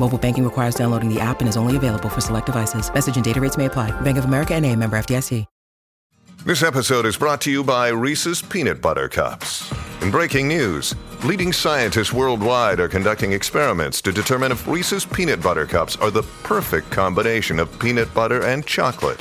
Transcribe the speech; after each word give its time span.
Mobile 0.00 0.18
banking 0.18 0.44
requires 0.44 0.74
downloading 0.74 1.12
the 1.12 1.20
app 1.20 1.40
and 1.40 1.48
is 1.48 1.56
only 1.56 1.76
available 1.76 2.08
for 2.08 2.20
select 2.20 2.46
devices. 2.46 2.92
Message 2.92 3.16
and 3.16 3.24
data 3.24 3.40
rates 3.40 3.56
may 3.56 3.66
apply. 3.66 3.92
Bank 4.00 4.18
of 4.18 4.24
America 4.24 4.54
and 4.54 4.66
a 4.66 4.74
member 4.74 4.98
FDIC. 4.98 5.46
This 6.42 6.62
episode 6.62 7.04
is 7.04 7.18
brought 7.18 7.42
to 7.42 7.50
you 7.50 7.62
by 7.62 7.88
Reese's 7.88 8.40
Peanut 8.40 8.80
Butter 8.80 9.10
Cups. 9.10 9.70
In 10.00 10.10
breaking 10.10 10.48
news, 10.48 10.94
leading 11.22 11.52
scientists 11.52 12.14
worldwide 12.14 12.80
are 12.80 12.88
conducting 12.88 13.32
experiments 13.32 14.00
to 14.00 14.10
determine 14.10 14.50
if 14.50 14.66
Reese's 14.66 15.04
Peanut 15.04 15.42
Butter 15.42 15.66
Cups 15.66 15.96
are 15.96 16.10
the 16.10 16.22
perfect 16.44 16.90
combination 16.90 17.58
of 17.58 17.78
peanut 17.78 18.12
butter 18.14 18.46
and 18.46 18.64
chocolate. 18.64 19.20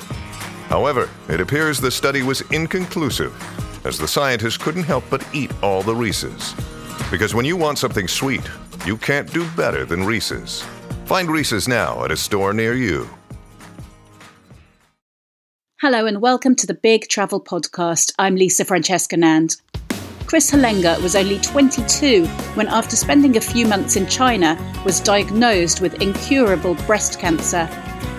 However, 0.70 1.10
it 1.28 1.42
appears 1.42 1.82
the 1.82 1.92
study 1.92 2.24
was 2.24 2.40
inconclusive, 2.52 3.36
as 3.86 3.98
the 3.98 4.08
scientists 4.08 4.56
couldn't 4.56 4.84
help 4.84 5.04
but 5.10 5.28
eat 5.34 5.52
all 5.62 5.82
the 5.82 5.94
Reese's. 5.94 6.56
Because 7.12 7.36
when 7.36 7.44
you 7.44 7.58
want 7.58 7.80
something 7.80 8.08
sweet, 8.08 8.50
you 8.86 8.96
can't 8.96 9.30
do 9.34 9.46
better 9.58 9.84
than 9.84 10.06
Reese's. 10.06 10.66
Find 11.10 11.28
Reese's 11.32 11.68
now 11.68 12.06
at 12.06 12.12
a 12.12 12.16
store 12.16 12.54
near 12.54 12.76
you. 12.76 13.10
Hello 15.82 16.06
and 16.06 16.22
welcome 16.22 16.56
to 16.58 16.68
the 16.68 16.76
Big 16.76 17.08
Travel 17.08 17.44
Podcast. 17.44 18.14
I'm 18.20 18.36
Lisa 18.36 18.64
Francesca 18.64 19.16
Nand. 19.16 19.60
Kris 20.28 20.52
Hallenga 20.52 21.02
was 21.02 21.16
only 21.16 21.40
22 21.40 22.28
when, 22.54 22.68
after 22.68 22.96
spending 22.96 23.38
a 23.38 23.42
few 23.42 23.66
months 23.66 23.96
in 23.96 24.06
China, 24.06 24.56
was 24.86 25.00
diagnosed 25.00 25.82
with 25.82 26.00
incurable 26.00 26.76
breast 26.86 27.18
cancer. 27.18 27.68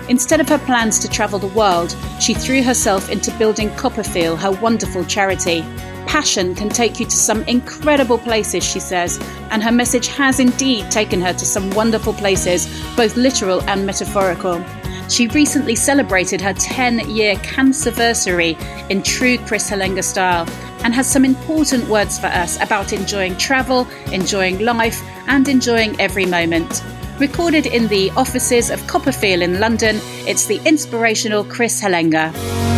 Instead 0.09 0.41
of 0.41 0.49
her 0.49 0.59
plans 0.59 0.99
to 0.99 1.07
travel 1.07 1.39
the 1.39 1.47
world, 1.57 1.95
she 2.19 2.33
threw 2.33 2.61
herself 2.61 3.09
into 3.09 3.31
building 3.37 3.69
Coppa 3.69 4.05
Feel, 4.05 4.35
her 4.35 4.51
wonderful 4.51 5.05
charity. 5.05 5.63
Passion 6.07 6.55
can 6.55 6.69
take 6.69 6.99
you 6.99 7.05
to 7.05 7.15
some 7.15 7.43
incredible 7.43 8.17
places, 8.17 8.63
she 8.63 8.79
says, 8.79 9.19
and 9.49 9.63
her 9.63 9.71
message 9.71 10.07
has 10.07 10.39
indeed 10.39 10.89
taken 10.91 11.21
her 11.21 11.33
to 11.33 11.45
some 11.45 11.69
wonderful 11.71 12.13
places, 12.13 12.67
both 12.95 13.15
literal 13.15 13.61
and 13.69 13.85
metaphorical. 13.85 14.63
She 15.09 15.27
recently 15.27 15.75
celebrated 15.75 16.39
her 16.39 16.53
10 16.53 17.09
year 17.09 17.35
cancerversary 17.35 18.57
in 18.89 19.03
true 19.03 19.37
Kris 19.39 19.69
Hallenga 19.69 20.03
style 20.03 20.47
and 20.83 20.93
has 20.93 21.11
some 21.11 21.25
important 21.25 21.87
words 21.89 22.17
for 22.17 22.27
us 22.27 22.61
about 22.61 22.93
enjoying 22.93 23.37
travel, 23.37 23.87
enjoying 24.11 24.59
life, 24.59 25.01
and 25.27 25.47
enjoying 25.47 25.99
every 25.99 26.25
moment. 26.25 26.81
Recorded 27.19 27.65
in 27.65 27.87
the 27.87 28.09
offices 28.11 28.69
of 28.69 28.79
Coppa 28.87 29.13
Feel 29.13 29.41
in 29.41 29.59
London, 29.59 29.99
it's 30.25 30.45
the 30.45 30.61
inspirational 30.65 31.43
Kris 31.43 31.81
Hallenga. 31.81 32.70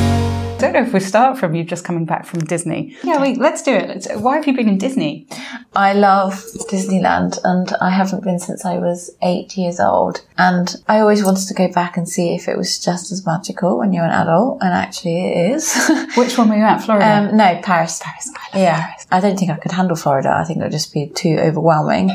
I 0.63 0.71
don't 0.71 0.81
know 0.81 0.87
if 0.87 0.93
we 0.93 1.01
start 1.01 1.37
from 1.37 1.55
you 1.55 1.65
just 1.65 1.83
coming 1.83 2.05
back 2.05 2.25
from 2.25 2.39
Disney. 2.39 2.95
Yeah, 3.03 3.19
wait, 3.19 3.37
let's 3.37 3.61
do 3.63 3.73
it. 3.73 3.89
Let's, 3.89 4.07
why 4.13 4.37
have 4.37 4.47
you 4.47 4.55
been 4.55 4.69
in 4.69 4.77
Disney? 4.77 5.27
I 5.75 5.91
love 5.91 6.35
Disneyland 6.71 7.37
and 7.43 7.73
I 7.81 7.89
haven't 7.89 8.23
been 8.23 8.39
since 8.39 8.63
I 8.63 8.77
was 8.77 9.11
eight 9.21 9.57
years 9.57 9.81
old. 9.81 10.25
And 10.37 10.73
I 10.87 11.01
always 11.01 11.21
wanted 11.21 11.47
to 11.49 11.53
go 11.53 11.69
back 11.69 11.97
and 11.97 12.07
see 12.07 12.33
if 12.33 12.47
it 12.47 12.57
was 12.57 12.79
just 12.79 13.11
as 13.11 13.25
magical 13.25 13.77
when 13.77 13.91
you're 13.91 14.05
an 14.05 14.11
adult. 14.11 14.61
And 14.61 14.73
actually 14.73 15.25
it 15.25 15.51
is. 15.51 15.91
Which 16.15 16.37
one 16.37 16.47
were 16.47 16.55
you 16.55 16.63
at? 16.63 16.77
Florida? 16.77 17.29
Um, 17.29 17.35
no, 17.35 17.59
Paris. 17.61 17.99
Paris. 18.01 18.31
I 18.53 18.59
yeah. 18.59 18.87
Paris. 18.87 19.07
I 19.11 19.19
don't 19.19 19.37
think 19.37 19.51
I 19.51 19.57
could 19.57 19.73
handle 19.73 19.97
Florida. 19.97 20.29
I 20.29 20.45
think 20.45 20.59
it 20.59 20.63
would 20.63 20.71
just 20.71 20.93
be 20.93 21.07
too 21.07 21.39
overwhelming. 21.39 22.09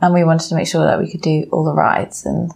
And 0.00 0.14
we 0.14 0.24
wanted 0.24 0.48
to 0.48 0.54
make 0.54 0.68
sure 0.68 0.86
that 0.86 0.98
we 0.98 1.10
could 1.10 1.20
do 1.20 1.46
all 1.52 1.64
the 1.64 1.74
rides. 1.74 2.24
And 2.24 2.50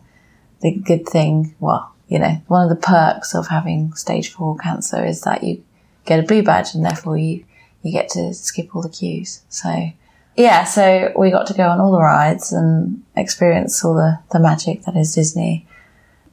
the 0.62 0.74
good 0.74 1.06
thing, 1.06 1.54
well, 1.60 1.94
you 2.08 2.18
know, 2.18 2.40
one 2.46 2.64
of 2.64 2.70
the 2.70 2.86
perks 2.86 3.34
of 3.34 3.48
having 3.48 3.92
stage 3.94 4.32
four 4.32 4.56
cancer 4.56 5.04
is 5.04 5.22
that 5.22 5.44
you 5.44 5.62
get 6.06 6.18
a 6.18 6.22
blue 6.22 6.42
badge 6.42 6.74
and 6.74 6.84
therefore 6.84 7.18
you, 7.18 7.44
you 7.82 7.92
get 7.92 8.08
to 8.10 8.32
skip 8.34 8.74
all 8.74 8.82
the 8.82 8.88
queues. 8.88 9.42
So 9.48 9.90
yeah, 10.36 10.64
so 10.64 11.12
we 11.16 11.30
got 11.30 11.46
to 11.48 11.54
go 11.54 11.68
on 11.68 11.80
all 11.80 11.92
the 11.92 12.00
rides 12.00 12.52
and 12.52 13.02
experience 13.16 13.84
all 13.84 13.94
the, 13.94 14.18
the 14.32 14.40
magic 14.40 14.84
that 14.84 14.96
is 14.96 15.14
Disney. 15.14 15.66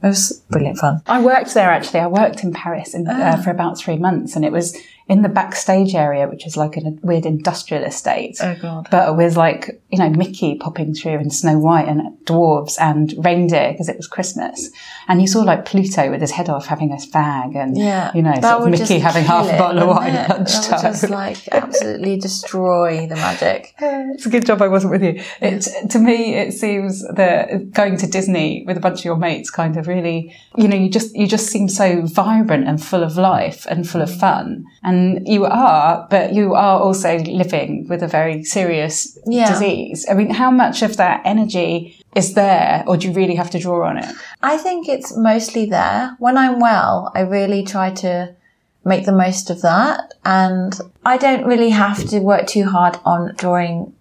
It 0.02 0.06
was 0.06 0.42
brilliant 0.50 0.78
fun. 0.78 1.02
I 1.06 1.20
worked 1.22 1.54
there 1.54 1.70
actually. 1.70 2.00
I 2.00 2.06
worked 2.06 2.42
in 2.42 2.52
Paris 2.52 2.94
in, 2.94 3.06
uh, 3.08 3.42
for 3.42 3.50
about 3.50 3.78
three 3.78 3.96
months 3.96 4.36
and 4.36 4.44
it 4.44 4.52
was 4.52 4.76
in 5.08 5.22
the 5.22 5.28
backstage 5.28 5.94
area, 5.94 6.26
which 6.28 6.46
is 6.46 6.56
like 6.56 6.76
a 6.76 6.80
weird 7.02 7.26
industrial 7.26 7.84
estate. 7.84 8.38
Oh 8.42 8.56
god! 8.60 8.88
But 8.90 9.16
with 9.16 9.36
like 9.36 9.80
you 9.90 9.98
know 9.98 10.10
Mickey 10.10 10.56
popping 10.56 10.94
through 10.94 11.14
and 11.18 11.32
Snow 11.32 11.58
White 11.58 11.88
and 11.88 12.18
dwarves 12.24 12.76
and 12.80 13.14
reindeer 13.24 13.70
because 13.72 13.88
it 13.88 13.96
was 13.96 14.06
Christmas, 14.08 14.70
and 15.08 15.20
you 15.20 15.28
saw 15.28 15.42
like 15.42 15.64
Pluto 15.64 16.10
with 16.10 16.20
his 16.20 16.32
head 16.32 16.48
off 16.48 16.66
having 16.66 16.90
a 16.92 16.96
fag 16.96 17.54
and 17.56 17.76
Yeah, 17.76 18.10
you 18.14 18.22
know 18.22 18.34
sort 18.40 18.62
of 18.64 18.70
Mickey 18.70 18.98
having 18.98 19.24
half 19.24 19.46
a 19.52 19.56
bottle 19.56 19.82
of 19.82 19.88
wine 19.88 20.10
at 20.14 20.28
That 20.28 20.38
would 20.38 20.48
lunchtime. 20.48 20.80
just 20.82 21.10
like 21.10 21.48
absolutely 21.52 22.16
destroy 22.18 23.06
the 23.06 23.16
magic. 23.16 23.74
It's 24.16 24.24
a 24.26 24.30
good 24.30 24.46
job 24.46 24.62
I 24.62 24.68
wasn't 24.68 24.92
with 24.92 25.02
you. 25.02 25.22
It, 25.40 25.90
to 25.90 25.98
me, 25.98 26.34
it 26.34 26.52
seems 26.54 27.06
that 27.14 27.70
going 27.72 27.96
to 27.98 28.06
Disney 28.06 28.64
with 28.66 28.76
a 28.76 28.80
bunch 28.80 29.00
of 29.00 29.04
your 29.04 29.16
mates 29.16 29.50
kind 29.50 29.76
of 29.76 29.86
really, 29.88 30.34
you 30.56 30.68
know, 30.68 30.76
you 30.76 30.88
just 30.88 31.14
you 31.14 31.26
just 31.26 31.46
seem 31.48 31.68
so 31.68 32.02
vibrant 32.06 32.66
and 32.66 32.82
full 32.82 33.02
of 33.02 33.16
life 33.16 33.66
and 33.68 33.88
full 33.88 34.00
of 34.00 34.10
fun, 34.14 34.64
and 34.86 35.26
you 35.26 35.44
are, 35.44 36.06
but 36.08 36.32
you 36.32 36.54
are 36.54 36.78
also 36.80 37.18
living 37.18 37.86
with 37.88 38.02
a 38.02 38.06
very 38.08 38.44
serious 38.44 39.18
Yeah. 39.26 39.50
disease. 39.50 40.06
I 40.08 40.14
mean, 40.14 40.30
how 40.30 40.50
much 40.50 40.82
of 40.82 40.96
that 40.96 41.20
energy 41.24 41.98
is 42.14 42.34
there, 42.34 42.84
or 42.86 42.96
do 42.96 43.08
you 43.08 43.12
really 43.12 43.34
have 43.34 43.50
to 43.50 43.58
draw 43.58 43.86
on 43.88 43.98
it? 43.98 44.10
I 44.42 44.56
think 44.56 44.88
it's 44.88 45.16
mostly 45.16 45.66
there. 45.66 46.16
When 46.20 46.38
I'm 46.38 46.60
well, 46.60 47.10
I 47.16 47.20
really 47.20 47.62
try 47.64 47.90
to 48.04 48.30
make 48.84 49.04
the 49.04 49.12
most 49.12 49.50
of 49.50 49.60
that. 49.62 50.14
And 50.24 50.72
I 51.04 51.16
don't 51.16 51.44
really 51.44 51.70
have 51.70 51.98
to 52.10 52.20
work 52.20 52.46
too 52.46 52.64
hard 52.66 52.96
on 53.04 53.34
drawing 53.36 53.92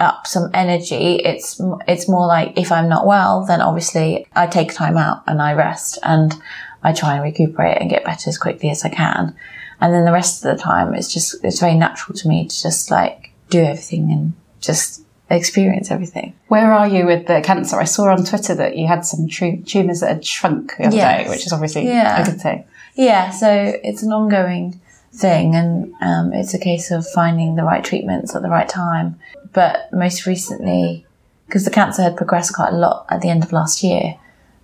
up 0.00 0.26
some 0.26 0.48
energy. 0.54 1.16
It's, 1.16 1.60
it's 1.86 2.08
more 2.08 2.26
like 2.26 2.58
if 2.58 2.72
I'm 2.72 2.88
not 2.88 3.06
well, 3.06 3.44
then 3.46 3.60
obviously 3.60 4.26
I 4.34 4.46
take 4.46 4.72
time 4.72 4.96
out 4.96 5.22
and 5.26 5.42
I 5.42 5.52
rest 5.52 5.98
and 6.02 6.34
I 6.84 6.92
try 6.92 7.14
and 7.14 7.22
recuperate 7.22 7.78
and 7.80 7.90
get 7.90 8.04
better 8.04 8.28
as 8.28 8.38
quickly 8.38 8.70
as 8.70 8.84
I 8.84 8.90
can. 8.90 9.34
And 9.80 9.92
then 9.92 10.04
the 10.04 10.12
rest 10.12 10.44
of 10.44 10.56
the 10.56 10.62
time, 10.62 10.94
it's 10.94 11.12
just, 11.12 11.42
it's 11.42 11.58
very 11.58 11.74
natural 11.74 12.16
to 12.18 12.28
me 12.28 12.46
to 12.46 12.62
just 12.62 12.90
like 12.90 13.32
do 13.50 13.60
everything 13.62 14.12
and 14.12 14.34
just 14.60 15.02
experience 15.30 15.90
everything. 15.90 16.34
Where 16.48 16.72
are 16.72 16.86
you 16.86 17.06
with 17.06 17.26
the 17.26 17.40
cancer? 17.42 17.80
I 17.80 17.84
saw 17.84 18.04
on 18.10 18.24
Twitter 18.24 18.54
that 18.54 18.76
you 18.76 18.86
had 18.86 19.04
some 19.04 19.28
tu- 19.28 19.62
tumours 19.62 20.00
that 20.00 20.08
had 20.08 20.26
shrunk 20.26 20.76
the 20.76 20.86
other 20.86 20.96
Yes. 20.96 21.24
day, 21.24 21.30
which 21.30 21.46
is 21.46 21.52
obviously 21.52 21.86
Yeah. 21.86 22.22
a 22.22 22.24
good 22.24 22.40
thing. 22.40 22.64
Yeah, 22.94 23.30
so 23.30 23.50
it's 23.82 24.02
an 24.02 24.12
ongoing 24.12 24.80
thing, 25.12 25.56
and 25.56 25.92
um, 26.00 26.32
it's 26.32 26.54
a 26.54 26.58
case 26.58 26.90
of 26.90 27.06
finding 27.08 27.56
the 27.56 27.64
right 27.64 27.82
treatments 27.82 28.36
at 28.36 28.42
the 28.42 28.48
right 28.48 28.68
time. 28.68 29.16
But 29.52 29.92
most 29.92 30.26
recently, 30.26 31.04
because 31.46 31.64
the 31.64 31.70
cancer 31.70 32.02
had 32.02 32.16
progressed 32.16 32.54
quite 32.54 32.72
a 32.72 32.76
lot 32.76 33.06
at 33.10 33.20
the 33.20 33.30
end 33.30 33.42
of 33.42 33.52
last 33.52 33.82
year, 33.82 34.14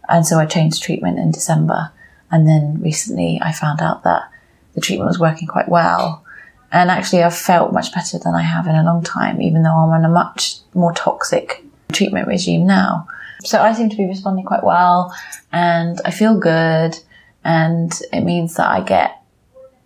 and 0.09 0.25
so 0.26 0.38
I 0.38 0.47
changed 0.47 0.82
treatment 0.82 1.19
in 1.19 1.30
December. 1.32 1.91
And 2.30 2.46
then 2.46 2.80
recently, 2.80 3.41
I 3.42 3.52
found 3.52 3.80
out 3.80 4.04
that 4.04 4.30
the 4.74 4.80
treatment 4.80 5.08
was 5.08 5.18
working 5.18 5.48
quite 5.48 5.68
well. 5.68 6.24
And 6.72 6.91
actually, 6.91 7.22
I've 7.22 7.36
felt 7.36 7.72
much 7.72 7.92
better 7.92 8.18
than 8.18 8.34
I 8.34 8.42
have 8.42 8.66
in 8.66 8.76
a 8.76 8.84
long 8.84 9.02
time, 9.02 9.42
even 9.42 9.62
though 9.62 9.74
I'm 9.74 9.91
on 9.91 10.04
a 10.04 10.08
much 10.08 10.56
more 10.74 10.92
toxic 10.92 11.64
treatment 11.92 12.28
regime 12.28 12.66
now. 12.66 13.08
So 13.42 13.60
I 13.60 13.72
seem 13.72 13.88
to 13.91 13.96
be 13.96 14.06
responding 14.06 14.44
quite 14.44 14.62
well, 14.62 15.12
and 15.50 16.00
I 16.04 16.10
feel 16.10 16.38
good 16.38 16.97
and 17.44 17.98
it 18.12 18.22
means 18.22 18.54
that 18.54 18.71
I 18.71 18.80
get 18.83 19.22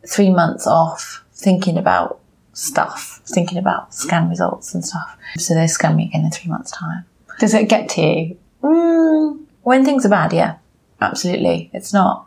three 0.07 0.31
months 0.31 0.67
off 0.67 1.25
thinking 1.33 1.79
about 1.79 2.21
stuff, 2.53 3.21
thinking 3.27 3.59
about 3.59 3.95
scan 3.95 4.29
results 4.29 4.75
and 4.75 4.85
stuff. 4.85 5.17
So 5.37 5.55
they 5.55 5.67
scan 5.67 5.97
me 5.97 6.07
again 6.07 6.25
in 6.25 6.31
three 6.31 6.51
months' 6.51 6.71
time. 6.71 7.05
Does 7.39 7.55
it 7.55 7.69
get 7.69 7.89
to 7.91 8.01
you? 8.01 8.39
Mm, 8.63 9.45
when 9.63 9.85
things 9.85 10.07
are 10.07 10.11
bad, 10.11 10.33
yeah, 10.33 10.57
absolutely. 11.01 11.71
It's 11.73 11.93
not. 11.93 12.27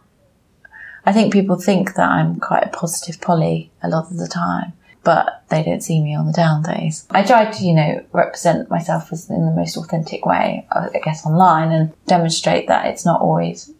I 1.07 1.13
think 1.13 1.31
people 1.31 1.55
think 1.55 1.95
that 1.95 2.09
I'm 2.09 2.37
quite 2.37 2.65
a 2.65 2.67
positive 2.67 3.21
Polly 3.21 3.71
a 3.81 3.87
lot 3.87 4.11
of 4.11 4.17
the 4.17 4.27
time, 4.27 4.73
but 5.05 5.41
they 5.47 5.63
don't 5.63 5.79
see 5.79 6.03
me 6.03 6.13
on 6.13 6.27
the 6.27 6.33
down 6.33 6.63
days. 6.63 7.07
I 7.11 7.23
try 7.23 7.49
to, 7.49 7.63
you 7.63 7.73
know, 7.73 8.05
represent 8.11 8.69
myself 8.69 9.13
as 9.13 9.29
in 9.29 9.45
the 9.45 9.53
most 9.53 9.77
authentic 9.77 10.25
way, 10.25 10.67
uh, 10.69 10.89
I 10.93 10.99
guess, 10.99 11.25
online 11.25 11.71
and 11.71 11.93
demonstrate 12.07 12.67
that 12.67 12.87
it's 12.87 13.05
not 13.05 13.21
always 13.21 13.71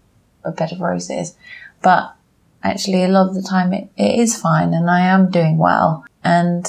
a 0.46 0.52
bed 0.52 0.72
of 0.72 0.80
roses. 0.80 1.36
But 1.82 2.16
actually, 2.64 3.04
a 3.04 3.10
lot 3.10 3.28
of 3.28 3.36
the 3.36 3.42
time, 3.42 3.74
it, 3.74 3.90
it 3.98 4.20
is 4.22 4.40
fine, 4.40 4.74
and 4.74 4.90
I 4.90 5.02
am 5.02 5.30
doing 5.30 5.58
well. 5.58 6.06
And 6.24 6.66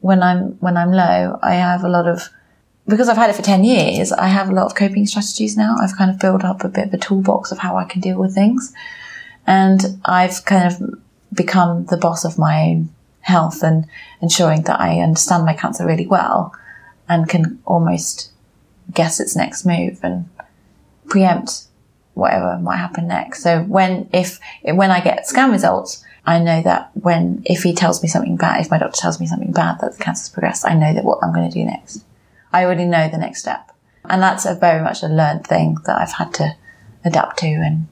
when 0.00 0.22
I'm 0.22 0.58
when 0.60 0.76
I'm 0.76 0.92
low, 0.92 1.38
I 1.42 1.54
have 1.54 1.84
a 1.84 1.88
lot 1.88 2.06
of 2.06 2.28
because 2.86 3.08
I've 3.08 3.16
had 3.16 3.30
it 3.30 3.36
for 3.36 3.42
10 3.42 3.64
years, 3.64 4.12
I 4.12 4.26
have 4.26 4.50
a 4.50 4.52
lot 4.52 4.66
of 4.66 4.74
coping 4.74 5.06
strategies 5.06 5.56
now. 5.56 5.74
I've 5.80 5.96
kind 5.96 6.10
of 6.10 6.20
built 6.20 6.44
up 6.44 6.64
a 6.64 6.68
bit 6.68 6.88
of 6.88 6.94
a 6.94 6.98
toolbox 6.98 7.50
of 7.50 7.58
how 7.58 7.78
I 7.78 7.84
can 7.84 8.02
deal 8.02 8.18
with 8.18 8.34
things. 8.34 8.74
And 9.46 10.00
I've 10.04 10.44
kind 10.44 10.72
of 10.72 11.00
become 11.32 11.86
the 11.86 11.96
boss 11.96 12.24
of 12.24 12.38
my 12.38 12.62
own 12.62 12.90
health 13.20 13.62
and 13.62 13.86
ensuring 14.20 14.62
that 14.62 14.80
I 14.80 15.00
understand 15.00 15.44
my 15.44 15.54
cancer 15.54 15.86
really 15.86 16.06
well 16.06 16.54
and 17.08 17.28
can 17.28 17.60
almost 17.64 18.30
guess 18.92 19.20
its 19.20 19.36
next 19.36 19.64
move 19.64 19.98
and 20.02 20.28
preempt 21.08 21.64
whatever 22.14 22.58
might 22.58 22.76
happen 22.76 23.08
next. 23.08 23.42
So 23.42 23.62
when, 23.62 24.08
if, 24.12 24.40
when 24.62 24.90
I 24.90 25.00
get 25.00 25.26
scan 25.26 25.50
results, 25.50 26.04
I 26.24 26.38
know 26.38 26.62
that 26.62 26.90
when, 26.94 27.42
if 27.44 27.62
he 27.62 27.74
tells 27.74 28.02
me 28.02 28.08
something 28.08 28.36
bad, 28.36 28.60
if 28.60 28.70
my 28.70 28.78
doctor 28.78 29.00
tells 29.00 29.20
me 29.20 29.26
something 29.26 29.52
bad 29.52 29.80
that 29.80 29.96
the 29.96 30.02
cancer's 30.02 30.30
progressed, 30.30 30.66
I 30.66 30.74
know 30.74 30.92
that 30.94 31.04
what 31.04 31.18
I'm 31.22 31.32
going 31.32 31.48
to 31.48 31.54
do 31.54 31.64
next. 31.64 32.04
I 32.52 32.64
already 32.64 32.84
know 32.84 33.08
the 33.08 33.18
next 33.18 33.40
step. 33.40 33.72
And 34.08 34.22
that's 34.22 34.46
a 34.46 34.54
very 34.54 34.82
much 34.82 35.02
a 35.02 35.08
learned 35.08 35.46
thing 35.46 35.78
that 35.84 36.00
I've 36.00 36.12
had 36.12 36.32
to 36.34 36.56
adapt 37.04 37.38
to 37.40 37.46
and 37.46 37.88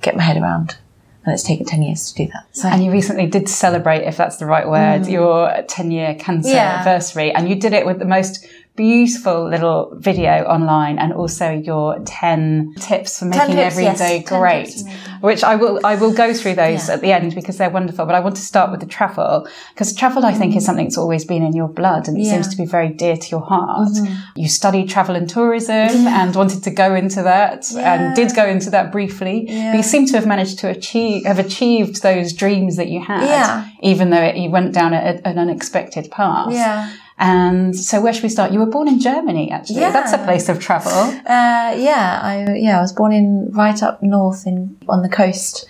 get 0.00 0.16
my 0.16 0.22
head 0.22 0.36
around. 0.36 0.76
And 1.24 1.32
it's 1.32 1.44
taken 1.44 1.64
10 1.64 1.82
years 1.82 2.12
to 2.12 2.24
do 2.24 2.32
that. 2.32 2.46
So. 2.52 2.68
And 2.68 2.84
you 2.84 2.90
recently 2.90 3.26
did 3.26 3.48
celebrate, 3.48 4.04
if 4.04 4.16
that's 4.16 4.38
the 4.38 4.46
right 4.46 4.68
word, 4.68 5.02
mm. 5.02 5.10
your 5.10 5.62
10 5.68 5.90
year 5.90 6.14
cancer 6.16 6.50
yeah. 6.50 6.76
anniversary. 6.76 7.32
And 7.32 7.48
you 7.48 7.54
did 7.54 7.72
it 7.72 7.86
with 7.86 8.00
the 8.00 8.04
most 8.04 8.44
beautiful 8.74 9.48
little 9.48 9.94
video 9.98 10.44
online 10.44 10.98
and 10.98 11.12
also 11.12 11.50
your 11.50 11.98
10 12.06 12.74
tips 12.80 13.18
for 13.18 13.26
making 13.26 13.56
tips, 13.56 13.72
every 13.72 13.84
yes. 13.84 13.98
day 13.98 14.22
great 14.22 14.72
which 15.20 15.44
I 15.44 15.56
will 15.56 15.78
I 15.84 15.96
will 15.96 16.14
go 16.14 16.32
through 16.32 16.54
those 16.54 16.88
yeah. 16.88 16.94
at 16.94 17.02
the 17.02 17.12
end 17.12 17.34
because 17.34 17.58
they're 17.58 17.68
wonderful 17.68 18.06
but 18.06 18.14
I 18.14 18.20
want 18.20 18.36
to 18.36 18.42
start 18.42 18.70
with 18.70 18.80
the 18.80 18.86
travel 18.86 19.46
because 19.74 19.94
travel 19.94 20.24
I 20.24 20.32
think 20.32 20.56
is 20.56 20.64
something 20.64 20.86
that's 20.86 20.96
always 20.96 21.26
been 21.26 21.42
in 21.42 21.54
your 21.54 21.68
blood 21.68 22.08
and 22.08 22.16
it 22.16 22.22
yeah. 22.22 22.32
seems 22.32 22.48
to 22.48 22.56
be 22.56 22.64
very 22.64 22.88
dear 22.88 23.16
to 23.18 23.28
your 23.28 23.42
heart 23.42 23.90
mm-hmm. 23.90 24.40
you 24.40 24.48
studied 24.48 24.88
travel 24.88 25.16
and 25.16 25.28
tourism 25.28 25.74
yeah. 25.74 26.22
and 26.22 26.34
wanted 26.34 26.64
to 26.64 26.70
go 26.70 26.94
into 26.94 27.22
that 27.22 27.70
and 27.74 28.16
did 28.16 28.34
go 28.34 28.46
into 28.46 28.70
that 28.70 28.90
briefly 28.90 29.44
but 29.48 29.76
you 29.76 29.82
seem 29.82 30.06
to 30.06 30.14
have 30.14 30.26
managed 30.26 30.58
to 30.60 30.68
achieve 30.70 31.26
have 31.26 31.38
achieved 31.38 32.02
those 32.02 32.32
dreams 32.32 32.76
that 32.76 32.88
you 32.88 33.02
had 33.02 33.70
even 33.82 34.08
though 34.08 34.22
it, 34.22 34.36
you 34.36 34.48
went 34.48 34.72
down 34.72 34.94
a, 34.94 35.20
an 35.26 35.38
unexpected 35.38 36.10
path 36.10 36.50
yeah 36.52 36.90
and 37.22 37.76
so 37.76 38.00
where 38.00 38.12
should 38.12 38.24
we 38.24 38.28
start? 38.28 38.50
You 38.50 38.58
were 38.58 38.66
born 38.66 38.88
in 38.88 38.98
Germany, 38.98 39.52
actually. 39.52 39.78
Yeah. 39.80 39.92
That's 39.92 40.12
a 40.12 40.18
place 40.18 40.48
of 40.48 40.58
travel. 40.58 40.90
Uh, 40.90 41.72
yeah, 41.78 42.18
I, 42.20 42.54
yeah, 42.56 42.78
I 42.78 42.80
was 42.80 42.92
born 42.92 43.12
in 43.12 43.48
right 43.52 43.80
up 43.80 44.02
north 44.02 44.44
in, 44.44 44.76
on 44.88 45.02
the 45.02 45.08
coast. 45.08 45.64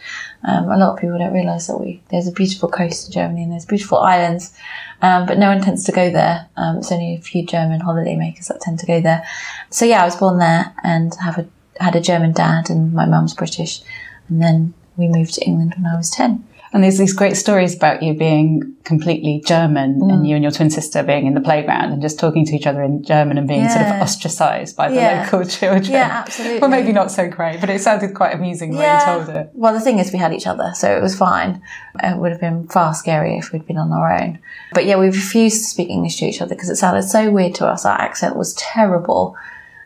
Um, 0.45 0.71
a 0.71 0.79
lot 0.79 0.95
of 0.95 0.99
people 0.99 1.19
don't 1.19 1.35
realise 1.35 1.67
that 1.67 1.77
we, 1.77 2.03
there's 2.09 2.27
a 2.27 2.33
beautiful 2.33 2.71
coast 2.71 3.09
in 3.09 3.13
Germany 3.13 3.43
and 3.43 3.53
there's 3.53 3.67
beautiful 3.67 3.99
islands. 3.99 4.57
Um, 5.03 5.27
but 5.27 5.37
no 5.37 5.49
one 5.49 5.61
tends 5.61 5.85
to 5.85 5.93
go 5.93 6.11
there. 6.11 6.49
Um, 6.57 6.79
it's 6.79 6.91
only 6.91 7.17
a 7.17 7.21
few 7.21 7.45
German 7.45 7.83
holidaymakers 7.83 8.49
that 8.49 8.63
tend 8.63 8.79
to 8.79 8.87
go 8.87 9.03
there. 9.03 9.23
So 9.69 9.85
yeah, 9.85 10.01
I 10.01 10.07
was 10.07 10.17
born 10.17 10.39
there 10.39 10.75
and 10.83 11.15
have 11.17 11.37
a, 11.37 11.47
had 11.81 11.95
a 11.95 12.01
German 12.01 12.33
dad 12.33 12.71
and 12.71 12.95
my 12.95 13.05
mum's 13.05 13.35
British. 13.35 13.83
And 14.31 14.43
then 14.43 14.73
we 14.97 15.07
moved 15.07 15.35
to 15.35 15.45
England 15.45 15.75
when 15.77 15.85
I 15.85 15.99
was 15.99 16.09
10. 16.09 16.47
And 16.73 16.83
there's 16.83 16.97
these 16.97 17.13
great 17.13 17.37
stories 17.37 17.77
about 17.77 18.03
you 18.03 18.15
being 18.15 18.75
completely 18.85 19.43
German 19.45 20.01
mm. 20.01 20.11
and 20.11 20.27
you 20.27 20.35
and 20.35 20.43
your 20.43 20.51
twin 20.51 20.71
sister 20.71 21.03
being 21.03 21.27
in 21.27 21.35
the 21.35 21.41
playground 21.41 21.93
and 21.93 22.01
just 22.01 22.19
talking 22.19 22.47
to 22.47 22.57
each 22.57 22.67
other 22.67 22.83
in 22.83 23.05
German 23.05 23.37
and 23.37 23.47
being 23.47 23.61
yeah. 23.61 23.75
sort 23.75 23.95
of 23.95 24.03
ostracized 24.03 24.75
by 24.75 24.89
the 24.89 24.95
yeah. 24.95 25.23
local 25.23 25.45
children. 25.49 25.93
Yeah, 25.93 26.23
absolutely. 26.27 26.61
Well, 26.61 26.71
maybe 26.71 26.93
not 26.93 27.11
so 27.11 27.29
great, 27.29 27.61
but 27.61 27.69
it 27.69 27.83
sounded 27.83 28.15
quite 28.15 28.35
amusing 28.35 28.73
yeah. 28.73 29.07
when 29.07 29.19
you 29.19 29.25
told 29.27 29.37
it. 29.37 29.51
Well, 29.53 29.75
the 29.75 29.81
thing 29.81 29.99
is, 29.99 30.13
we 30.13 30.19
had 30.19 30.33
each 30.33 30.47
other, 30.47 30.73
so 30.75 30.97
it 30.97 31.03
was 31.03 31.15
fine. 31.15 31.63
It 32.03 32.17
would 32.17 32.33
have 32.33 32.41
been 32.41 32.67
far 32.69 32.95
scarier 32.95 33.39
if 33.39 33.53
we'd 33.53 33.67
been 33.67 33.79
on 33.79 33.93
our 33.93 34.11
own. 34.11 34.39
But 34.73 34.87
yeah, 34.87 34.97
we 34.97 35.07
refused 35.07 35.65
to 35.65 35.71
speak 35.71 35.91
English 35.91 36.17
to 36.17 36.25
each 36.25 36.41
other 36.41 36.55
because 36.55 36.71
it 36.71 36.77
sounded 36.77 37.03
so 37.03 37.31
weird 37.31 37.55
to 37.57 37.67
us. 37.67 37.85
Our 37.85 38.01
accent 38.01 38.37
was 38.37 38.55
terrible. 38.55 39.37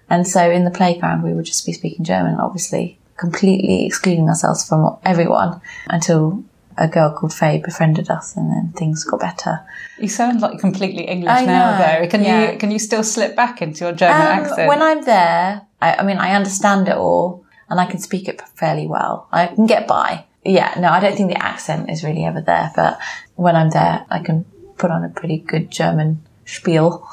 And 0.08 0.26
so 0.26 0.48
in 0.48 0.64
the 0.64 0.70
playground, 0.70 1.24
we 1.24 1.34
would 1.34 1.46
just 1.46 1.66
be 1.66 1.72
speaking 1.72 2.04
German, 2.04 2.36
obviously 2.36 2.98
completely 3.16 3.86
excluding 3.86 4.28
ourselves 4.28 4.68
from 4.68 4.96
everyone 5.04 5.60
until 5.88 6.44
a 6.78 6.88
girl 6.88 7.12
called 7.12 7.32
Faye 7.32 7.58
befriended 7.58 8.10
us, 8.10 8.36
and 8.36 8.50
then 8.50 8.72
things 8.76 9.04
got 9.04 9.20
better. 9.20 9.60
You 9.98 10.08
sound 10.08 10.40
like 10.40 10.58
completely 10.58 11.04
English 11.04 11.46
now, 11.46 11.78
though. 11.78 12.08
Can 12.08 12.22
yeah. 12.22 12.52
you 12.52 12.58
can 12.58 12.70
you 12.70 12.78
still 12.78 13.02
slip 13.02 13.34
back 13.34 13.62
into 13.62 13.84
your 13.84 13.92
German 13.92 14.20
um, 14.20 14.44
accent? 14.44 14.68
When 14.68 14.82
I'm 14.82 15.02
there, 15.02 15.62
I, 15.80 15.94
I, 15.96 16.02
mean, 16.02 16.18
I 16.18 16.34
understand 16.34 16.88
it 16.88 16.96
all, 16.96 17.44
and 17.68 17.80
I 17.80 17.86
can 17.86 17.98
speak 17.98 18.28
it 18.28 18.40
fairly 18.54 18.86
well. 18.86 19.28
I 19.32 19.46
can 19.46 19.66
get 19.66 19.86
by. 19.86 20.24
Yeah, 20.44 20.74
no, 20.78 20.88
I 20.88 21.00
don't 21.00 21.16
think 21.16 21.30
the 21.30 21.42
accent 21.42 21.90
is 21.90 22.04
really 22.04 22.24
ever 22.24 22.40
there, 22.40 22.70
but 22.76 22.98
when 23.34 23.56
I'm 23.56 23.70
there, 23.70 24.06
I 24.10 24.20
can 24.20 24.44
put 24.78 24.90
on 24.90 25.02
a 25.02 25.08
pretty 25.08 25.38
good 25.38 25.70
German 25.70 26.22
spiel. 26.46 27.06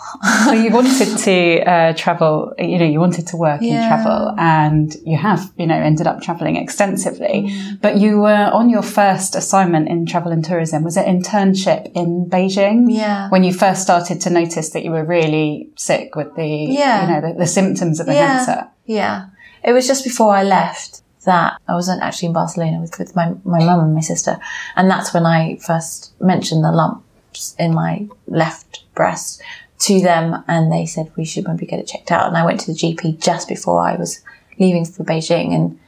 so 0.46 0.52
you 0.54 0.70
wanted 0.70 1.18
to 1.18 1.62
uh, 1.70 1.94
travel, 1.94 2.54
you 2.58 2.78
know, 2.78 2.86
you 2.86 3.00
wanted 3.00 3.28
to 3.28 3.36
work 3.36 3.62
yeah. 3.62 3.82
in 3.82 3.88
travel 3.88 4.36
and 4.38 4.96
you 5.06 5.18
have, 5.18 5.52
you 5.58 5.66
know, 5.66 5.76
ended 5.76 6.08
up 6.08 6.22
traveling 6.22 6.56
extensively. 6.56 7.50
Mm. 7.50 7.82
But 7.82 7.98
you 7.98 8.20
were 8.20 8.50
on 8.54 8.70
your 8.70 8.84
first 8.84 9.36
assignment 9.36 9.90
in 9.90 10.06
travel 10.06 10.32
and 10.32 10.46
tourism. 10.46 10.84
Was 10.84 10.98
it 10.98 11.06
internship 11.08 11.92
in 11.94 12.30
Beijing? 12.30 12.86
Yeah. 12.90 13.30
When 13.30 13.44
you 13.44 13.54
first 13.54 13.82
started 13.82 14.22
to 14.22 14.30
notice 14.30 14.70
that 14.70 14.84
you 14.84 14.92
were 14.92 15.04
really 15.04 15.70
sick 15.76 16.16
with 16.16 16.36
the, 16.36 16.48
yeah. 16.48 17.02
you 17.02 17.14
know, 17.14 17.34
the, 17.34 17.40
the 17.40 17.48
symptoms 17.48 18.00
of 18.00 18.06
the 18.06 18.14
yeah. 18.14 18.28
cancer? 18.28 18.68
Yeah. 18.86 19.30
It 19.64 19.74
was 19.74 19.88
just 19.88 20.04
before 20.04 20.36
I 20.36 20.44
left 20.44 21.02
that 21.26 21.60
I 21.68 21.74
wasn't 21.74 22.04
actually 22.04 22.28
in 22.28 22.34
Barcelona 22.34 22.82
with, 22.82 23.00
with 23.00 23.16
my, 23.16 23.34
my 23.44 23.60
mum 23.60 23.80
and 23.80 23.96
my 23.96 24.02
sister. 24.02 24.38
And 24.76 24.92
that's 24.92 25.14
when 25.14 25.26
I 25.26 25.58
first 25.66 26.14
mentioned 26.22 26.64
the 26.64 26.72
lumps 26.72 27.56
in 27.58 27.74
my 27.74 28.08
left 28.28 28.83
breast 28.94 29.42
to 29.80 30.00
them 30.02 30.44
and 30.48 30.72
they 30.72 30.86
said 30.86 31.12
we 31.18 31.26
should 31.26 31.48
maybe 31.48 31.66
get 31.66 31.80
it 31.80 31.88
checked 31.88 32.12
out. 32.12 32.28
And 32.28 32.38
I 32.38 32.46
went 32.46 32.60
to 32.62 32.72
the 32.72 32.78
GP 32.78 33.22
just 33.22 33.48
before 33.48 33.82
I 33.82 33.96
was 33.96 34.22
leaving 34.60 34.86
for 34.86 35.04
Beijing 35.04 35.54
and 35.54 35.80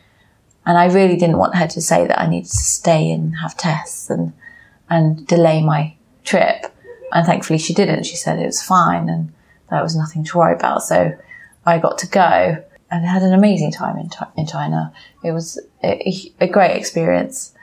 and 0.68 0.80
I 0.80 0.86
really 0.86 1.16
didn't 1.16 1.38
want 1.38 1.56
her 1.56 1.68
to 1.68 1.80
say 1.80 2.08
that 2.08 2.20
I 2.20 2.28
needed 2.28 2.50
to 2.50 2.58
stay 2.58 3.12
and 3.12 3.38
have 3.38 3.56
tests 3.56 4.10
and 4.10 4.34
and 4.90 5.26
delay 5.28 5.64
my 5.64 5.96
trip. 6.24 6.66
And 7.12 7.26
thankfully 7.26 7.60
she 7.60 7.74
didn't. 7.74 8.06
She 8.06 8.16
said 8.16 8.40
it 8.40 8.46
was 8.46 8.62
fine 8.62 9.08
and 9.10 9.32
that 9.70 9.84
was 9.84 9.96
nothing 9.96 10.24
to 10.26 10.38
worry 10.38 10.56
about. 10.56 10.84
So 10.84 11.16
I 11.66 11.80
got 11.80 11.98
to 12.00 12.08
go 12.08 12.64
and 12.92 13.06
had 13.06 13.24
an 13.24 13.34
amazing 13.34 13.72
time 13.72 13.98
in, 13.98 14.10
in 14.38 14.48
China. 14.48 14.92
It 15.24 15.32
was 15.32 15.60
a, 15.84 16.32
a 16.40 16.48
great 16.48 16.76
experience 16.76 17.54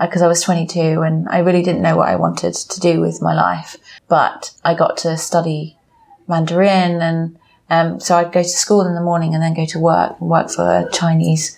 because 0.00 0.22
uh, 0.22 0.26
I 0.26 0.28
was 0.28 0.42
22 0.42 1.02
and 1.02 1.28
I 1.28 1.38
really 1.38 1.62
didn't 1.62 1.82
know 1.82 1.96
what 1.96 2.08
I 2.08 2.16
wanted 2.16 2.54
to 2.54 2.80
do 2.80 3.00
with 3.00 3.22
my 3.22 3.34
life. 3.34 3.76
But 4.08 4.52
I 4.64 4.74
got 4.74 4.96
to 4.98 5.16
study 5.16 5.76
Mandarin 6.28 7.00
and 7.02 7.38
um, 7.70 8.00
so 8.00 8.16
I'd 8.16 8.32
go 8.32 8.42
to 8.42 8.48
school 8.48 8.84
in 8.86 8.94
the 8.94 9.00
morning 9.00 9.34
and 9.34 9.42
then 9.42 9.54
go 9.54 9.64
to 9.66 9.78
work 9.78 10.16
and 10.20 10.28
work 10.28 10.50
for 10.50 10.62
a 10.62 10.90
Chinese 10.92 11.56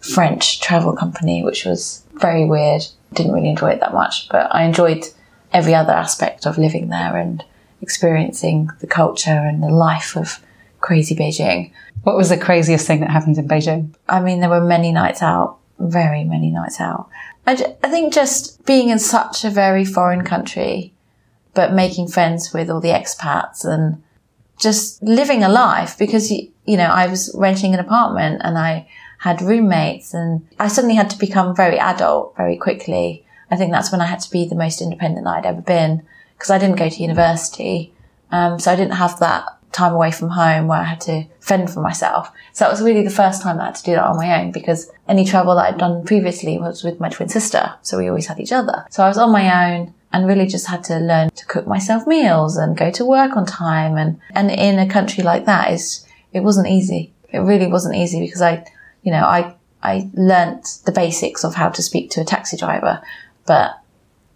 French 0.00 0.60
travel 0.60 0.94
company, 0.94 1.44
which 1.44 1.64
was 1.64 2.04
very 2.14 2.44
weird. 2.44 2.82
Didn't 3.12 3.32
really 3.32 3.50
enjoy 3.50 3.70
it 3.70 3.80
that 3.80 3.94
much, 3.94 4.28
but 4.28 4.52
I 4.52 4.64
enjoyed 4.64 5.04
every 5.52 5.74
other 5.74 5.92
aspect 5.92 6.46
of 6.46 6.58
living 6.58 6.88
there 6.88 7.16
and 7.16 7.44
experiencing 7.80 8.70
the 8.80 8.86
culture 8.86 9.30
and 9.30 9.62
the 9.62 9.68
life 9.68 10.16
of 10.16 10.40
crazy 10.80 11.14
Beijing. 11.14 11.72
What 12.02 12.16
was 12.16 12.30
the 12.30 12.38
craziest 12.38 12.86
thing 12.86 13.00
that 13.00 13.10
happened 13.10 13.38
in 13.38 13.46
Beijing? 13.46 13.94
I 14.08 14.20
mean, 14.20 14.40
there 14.40 14.48
were 14.48 14.60
many 14.60 14.90
nights 14.90 15.22
out, 15.22 15.58
very 15.78 16.24
many 16.24 16.50
nights 16.50 16.80
out. 16.80 17.08
I, 17.46 17.56
j- 17.56 17.76
I 17.82 17.88
think 17.88 18.12
just 18.12 18.64
being 18.64 18.88
in 18.88 18.98
such 18.98 19.44
a 19.44 19.50
very 19.50 19.84
foreign 19.84 20.24
country, 20.24 20.92
but 21.54 21.72
making 21.72 22.08
friends 22.08 22.52
with 22.52 22.70
all 22.70 22.80
the 22.80 22.90
expats 22.90 23.64
and 23.64 24.02
just 24.58 25.02
living 25.02 25.42
a 25.42 25.48
life 25.48 25.98
because, 25.98 26.30
you, 26.30 26.50
you 26.66 26.76
know, 26.76 26.84
I 26.86 27.06
was 27.06 27.34
renting 27.36 27.74
an 27.74 27.80
apartment 27.80 28.42
and 28.44 28.56
I 28.56 28.88
had 29.18 29.42
roommates 29.42 30.14
and 30.14 30.46
I 30.58 30.68
suddenly 30.68 30.96
had 30.96 31.10
to 31.10 31.18
become 31.18 31.54
very 31.54 31.78
adult 31.78 32.36
very 32.36 32.56
quickly. 32.56 33.24
I 33.50 33.56
think 33.56 33.72
that's 33.72 33.92
when 33.92 34.00
I 34.00 34.06
had 34.06 34.20
to 34.20 34.30
be 34.30 34.46
the 34.46 34.54
most 34.54 34.80
independent 34.80 35.26
I'd 35.26 35.46
ever 35.46 35.60
been 35.60 36.02
because 36.34 36.50
I 36.50 36.58
didn't 36.58 36.78
go 36.78 36.88
to 36.88 37.02
university. 37.02 37.92
Um, 38.30 38.58
so 38.58 38.72
I 38.72 38.76
didn't 38.76 38.94
have 38.94 39.18
that 39.20 39.44
time 39.72 39.94
away 39.94 40.10
from 40.10 40.28
home 40.28 40.68
where 40.68 40.80
I 40.80 40.84
had 40.84 41.00
to 41.02 41.24
fend 41.40 41.70
for 41.70 41.80
myself. 41.80 42.30
So 42.52 42.64
that 42.64 42.70
was 42.70 42.82
really 42.82 43.02
the 43.02 43.10
first 43.10 43.42
time 43.42 43.56
that 43.56 43.62
I 43.62 43.66
had 43.66 43.74
to 43.76 43.84
do 43.84 43.92
that 43.92 44.04
on 44.04 44.16
my 44.16 44.40
own 44.40 44.52
because 44.52 44.90
any 45.08 45.24
travel 45.24 45.54
that 45.56 45.66
I'd 45.74 45.78
done 45.78 46.04
previously 46.04 46.58
was 46.58 46.84
with 46.84 47.00
my 47.00 47.08
twin 47.08 47.28
sister. 47.28 47.74
So 47.82 47.98
we 47.98 48.08
always 48.08 48.26
had 48.26 48.38
each 48.38 48.52
other. 48.52 48.86
So 48.90 49.02
I 49.02 49.08
was 49.08 49.18
on 49.18 49.32
my 49.32 49.74
own 49.74 49.94
and 50.12 50.26
really 50.26 50.46
just 50.46 50.66
had 50.66 50.84
to 50.84 50.98
learn 50.98 51.30
to 51.30 51.46
cook 51.46 51.66
myself 51.66 52.06
meals 52.06 52.56
and 52.56 52.76
go 52.76 52.90
to 52.90 53.04
work 53.04 53.36
on 53.36 53.46
time. 53.46 53.96
And, 53.96 54.20
and 54.32 54.50
in 54.50 54.78
a 54.78 54.88
country 54.88 55.24
like 55.24 55.46
that 55.46 55.72
is, 55.72 56.06
it 56.32 56.40
wasn't 56.40 56.68
easy. 56.68 57.12
It 57.30 57.38
really 57.38 57.66
wasn't 57.66 57.96
easy 57.96 58.20
because 58.20 58.42
I, 58.42 58.64
you 59.02 59.10
know, 59.10 59.24
I, 59.24 59.54
I 59.82 60.10
learnt 60.12 60.80
the 60.84 60.92
basics 60.92 61.44
of 61.44 61.54
how 61.54 61.70
to 61.70 61.82
speak 61.82 62.10
to 62.10 62.20
a 62.20 62.24
taxi 62.24 62.56
driver, 62.56 63.02
but 63.46 63.80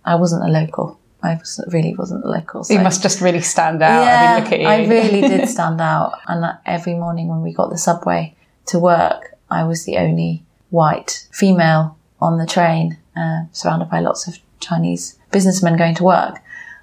I 0.04 0.14
wasn't 0.14 0.44
a 0.44 0.48
local. 0.48 0.98
I 1.22 1.34
was, 1.34 1.64
really 1.72 1.94
wasn't 1.94 2.22
the 2.22 2.28
local. 2.28 2.64
So. 2.64 2.74
You 2.74 2.80
must 2.80 3.02
just 3.02 3.20
really 3.20 3.40
stand 3.40 3.82
out. 3.82 4.04
Yeah, 4.04 4.20
I, 4.20 4.34
mean, 4.34 4.44
look 4.44 4.52
at 4.52 4.60
you. 4.60 4.66
I 4.66 4.86
really 4.86 5.20
did 5.22 5.48
stand 5.56 5.80
out. 5.80 6.12
And 6.28 6.58
every 6.66 6.94
morning 6.94 7.28
when 7.28 7.42
we 7.42 7.52
got 7.52 7.70
the 7.70 7.78
subway 7.78 8.36
to 8.66 8.78
work, 8.78 9.34
I 9.50 9.64
was 9.64 9.84
the 9.84 9.96
only 9.98 10.44
white 10.70 11.26
female 11.32 11.96
on 12.20 12.38
the 12.38 12.46
train, 12.46 12.98
uh, 13.16 13.44
surrounded 13.52 13.90
by 13.90 14.00
lots 14.00 14.26
of 14.28 14.38
Chinese 14.60 15.18
businessmen 15.30 15.76
going 15.76 15.94
to 15.96 16.04
work. 16.04 16.40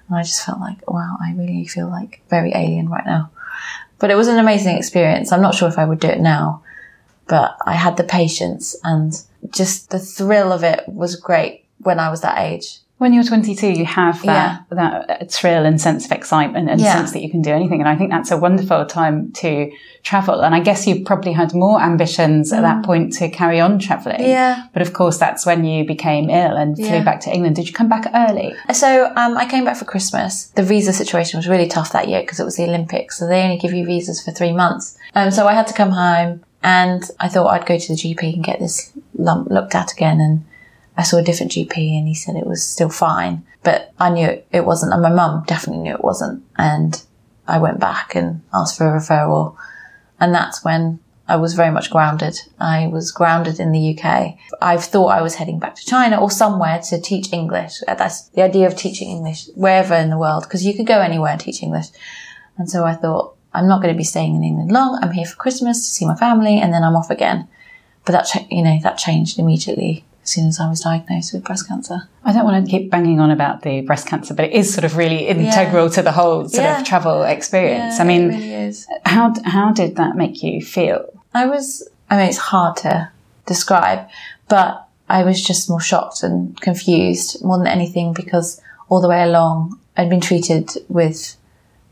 And 0.08 0.18
I 0.18 0.22
just 0.22 0.44
felt 0.44 0.60
like, 0.60 0.88
wow, 0.90 1.16
I 1.22 1.32
really 1.32 1.66
feel 1.66 1.88
like 1.88 2.22
very 2.28 2.52
alien 2.54 2.88
right 2.88 3.06
now. 3.06 3.30
But 3.98 4.10
it 4.10 4.16
was 4.16 4.28
an 4.28 4.38
amazing 4.38 4.76
experience. 4.76 5.32
I'm 5.32 5.40
not 5.40 5.54
sure 5.54 5.68
if 5.68 5.78
I 5.78 5.84
would 5.84 6.00
do 6.00 6.08
it 6.08 6.20
now. 6.20 6.62
but 7.26 7.56
I 7.64 7.74
had 7.74 7.96
the 7.96 8.04
patience 8.04 8.76
and 8.84 9.12
just 9.50 9.90
the 9.90 9.98
thrill 9.98 10.52
of 10.52 10.62
it 10.62 10.84
was 10.86 11.16
great 11.16 11.64
when 11.78 11.98
I 11.98 12.10
was 12.10 12.20
that 12.20 12.38
age. 12.38 12.78
When 13.04 13.12
you're 13.12 13.22
22, 13.22 13.68
you 13.70 13.84
have 13.84 14.22
that, 14.22 14.64
that 14.70 15.30
thrill 15.30 15.66
and 15.66 15.78
sense 15.78 16.06
of 16.06 16.12
excitement 16.12 16.70
and 16.70 16.80
Yeah. 16.80 16.94
sense 16.94 17.12
that 17.12 17.20
you 17.20 17.28
can 17.30 17.42
do 17.42 17.50
anything. 17.50 17.80
And 17.80 17.88
I 17.88 17.96
think 17.96 18.10
that's 18.10 18.30
a 18.30 18.38
wonderful 18.38 18.86
time 18.86 19.30
to 19.42 19.70
travel. 20.02 20.40
And 20.40 20.54
I 20.54 20.60
guess 20.60 20.86
you 20.86 21.04
probably 21.04 21.32
had 21.32 21.52
more 21.52 21.82
ambitions 21.82 22.50
at 22.50 22.62
that 22.62 22.82
point 22.82 23.12
to 23.18 23.28
carry 23.28 23.60
on 23.60 23.78
traveling. 23.78 24.20
Mm. 24.20 24.26
Yeah. 24.28 24.66
But 24.72 24.80
of 24.80 24.94
course, 24.94 25.18
that's 25.18 25.44
when 25.44 25.66
you 25.66 25.84
became 25.84 26.30
ill 26.30 26.56
and 26.56 26.76
flew 26.76 26.86
Yeah. 26.86 27.02
back 27.04 27.20
to 27.20 27.30
England. 27.30 27.56
Did 27.56 27.68
you 27.68 27.74
come 27.74 27.90
back 27.90 28.10
early? 28.14 28.54
So 28.72 29.12
um, 29.16 29.36
I 29.36 29.44
came 29.44 29.66
back 29.66 29.76
for 29.76 29.84
Christmas. 29.84 30.46
The 30.54 30.62
visa 30.62 30.94
situation 30.94 31.36
was 31.38 31.46
really 31.46 31.68
tough 31.68 31.92
that 31.92 32.08
year 32.08 32.22
because 32.22 32.40
it 32.40 32.44
was 32.44 32.56
the 32.56 32.64
Olympics, 32.64 33.18
so 33.18 33.26
they 33.26 33.42
only 33.42 33.58
give 33.58 33.74
you 33.74 33.84
visas 33.84 34.22
for 34.24 34.30
three 34.30 34.52
months. 34.52 34.96
Um, 35.14 35.30
so 35.30 35.46
I 35.46 35.52
had 35.52 35.66
to 35.66 35.74
come 35.74 35.90
home, 35.90 36.42
and 36.62 37.02
I 37.20 37.28
thought 37.28 37.48
I'd 37.48 37.66
go 37.66 37.76
to 37.76 37.88
the 37.94 37.98
GP 38.02 38.32
and 38.36 38.42
get 38.42 38.60
this 38.60 38.92
lump 39.18 39.50
looked 39.50 39.74
at 39.74 39.92
again. 39.92 40.22
And 40.22 40.44
I 40.96 41.02
saw 41.02 41.18
a 41.18 41.22
different 41.22 41.52
GP, 41.52 41.98
and 41.98 42.06
he 42.06 42.14
said 42.14 42.36
it 42.36 42.46
was 42.46 42.66
still 42.66 42.88
fine, 42.88 43.44
but 43.62 43.92
I 43.98 44.10
knew 44.10 44.42
it 44.52 44.64
wasn't, 44.64 44.92
and 44.92 45.02
my 45.02 45.10
mum 45.10 45.44
definitely 45.46 45.82
knew 45.82 45.94
it 45.94 46.04
wasn't. 46.04 46.44
And 46.56 47.02
I 47.48 47.58
went 47.58 47.80
back 47.80 48.14
and 48.14 48.42
asked 48.52 48.78
for 48.78 48.86
a 48.86 48.98
referral, 48.98 49.56
and 50.20 50.34
that's 50.34 50.64
when 50.64 51.00
I 51.26 51.36
was 51.36 51.54
very 51.54 51.70
much 51.70 51.90
grounded. 51.90 52.38
I 52.60 52.86
was 52.86 53.10
grounded 53.10 53.58
in 53.58 53.72
the 53.72 53.98
UK. 53.98 54.36
I 54.60 54.76
thought 54.76 55.08
I 55.08 55.22
was 55.22 55.36
heading 55.36 55.58
back 55.58 55.74
to 55.76 55.84
China 55.86 56.20
or 56.20 56.30
somewhere 56.30 56.80
to 56.90 57.00
teach 57.00 57.32
English. 57.32 57.80
That's 57.86 58.28
the 58.28 58.42
idea 58.42 58.66
of 58.66 58.76
teaching 58.76 59.08
English 59.08 59.48
wherever 59.54 59.94
in 59.94 60.10
the 60.10 60.18
world, 60.18 60.44
because 60.44 60.64
you 60.64 60.74
could 60.74 60.86
go 60.86 61.00
anywhere 61.00 61.32
and 61.32 61.40
teach 61.40 61.62
English. 61.62 61.86
And 62.58 62.70
so 62.70 62.84
I 62.84 62.94
thought, 62.94 63.36
I'm 63.52 63.68
not 63.68 63.80
going 63.80 63.94
to 63.94 63.98
be 63.98 64.04
staying 64.04 64.36
in 64.36 64.44
England 64.44 64.70
long. 64.70 64.98
I'm 65.00 65.12
here 65.12 65.26
for 65.26 65.36
Christmas 65.36 65.78
to 65.84 65.90
see 65.90 66.06
my 66.06 66.16
family 66.16 66.58
and 66.58 66.72
then 66.72 66.84
I'm 66.84 66.96
off 66.96 67.10
again. 67.10 67.48
But 68.04 68.12
that, 68.12 68.50
you 68.50 68.62
know, 68.62 68.78
that 68.82 68.98
changed 68.98 69.38
immediately 69.38 70.04
as 70.24 70.30
soon 70.30 70.48
as 70.48 70.58
I 70.58 70.68
was 70.68 70.80
diagnosed 70.80 71.32
with 71.34 71.44
breast 71.44 71.68
cancer. 71.68 72.08
I 72.24 72.32
don't 72.32 72.44
want 72.44 72.64
to 72.64 72.70
keep 72.70 72.90
banging 72.90 73.20
on 73.20 73.30
about 73.30 73.62
the 73.62 73.82
breast 73.82 74.06
cancer, 74.08 74.32
but 74.34 74.46
it 74.46 74.52
is 74.52 74.72
sort 74.72 74.84
of 74.84 74.96
really 74.96 75.28
integral 75.28 75.90
to 75.90 76.02
the 76.02 76.12
whole 76.12 76.48
sort 76.48 76.64
Yeah. 76.64 76.80
of 76.80 76.86
travel 76.86 77.22
experience. 77.22 78.00
I 78.00 78.04
it 78.04 78.06
mean, 78.06 78.28
really 78.28 78.54
is. 78.54 78.86
how, 79.04 79.34
how 79.44 79.72
did 79.72 79.96
that 79.96 80.16
make 80.16 80.42
you 80.42 80.62
feel? 80.62 81.04
I 81.34 81.46
was, 81.46 81.86
I 82.10 82.16
mean, 82.16 82.28
it's 82.28 82.38
hard 82.38 82.76
to 82.78 83.10
describe, 83.46 84.08
but 84.48 84.88
I 85.10 85.22
was 85.24 85.42
just 85.42 85.68
more 85.68 85.80
shocked 85.80 86.22
and 86.22 86.58
confused 86.60 87.44
more 87.44 87.58
than 87.58 87.66
anything 87.66 88.14
because 88.14 88.60
all 88.88 89.02
the 89.02 89.08
way 89.08 89.22
along 89.22 89.78
I'd 89.96 90.08
been 90.08 90.22
treated 90.22 90.70
with 90.88 91.36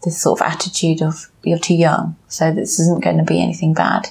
this 0.05 0.21
sort 0.21 0.41
of 0.41 0.47
attitude 0.47 1.03
of 1.03 1.31
you're 1.45 1.59
too 1.59 1.75
young, 1.77 2.17
so 2.29 2.51
this 2.53 2.81
isn't 2.81 3.05
going 3.05 3.19
to 3.19 3.25
be 3.25 3.41
anything 3.43 3.75
bad. 3.75 4.09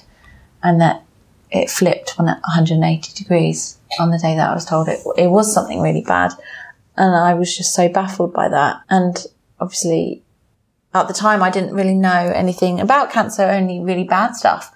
And 0.64 0.80
that 0.80 1.04
it 1.50 1.70
flipped 1.72 2.12
when 2.20 2.30
at 2.30 2.40
180 2.44 3.14
degrees 3.14 3.78
on 4.00 4.12
the 4.12 4.18
day 4.18 4.36
that 4.36 4.50
I 4.50 4.54
was 4.54 4.66
told 4.66 4.88
it, 4.88 5.00
it 5.18 5.28
was 5.28 5.54
something 5.54 5.82
really 5.82 6.02
bad. 6.02 6.32
And 6.98 7.16
I 7.16 7.34
was 7.34 7.56
just 7.56 7.74
so 7.74 7.90
baffled 7.90 8.34
by 8.34 8.50
that. 8.50 8.82
And 8.90 9.26
obviously 9.60 10.24
at 10.94 11.08
the 11.08 11.14
time 11.14 11.42
I 11.42 11.50
didn't 11.50 11.76
really 11.76 11.96
know 11.96 12.32
anything 12.36 12.80
about 12.80 13.12
cancer, 13.12 13.44
only 13.44 13.80
really 13.80 14.04
bad 14.04 14.36
stuff. 14.36 14.74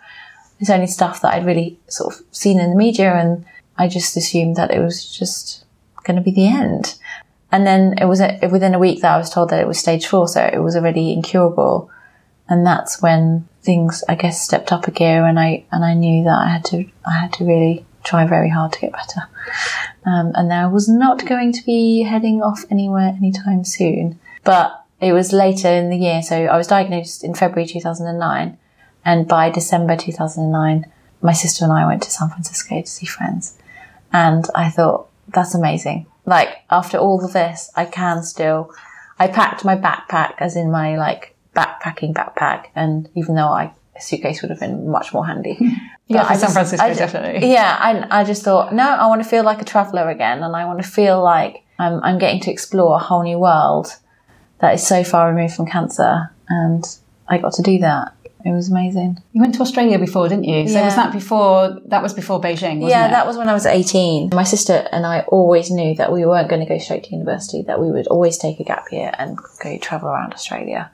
It's 0.59 0.69
only 0.69 0.87
stuff 0.87 1.21
that 1.21 1.33
I'd 1.33 1.45
really 1.45 1.79
sort 1.87 2.15
of 2.15 2.21
seen 2.31 2.59
in 2.59 2.71
the 2.71 2.77
media 2.77 3.13
and 3.13 3.45
I 3.77 3.87
just 3.89 4.15
assumed 4.15 4.55
that 4.55 4.71
it 4.71 4.79
was 4.79 5.05
just 5.05 5.65
going 6.03 6.15
to 6.15 6.21
be 6.21 6.31
the 6.31 6.47
end. 6.47 6.95
And 7.51 7.67
then 7.67 7.95
it 7.99 8.05
was 8.05 8.21
a, 8.21 8.39
within 8.51 8.73
a 8.73 8.79
week 8.79 9.01
that 9.01 9.13
I 9.13 9.17
was 9.17 9.29
told 9.29 9.49
that 9.49 9.61
it 9.61 9.67
was 9.67 9.79
stage 9.79 10.07
four, 10.07 10.27
so 10.27 10.41
it 10.41 10.59
was 10.59 10.75
already 10.75 11.11
incurable. 11.11 11.89
And 12.47 12.65
that's 12.65 13.01
when 13.01 13.47
things, 13.61 14.03
I 14.07 14.15
guess, 14.15 14.41
stepped 14.41 14.71
up 14.71 14.87
a 14.87 14.91
gear 14.91 15.25
and 15.25 15.39
I, 15.39 15.65
and 15.71 15.83
I 15.83 15.93
knew 15.93 16.23
that 16.23 16.37
I 16.37 16.47
had 16.47 16.65
to, 16.65 16.85
I 17.05 17.19
had 17.19 17.33
to 17.33 17.45
really 17.45 17.85
try 18.05 18.25
very 18.25 18.49
hard 18.49 18.71
to 18.73 18.79
get 18.79 18.93
better. 18.93 19.21
Um, 20.05 20.31
and 20.35 20.53
I 20.53 20.67
was 20.67 20.87
not 20.87 21.25
going 21.25 21.51
to 21.53 21.65
be 21.65 22.03
heading 22.03 22.41
off 22.41 22.63
anywhere 22.69 23.13
anytime 23.17 23.63
soon. 23.63 24.19
But 24.43 24.85
it 25.01 25.11
was 25.11 25.33
later 25.33 25.67
in 25.67 25.89
the 25.89 25.97
year, 25.97 26.21
so 26.21 26.45
I 26.45 26.57
was 26.57 26.67
diagnosed 26.67 27.23
in 27.23 27.33
February 27.33 27.67
2009. 27.67 28.57
And 29.03 29.27
by 29.27 29.49
December 29.49 29.97
2009, 29.97 30.91
my 31.21 31.33
sister 31.33 31.65
and 31.65 31.73
I 31.73 31.85
went 31.85 32.03
to 32.03 32.11
San 32.11 32.29
Francisco 32.29 32.81
to 32.81 32.87
see 32.87 33.05
friends. 33.05 33.57
And 34.13 34.45
I 34.55 34.69
thought, 34.69 35.09
that's 35.27 35.55
amazing. 35.55 36.05
Like, 36.25 36.49
after 36.69 36.97
all 36.97 37.23
of 37.23 37.33
this, 37.33 37.69
I 37.75 37.85
can 37.85 38.23
still, 38.23 38.71
I 39.19 39.27
packed 39.27 39.65
my 39.65 39.75
backpack 39.75 40.35
as 40.39 40.55
in 40.55 40.71
my 40.71 40.97
like 40.97 41.35
backpacking 41.55 42.13
backpack. 42.13 42.67
And 42.75 43.09
even 43.15 43.35
though 43.35 43.49
I, 43.49 43.73
a 43.95 44.01
suitcase 44.01 44.41
would 44.41 44.51
have 44.51 44.59
been 44.59 44.89
much 44.89 45.13
more 45.13 45.25
handy. 45.25 45.59
Yeah, 46.07 46.23
for 46.23 46.33
I 46.33 46.35
San 46.35 46.41
just- 46.41 46.53
Francisco, 46.53 46.85
I 46.85 46.93
definitely. 46.93 47.51
Yeah, 47.51 47.75
I, 47.79 48.21
I 48.21 48.23
just 48.23 48.43
thought, 48.43 48.73
no, 48.73 48.83
I 48.87 49.07
want 49.07 49.23
to 49.23 49.29
feel 49.29 49.43
like 49.43 49.61
a 49.61 49.65
traveller 49.65 50.09
again, 50.09 50.43
and 50.43 50.55
I 50.55 50.65
want 50.65 50.81
to 50.81 50.87
feel 50.87 51.21
like 51.23 51.63
I'm, 51.79 51.99
I'm 52.03 52.19
getting 52.19 52.39
to 52.41 52.51
explore 52.51 52.95
a 52.95 52.99
whole 52.99 53.23
new 53.23 53.39
world 53.39 53.87
that 54.59 54.73
is 54.75 54.85
so 54.85 55.03
far 55.03 55.27
removed 55.33 55.55
from 55.55 55.65
cancer, 55.65 56.31
and 56.47 56.83
I 57.27 57.37
got 57.39 57.53
to 57.53 57.61
do 57.63 57.79
that. 57.79 58.13
It 58.45 58.51
was 58.51 58.69
amazing. 58.69 59.17
You 59.33 59.41
went 59.41 59.55
to 59.55 59.61
Australia 59.61 59.97
before, 59.97 60.29
didn't 60.29 60.43
you? 60.43 60.67
So 60.67 60.75
Yeah. 60.75 60.85
was 60.85 60.95
that 60.95 61.11
before? 61.11 61.79
That 61.87 62.03
was 62.03 62.13
before 62.13 62.39
Beijing, 62.39 62.77
wasn't 62.79 62.89
yeah, 62.91 63.07
it? 63.07 63.09
that 63.09 63.25
was 63.25 63.37
when 63.37 63.49
I 63.49 63.53
was 63.53 63.65
18. 63.65 64.29
My 64.35 64.43
sister 64.43 64.87
and 64.91 65.03
I 65.03 65.21
always 65.21 65.71
knew 65.71 65.95
that 65.95 66.11
we 66.11 66.23
weren't 66.27 66.47
going 66.47 66.61
to 66.61 66.67
go 66.67 66.77
straight 66.77 67.05
to 67.05 67.09
university, 67.15 67.63
that 67.63 67.79
we 67.81 67.89
would 67.91 68.05
always 68.05 68.37
take 68.37 68.59
a 68.59 68.63
gap 68.63 68.91
year 68.91 69.11
and 69.17 69.39
go 69.63 69.79
travel 69.79 70.09
around 70.09 70.33
Australia. 70.35 70.91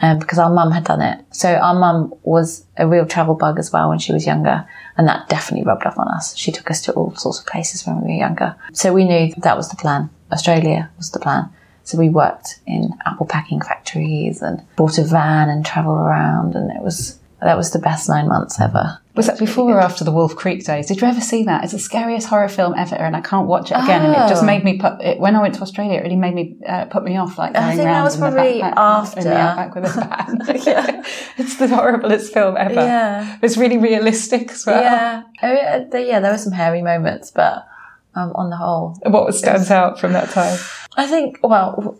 Um, 0.00 0.20
because 0.20 0.38
our 0.38 0.48
mum 0.48 0.70
had 0.70 0.84
done 0.84 1.02
it. 1.02 1.24
So 1.32 1.54
our 1.56 1.74
mum 1.74 2.14
was 2.22 2.64
a 2.76 2.86
real 2.86 3.04
travel 3.04 3.34
bug 3.34 3.58
as 3.58 3.72
well 3.72 3.88
when 3.88 3.98
she 3.98 4.12
was 4.12 4.26
younger. 4.26 4.64
And 4.96 5.08
that 5.08 5.28
definitely 5.28 5.66
rubbed 5.66 5.86
off 5.86 5.98
on 5.98 6.06
us. 6.06 6.36
She 6.36 6.52
took 6.52 6.70
us 6.70 6.80
to 6.82 6.92
all 6.92 7.14
sorts 7.16 7.40
of 7.40 7.46
places 7.46 7.84
when 7.84 8.00
we 8.00 8.12
were 8.12 8.18
younger. 8.18 8.54
So 8.72 8.92
we 8.92 9.04
knew 9.04 9.34
that 9.38 9.56
was 9.56 9.70
the 9.70 9.76
plan. 9.76 10.08
Australia 10.30 10.88
was 10.98 11.10
the 11.10 11.18
plan. 11.18 11.50
So 11.82 11.98
we 11.98 12.10
worked 12.10 12.60
in 12.66 12.92
apple 13.06 13.26
packing 13.26 13.60
factories 13.60 14.40
and 14.40 14.62
bought 14.76 14.98
a 14.98 15.04
van 15.04 15.48
and 15.48 15.66
travelled 15.66 15.98
around. 15.98 16.54
And 16.54 16.70
it 16.70 16.82
was, 16.82 17.18
that 17.40 17.56
was 17.56 17.72
the 17.72 17.78
best 17.80 18.08
nine 18.08 18.28
months 18.28 18.60
ever. 18.60 19.00
Was 19.18 19.26
that 19.26 19.38
before 19.38 19.72
or 19.76 19.80
after 19.80 20.04
the 20.04 20.12
Wolf 20.12 20.34
Creek 20.36 20.64
days? 20.64 20.86
Did 20.86 21.00
you 21.00 21.06
ever 21.08 21.20
see 21.20 21.42
that? 21.44 21.64
It's 21.64 21.72
the 21.72 21.78
scariest 21.78 22.28
horror 22.28 22.48
film 22.48 22.72
ever, 22.76 22.94
and 22.94 23.14
I 23.16 23.20
can't 23.20 23.48
watch 23.48 23.70
it 23.72 23.74
again. 23.74 24.02
And 24.06 24.12
it 24.14 24.28
just 24.28 24.42
Oh. 24.44 24.46
made 24.46 24.62
me 24.64 24.78
put. 24.78 25.02
It, 25.02 25.18
when 25.18 25.34
I 25.36 25.42
went 25.42 25.54
to 25.56 25.60
Australia, 25.62 25.98
it 25.98 26.02
really 26.04 26.16
made 26.16 26.34
me 26.34 26.56
uh, 26.66 26.84
put 26.86 27.02
me 27.04 27.16
off. 27.16 27.36
Like 27.36 27.56
I 27.56 27.60
going 27.60 27.76
think 27.78 27.88
that 27.88 28.04
was 28.04 28.16
probably 28.16 28.60
backpack, 28.62 28.74
after. 28.76 29.18
in 29.20 29.24
the 29.26 29.36
outback 29.36 29.74
with 29.74 29.84
a 29.84 29.88
van. 29.88 30.38
it's 31.36 31.56
the 31.56 31.66
horriblest 31.66 32.32
film 32.32 32.56
ever. 32.56 32.74
Yeah. 32.74 33.36
it's 33.42 33.56
really 33.56 33.76
realistic 33.78 34.52
as 34.52 34.64
well. 34.64 34.80
Yeah, 34.82 35.22
I 35.42 35.84
there- 35.90 36.00
yeah, 36.00 36.20
there 36.20 36.32
were 36.32 36.38
some 36.38 36.52
hairy 36.52 36.82
moments, 36.82 37.30
but 37.32 37.66
um, 38.14 38.32
on 38.34 38.50
the 38.50 38.56
whole, 38.56 38.98
What 39.04 39.34
stands 39.34 39.70
out 39.70 39.98
from 39.98 40.12
that 40.12 40.30
time? 40.30 40.58
I 40.96 41.06
think 41.06 41.38
well, 41.42 41.98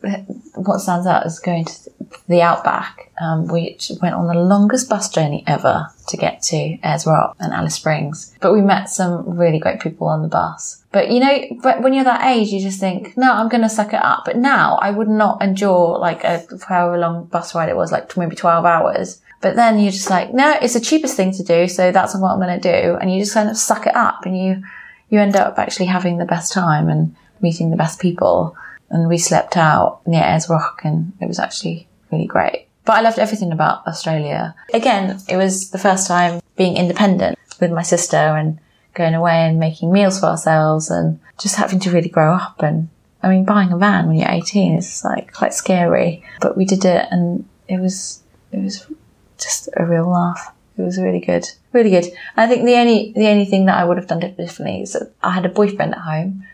what 0.57 0.81
stands 0.81 1.07
out 1.07 1.25
is 1.25 1.39
going 1.39 1.67
to 1.67 1.91
the 2.27 2.43
outback, 2.43 3.13
um, 3.21 3.47
which 3.47 3.93
went 4.03 4.15
on 4.15 4.27
the 4.27 4.35
longest 4.35 4.89
bus 4.89 5.09
journey 5.09 5.45
ever 5.47 5.89
to 6.09 6.17
get 6.17 6.43
to 6.43 6.79
Ayers 6.83 7.07
Rock 7.07 7.37
and 7.39 7.53
Alice 7.53 7.77
Springs. 7.77 8.35
But 8.41 8.53
we 8.53 8.61
met 8.61 8.89
some 8.89 9.39
really 9.39 9.59
great 9.59 9.81
people 9.81 10.09
on 10.09 10.23
the 10.23 10.29
bus. 10.29 10.85
But 10.91 11.11
you 11.11 11.21
know, 11.21 11.39
but 11.63 11.83
when 11.83 11.93
you're 11.93 12.05
that 12.05 12.27
age, 12.27 12.49
you 12.49 12.61
just 12.61 12.81
think, 12.81 13.17
no, 13.17 13.33
I'm 13.33 13.49
going 13.49 13.63
to 13.63 13.69
suck 13.69 13.93
it 13.93 14.03
up. 14.03 14.25
But 14.25 14.37
now 14.37 14.79
I 14.81 14.91
would 14.91 15.09
not 15.09 15.43
endure 15.43 15.99
like 15.99 16.25
a 16.25 16.45
however 16.69 16.99
long 16.99 17.27
bus 17.27 17.55
ride 17.55 17.69
it 17.69 17.77
was, 17.77 17.93
like 17.93 18.15
maybe 18.17 18.37
12 18.37 18.65
hours. 18.65 19.21
But 19.41 19.55
then 19.55 19.79
you're 19.79 19.93
just 19.93 20.11
like, 20.11 20.35
no, 20.35 20.57
it's 20.61 20.75
the 20.75 20.81
cheapest 20.81 21.17
thing 21.17 21.33
to 21.33 21.45
do. 21.45 21.69
So 21.69 21.93
that's 21.93 22.17
what 22.17 22.33
I'm 22.33 22.41
going 22.41 22.61
to 22.61 22.73
do. 22.73 22.97
And 22.97 23.13
you 23.13 23.21
just 23.21 23.35
kind 23.35 23.49
of 23.49 23.57
suck 23.57 23.87
it 23.87 23.95
up 23.95 24.27
and 24.27 24.37
you, 24.37 24.63
you 25.11 25.21
end 25.21 25.37
up 25.37 25.59
actually 25.59 25.87
having 25.87 26.19
the 26.19 26.25
best 26.25 26.53
time 26.53 26.89
and 26.89 27.15
meeting 27.41 27.71
the 27.71 27.77
best 27.77 28.01
people. 28.01 28.57
And 28.91 29.09
we 29.09 29.19
slept 29.19 29.57
out 29.57 30.07
near 30.07 30.23
Ayers 30.23 30.49
and 30.85 31.13
it 31.21 31.27
was 31.27 31.39
actually 31.39 31.89
really 32.11 32.27
great. 32.27 32.69
But 32.85 32.97
I 32.97 33.01
loved 33.03 33.19
everything 33.19 33.53
about 33.53 33.87
Australia. 33.87 34.55
Again, 34.73 35.21
it 35.29 35.37
was 35.37 35.71
the 35.71 35.79
first 35.79 36.09
time 36.09 36.41
being 36.57 36.77
independent 36.77 37.39
with 37.61 37.71
my 37.71 37.83
sister 37.83 38.17
and 38.17 38.59
going 38.95 39.15
away 39.15 39.47
and 39.47 39.61
making 39.61 39.93
meals 39.93 40.21
for 40.21 40.27
ourselves 40.27 40.91
and 40.91 41.21
just 41.39 41.57
having 41.57 41.81
to 41.81 41.91
really 41.91 42.09
grow 42.09 42.35
up. 42.35 42.63
And 42.63 42.89
I 43.23 43.29
mean, 43.29 43.45
buying 43.45 43.73
a 43.73 43.77
van 43.77 44.09
when 44.09 44.17
you're 44.17 44.31
18 44.31 44.77
is 44.79 45.05
like 45.05 45.33
quite 45.33 45.53
scary, 45.53 46.25
but 46.41 46.57
we 46.57 46.65
did 46.65 46.85
it 46.85 47.07
and 47.11 47.47
it 47.69 47.79
was, 47.79 48.23
it 48.53 48.63
was 48.63 48.87
just 49.37 49.69
a 49.77 49.85
real 49.85 50.09
laugh. 50.09 50.53
It 50.79 50.83
was 50.83 50.99
really 50.99 51.21
good, 51.21 51.45
really 51.73 51.91
good. 51.91 52.07
I 52.37 52.47
think 52.47 52.65
the 52.65 52.77
only 52.77 53.13
the 53.15 53.29
only 53.29 53.45
thing 53.45 53.67
that 53.67 53.77
I 53.77 53.85
would 53.85 53.97
have 53.97 54.07
done 54.07 54.21
differently 54.21 54.83
is 54.83 54.93
that 54.93 55.13
I 55.23 55.33
had 55.33 55.45
a 55.45 55.49
boyfriend 55.49 55.95
at 55.95 56.01
home, 56.01 56.45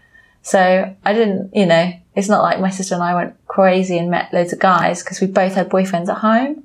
so 0.42 0.94
I 1.04 1.12
didn't, 1.12 1.54
you 1.54 1.66
know, 1.66 1.92
it's 2.14 2.28
not 2.28 2.42
like 2.42 2.60
my 2.60 2.70
sister 2.70 2.94
and 2.94 3.02
I 3.02 3.14
went 3.14 3.34
crazy 3.46 3.98
and 3.98 4.10
met 4.10 4.32
loads 4.32 4.52
of 4.52 4.58
guys 4.58 5.02
because 5.02 5.20
we 5.20 5.26
both 5.26 5.54
had 5.54 5.68
boyfriends 5.68 6.08
at 6.08 6.18
home. 6.18 6.64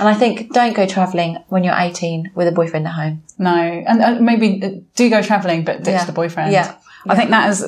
And 0.00 0.08
I 0.08 0.14
think 0.14 0.52
don't 0.52 0.74
go 0.76 0.86
travelling 0.86 1.38
when 1.48 1.64
you're 1.64 1.74
18 1.76 2.30
with 2.34 2.46
a 2.46 2.52
boyfriend 2.52 2.86
at 2.86 2.92
home. 2.94 3.22
No, 3.36 3.50
and, 3.52 4.00
and 4.00 4.24
maybe 4.24 4.62
uh, 4.62 4.70
do 4.94 5.10
go 5.10 5.22
travelling, 5.22 5.64
but 5.64 5.78
ditch 5.82 5.94
Yeah. 5.94 6.04
the 6.04 6.12
boyfriend. 6.12 6.52
Yeah. 6.52 6.74
I 7.06 7.14
think 7.16 7.30
that 7.30 7.48
is, 7.50 7.64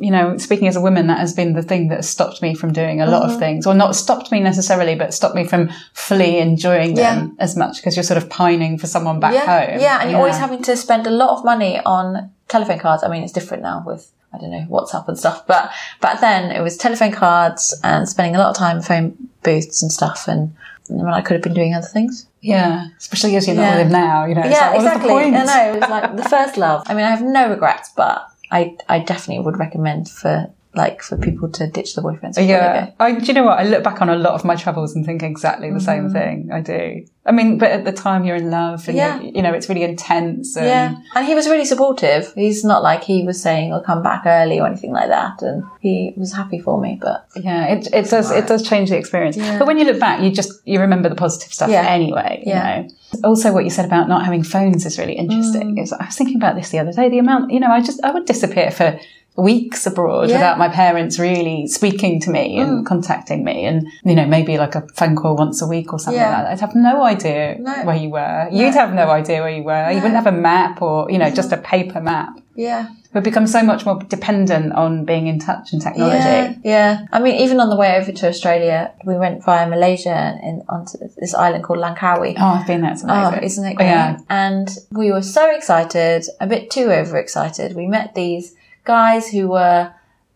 you 0.00 0.10
know, 0.10 0.38
speaking 0.38 0.66
as 0.68 0.76
a 0.76 0.80
woman, 0.80 1.06
that 1.08 1.18
has 1.18 1.34
been 1.34 1.52
the 1.52 1.62
thing 1.62 1.88
that 1.88 1.96
has 1.96 2.08
stopped 2.08 2.40
me 2.42 2.54
from 2.54 2.72
doing 2.72 3.00
a 3.00 3.06
lot 3.06 3.22
Mm-hmm. 3.24 3.32
of 3.34 3.38
things, 3.38 3.66
or 3.66 3.74
not 3.74 3.94
stopped 3.94 4.32
me 4.32 4.40
necessarily, 4.40 4.94
but 4.94 5.12
stopped 5.14 5.34
me 5.34 5.44
from 5.44 5.70
fully 5.92 6.38
enjoying 6.38 6.94
them 6.94 7.36
as 7.38 7.56
much 7.56 7.76
because 7.76 7.96
you're 7.96 8.02
sort 8.02 8.22
of 8.22 8.28
pining 8.30 8.78
for 8.78 8.86
someone 8.86 9.20
back 9.20 9.34
yeah, 9.34 9.66
home. 9.70 9.80
yeah, 9.80 10.00
and 10.00 10.10
you're 10.10 10.18
always 10.18 10.38
having 10.38 10.62
to 10.62 10.76
spend 10.76 11.06
a 11.06 11.10
lot 11.10 11.36
of 11.38 11.44
money 11.44 11.78
on 11.84 12.30
telephone 12.48 12.78
cards. 12.78 13.02
I 13.04 13.08
mean, 13.08 13.22
it's 13.22 13.32
different 13.32 13.62
now 13.62 13.82
with 13.86 14.10
I 14.34 14.38
don't 14.38 14.50
know 14.50 14.66
WhatsApp 14.70 15.06
and 15.08 15.18
stuff, 15.18 15.46
but 15.46 15.70
back 16.00 16.20
then 16.20 16.50
it 16.50 16.62
was 16.62 16.76
telephone 16.78 17.12
cards 17.12 17.78
and 17.84 18.08
spending 18.08 18.34
a 18.34 18.38
lot 18.38 18.48
of 18.50 18.56
time 18.56 18.78
in 18.78 18.82
phone 18.82 19.28
booths 19.42 19.82
and 19.82 19.92
stuff, 19.92 20.26
and 20.26 20.54
when 20.88 21.12
I 21.12 21.20
could 21.20 21.34
have 21.34 21.42
been 21.42 21.54
doing 21.54 21.74
other 21.74 21.86
things. 21.86 22.26
Yeah, 22.40 22.88
especially 22.98 23.36
as 23.36 23.46
you're 23.46 23.54
not 23.54 23.62
Yeah. 23.62 23.76
with 23.76 23.86
him 23.86 23.92
now, 23.92 24.24
you 24.24 24.34
know. 24.34 24.44
Yeah, 24.44 24.70
like, 24.70 24.74
what 24.74 24.74
was 24.74 24.84
the 24.84 24.88
exactly. 24.90 25.08
point? 25.10 25.36
I 25.36 25.44
know 25.44 25.72
it 25.76 25.80
was 25.80 25.90
like 25.90 26.16
the 26.16 26.28
first 26.28 26.56
love. 26.56 26.82
I 26.86 26.94
mean, 26.94 27.04
I 27.04 27.10
have 27.10 27.22
no 27.22 27.48
regrets, 27.50 27.90
but 27.96 28.26
I 28.52 28.76
I 28.88 28.98
definitely 29.00 29.44
would 29.44 29.58
recommend 29.58 30.08
for 30.08 30.52
like 30.74 31.02
for 31.02 31.16
people 31.18 31.50
to 31.50 31.66
ditch 31.66 31.94
the 31.94 32.00
boyfriends. 32.02 32.38
Yeah. 32.46 32.92
I, 32.98 33.12
do 33.12 33.26
you 33.26 33.34
know 33.34 33.44
what? 33.44 33.58
I 33.58 33.64
look 33.64 33.84
back 33.84 34.00
on 34.00 34.08
a 34.08 34.16
lot 34.16 34.32
of 34.34 34.44
my 34.44 34.56
travels 34.56 34.94
and 34.96 35.04
think 35.04 35.22
exactly 35.22 35.70
the 35.70 35.80
same 35.80 36.08
thing. 36.10 36.48
I 36.52 36.60
do. 36.60 37.04
I 37.26 37.30
mean, 37.30 37.58
but 37.58 37.70
at 37.70 37.84
the 37.84 37.92
time 37.92 38.24
you're 38.24 38.36
in 38.36 38.50
love 38.50 38.88
and, 38.88 38.96
Yeah. 38.96 39.20
you 39.20 39.32
you 39.36 39.42
know, 39.42 39.52
it's 39.52 39.68
really 39.68 39.82
intense. 39.82 40.56
And, 40.56 40.66
Yeah, 40.66 40.94
and 41.14 41.26
he 41.26 41.34
was 41.34 41.46
really 41.46 41.64
supportive. 41.66 42.32
He's 42.34 42.64
not 42.64 42.82
like 42.82 43.04
he 43.04 43.22
was 43.24 43.40
saying, 43.40 43.72
"I'll 43.72 43.82
come 43.82 44.02
back 44.02 44.22
early" 44.26 44.58
or 44.60 44.66
anything 44.66 44.92
like 44.92 45.08
that, 45.08 45.42
and 45.42 45.62
he 45.80 46.14
was 46.16 46.32
happy 46.32 46.58
for 46.58 46.80
me. 46.80 46.98
But 47.00 47.26
Yeah, 47.36 47.66
it, 47.66 47.86
it 47.92 48.08
does 48.10 48.30
it 48.30 48.46
does 48.46 48.62
change 48.66 48.88
the 48.90 48.96
experience. 48.96 49.36
But 49.36 49.66
when 49.66 49.78
you 49.78 49.84
look 49.84 50.00
back, 50.00 50.20
you 50.22 50.30
just 50.30 50.52
you 50.66 50.80
remember 50.80 51.08
the 51.08 51.14
positive 51.14 51.52
stuff 51.52 51.70
Yeah. 51.70 51.86
anyway. 51.86 52.42
You 52.46 52.52
Yeah. 52.52 52.82
know. 52.82 52.88
Also, 53.24 53.52
what 53.52 53.64
you 53.64 53.70
said 53.70 53.84
about 53.84 54.08
not 54.08 54.24
having 54.24 54.42
phones 54.42 54.86
is 54.86 54.98
really 54.98 55.12
interesting. 55.12 55.76
Mm. 55.76 55.92
I 56.00 56.06
was 56.06 56.16
thinking 56.16 56.36
about 56.36 56.54
this 56.56 56.70
the 56.70 56.78
other 56.78 56.92
day. 56.92 57.10
The 57.10 57.18
amount, 57.18 57.50
you 57.52 57.60
know, 57.60 57.70
I 57.70 57.82
just 57.82 58.02
I 58.02 58.10
would 58.10 58.24
disappear 58.24 58.70
for 58.70 58.98
weeks 59.36 59.86
abroad 59.86 60.28
Yeah. 60.28 60.34
Mm. 60.36 60.38
without 60.38 60.58
my 60.58 60.68
parents 60.68 61.18
really 61.18 61.66
speaking 61.66 62.20
to 62.20 62.30
me 62.30 62.58
and 62.58 62.84
contacting 62.84 63.44
me, 63.44 63.64
and 63.64 63.86
you 64.04 64.14
know 64.14 64.26
maybe 64.26 64.58
like 64.58 64.74
a 64.74 64.82
phone 64.94 65.16
call 65.16 65.36
once 65.36 65.62
a 65.62 65.66
week 65.66 65.92
or 65.92 65.98
something 65.98 66.20
Yeah. 66.20 66.30
like 66.36 66.44
that. 66.44 66.52
I'd 66.52 66.60
have 66.60 66.74
no 66.74 67.02
idea 67.02 67.56
No. 67.58 67.72
where 67.84 67.96
you 67.96 68.10
were. 68.10 68.48
You'd 68.50 68.74
have 68.74 68.92
no 68.92 69.08
idea 69.10 69.40
where 69.40 69.50
you 69.50 69.62
were. 69.62 69.90
You 69.90 69.96
wouldn't 69.96 70.14
have 70.14 70.26
a 70.26 70.32
map 70.32 70.82
or 70.82 71.10
you 71.10 71.18
know 71.18 71.30
just 71.30 71.50
a 71.52 71.56
paper 71.74 72.00
map. 72.00 72.34
yeah, 72.54 72.88
We've 73.14 73.24
become 73.24 73.46
so 73.46 73.62
much 73.62 73.84
more 73.86 73.98
dependent 74.16 74.72
on 74.74 75.04
being 75.06 75.26
in 75.26 75.38
touch 75.38 75.72
and 75.72 75.80
technology. 75.80 76.16
yeah, 76.18 76.52
yeah. 76.64 77.06
I 77.12 77.18
mean, 77.20 77.36
even 77.36 77.60
on 77.60 77.68
the 77.70 77.76
way 77.76 77.96
over 77.96 78.10
to 78.12 78.28
Australia, 78.28 78.92
we 79.06 79.16
went 79.16 79.42
via 79.44 79.66
Malaysia 79.68 80.38
and 80.42 80.62
onto 80.68 80.98
this 81.18 81.34
island 81.34 81.64
called 81.64 81.78
Langkawi. 81.78 82.34
Oh, 82.38 82.44
I've 82.58 82.66
been 82.66 82.82
there. 82.82 82.92
It's 82.92 83.04
Oh, 83.06 83.38
isn't 83.42 83.64
it 83.66 83.74
great? 83.76 83.86
Yeah. 83.86 84.18
And 84.28 84.68
we 84.90 85.10
were 85.12 85.22
so 85.22 85.50
excited, 85.54 86.26
a 86.40 86.46
bit 86.46 86.70
too 86.70 86.90
overexcited. 86.92 87.74
We 87.76 87.86
met 87.86 88.14
these 88.14 88.54
guys 88.84 89.30
who 89.30 89.48
were 89.48 89.92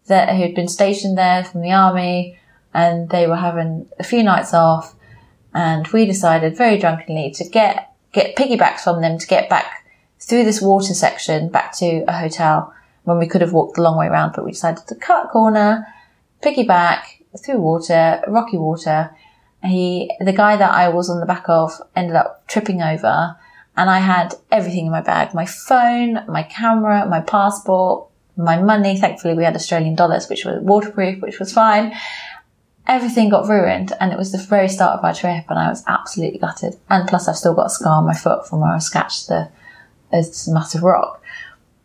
that 0.06 0.36
who'd 0.36 0.54
been 0.54 0.68
stationed 0.68 1.18
there 1.18 1.44
from 1.44 1.62
the 1.62 1.72
army, 1.72 2.38
and 2.72 3.08
they 3.10 3.26
were 3.26 3.36
having 3.36 3.88
a 3.98 4.04
few 4.04 4.22
nights 4.22 4.54
off. 4.54 4.94
And 5.54 5.88
we 5.88 6.04
decided 6.04 6.56
very 6.56 6.78
drunkenly 6.78 7.32
to 7.32 7.48
get 7.48 7.92
get 8.12 8.36
piggybacks 8.36 8.80
from 8.80 9.00
them 9.00 9.18
to 9.18 9.26
get 9.26 9.48
back 9.48 9.84
through 10.18 10.44
this 10.44 10.62
water 10.62 10.94
section 10.94 11.48
back 11.48 11.76
to 11.78 12.04
a 12.08 12.12
hotel 12.12 12.72
when 13.04 13.18
we 13.18 13.26
could 13.26 13.40
have 13.40 13.52
walked 13.52 13.76
the 13.76 13.82
long 13.82 13.96
way 13.96 14.06
around, 14.06 14.32
but 14.34 14.44
we 14.44 14.50
decided 14.50 14.86
to 14.86 14.94
cut 14.94 15.30
corner, 15.30 15.86
piggyback 16.42 17.02
through 17.44 17.60
water, 17.60 18.22
rocky 18.26 18.56
water. 18.56 19.10
He, 19.62 20.10
the 20.20 20.32
guy 20.32 20.56
that 20.56 20.74
I 20.74 20.88
was 20.88 21.08
on 21.08 21.20
the 21.20 21.26
back 21.26 21.48
of 21.48 21.72
ended 21.94 22.16
up 22.16 22.46
tripping 22.48 22.82
over 22.82 23.36
and 23.76 23.90
I 23.90 23.98
had 23.98 24.34
everything 24.50 24.86
in 24.86 24.92
my 24.92 25.02
bag. 25.02 25.34
My 25.34 25.46
phone, 25.46 26.24
my 26.26 26.42
camera, 26.42 27.06
my 27.06 27.20
passport, 27.20 28.08
my 28.36 28.60
money. 28.60 28.98
Thankfully 28.98 29.34
we 29.34 29.44
had 29.44 29.54
Australian 29.54 29.94
dollars, 29.94 30.28
which 30.28 30.44
were 30.44 30.60
waterproof, 30.60 31.20
which 31.22 31.38
was 31.38 31.52
fine. 31.52 31.94
Everything 32.86 33.28
got 33.28 33.48
ruined 33.48 33.92
and 34.00 34.12
it 34.12 34.18
was 34.18 34.30
the 34.30 34.38
very 34.38 34.68
start 34.68 34.98
of 34.98 35.04
our 35.04 35.14
trip 35.14 35.44
and 35.48 35.58
I 35.58 35.68
was 35.68 35.82
absolutely 35.86 36.38
gutted. 36.38 36.76
And 36.88 37.08
plus 37.08 37.28
I've 37.28 37.36
still 37.36 37.54
got 37.54 37.66
a 37.66 37.70
scar 37.70 37.98
on 37.98 38.06
my 38.06 38.14
foot 38.14 38.46
from 38.48 38.60
where 38.60 38.72
I 38.72 38.78
scratched 38.78 39.28
the, 39.28 39.48
this 40.12 40.46
massive 40.46 40.82
rock. 40.82 41.22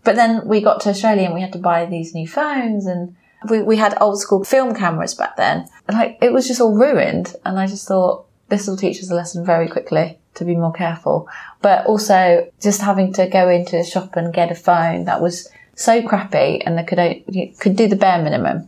But 0.03 0.15
then 0.15 0.48
we 0.48 0.62
got 0.62 0.81
to 0.81 0.89
Australia 0.89 1.25
and 1.25 1.34
we 1.34 1.41
had 1.41 1.53
to 1.53 1.60
buy 1.60 1.86
these 1.86 2.13
new 2.13 2.27
phones 2.27 2.86
and 2.86 3.15
we, 3.50 3.62
we 3.62 3.77
had 3.77 3.98
old 4.00 4.19
school 4.19 4.43
film 4.43 4.76
cameras 4.76 5.15
back 5.15 5.38
then. 5.38 5.67
And 5.88 5.97
like, 5.97 6.17
it 6.21 6.32
was 6.32 6.47
just 6.47 6.62
all 6.62 6.76
ruined. 6.76 7.36
And 7.45 7.60
I 7.60 7.67
just 7.67 7.88
thought, 7.88 8.26
this 8.49 8.67
will 8.67 8.78
teach 8.78 8.99
us 8.99 9.10
a 9.10 9.15
lesson 9.15 9.45
very 9.45 9.67
quickly 9.67 10.19
to 10.36 10.45
be 10.45 10.56
more 10.56 10.73
careful. 10.73 11.28
But 11.62 11.86
also 11.86 12.52
just 12.62 12.82
having 12.82 13.13
to 13.13 13.28
go 13.28 13.49
into 13.49 13.78
a 13.80 13.86
shop 13.86 14.15
and 14.15 14.34
get 14.34 14.52
a 14.52 14.56
phone 14.56 15.06
that 15.06 15.21
was 15.21 15.49
so 15.84 16.02
crappy 16.08 16.62
and 16.65 16.78
they 16.78 16.84
could, 16.84 17.00
o- 17.00 17.22
could 17.60 17.76
do 17.76 17.88
the 17.88 17.96
bare 17.96 18.22
minimum. 18.22 18.67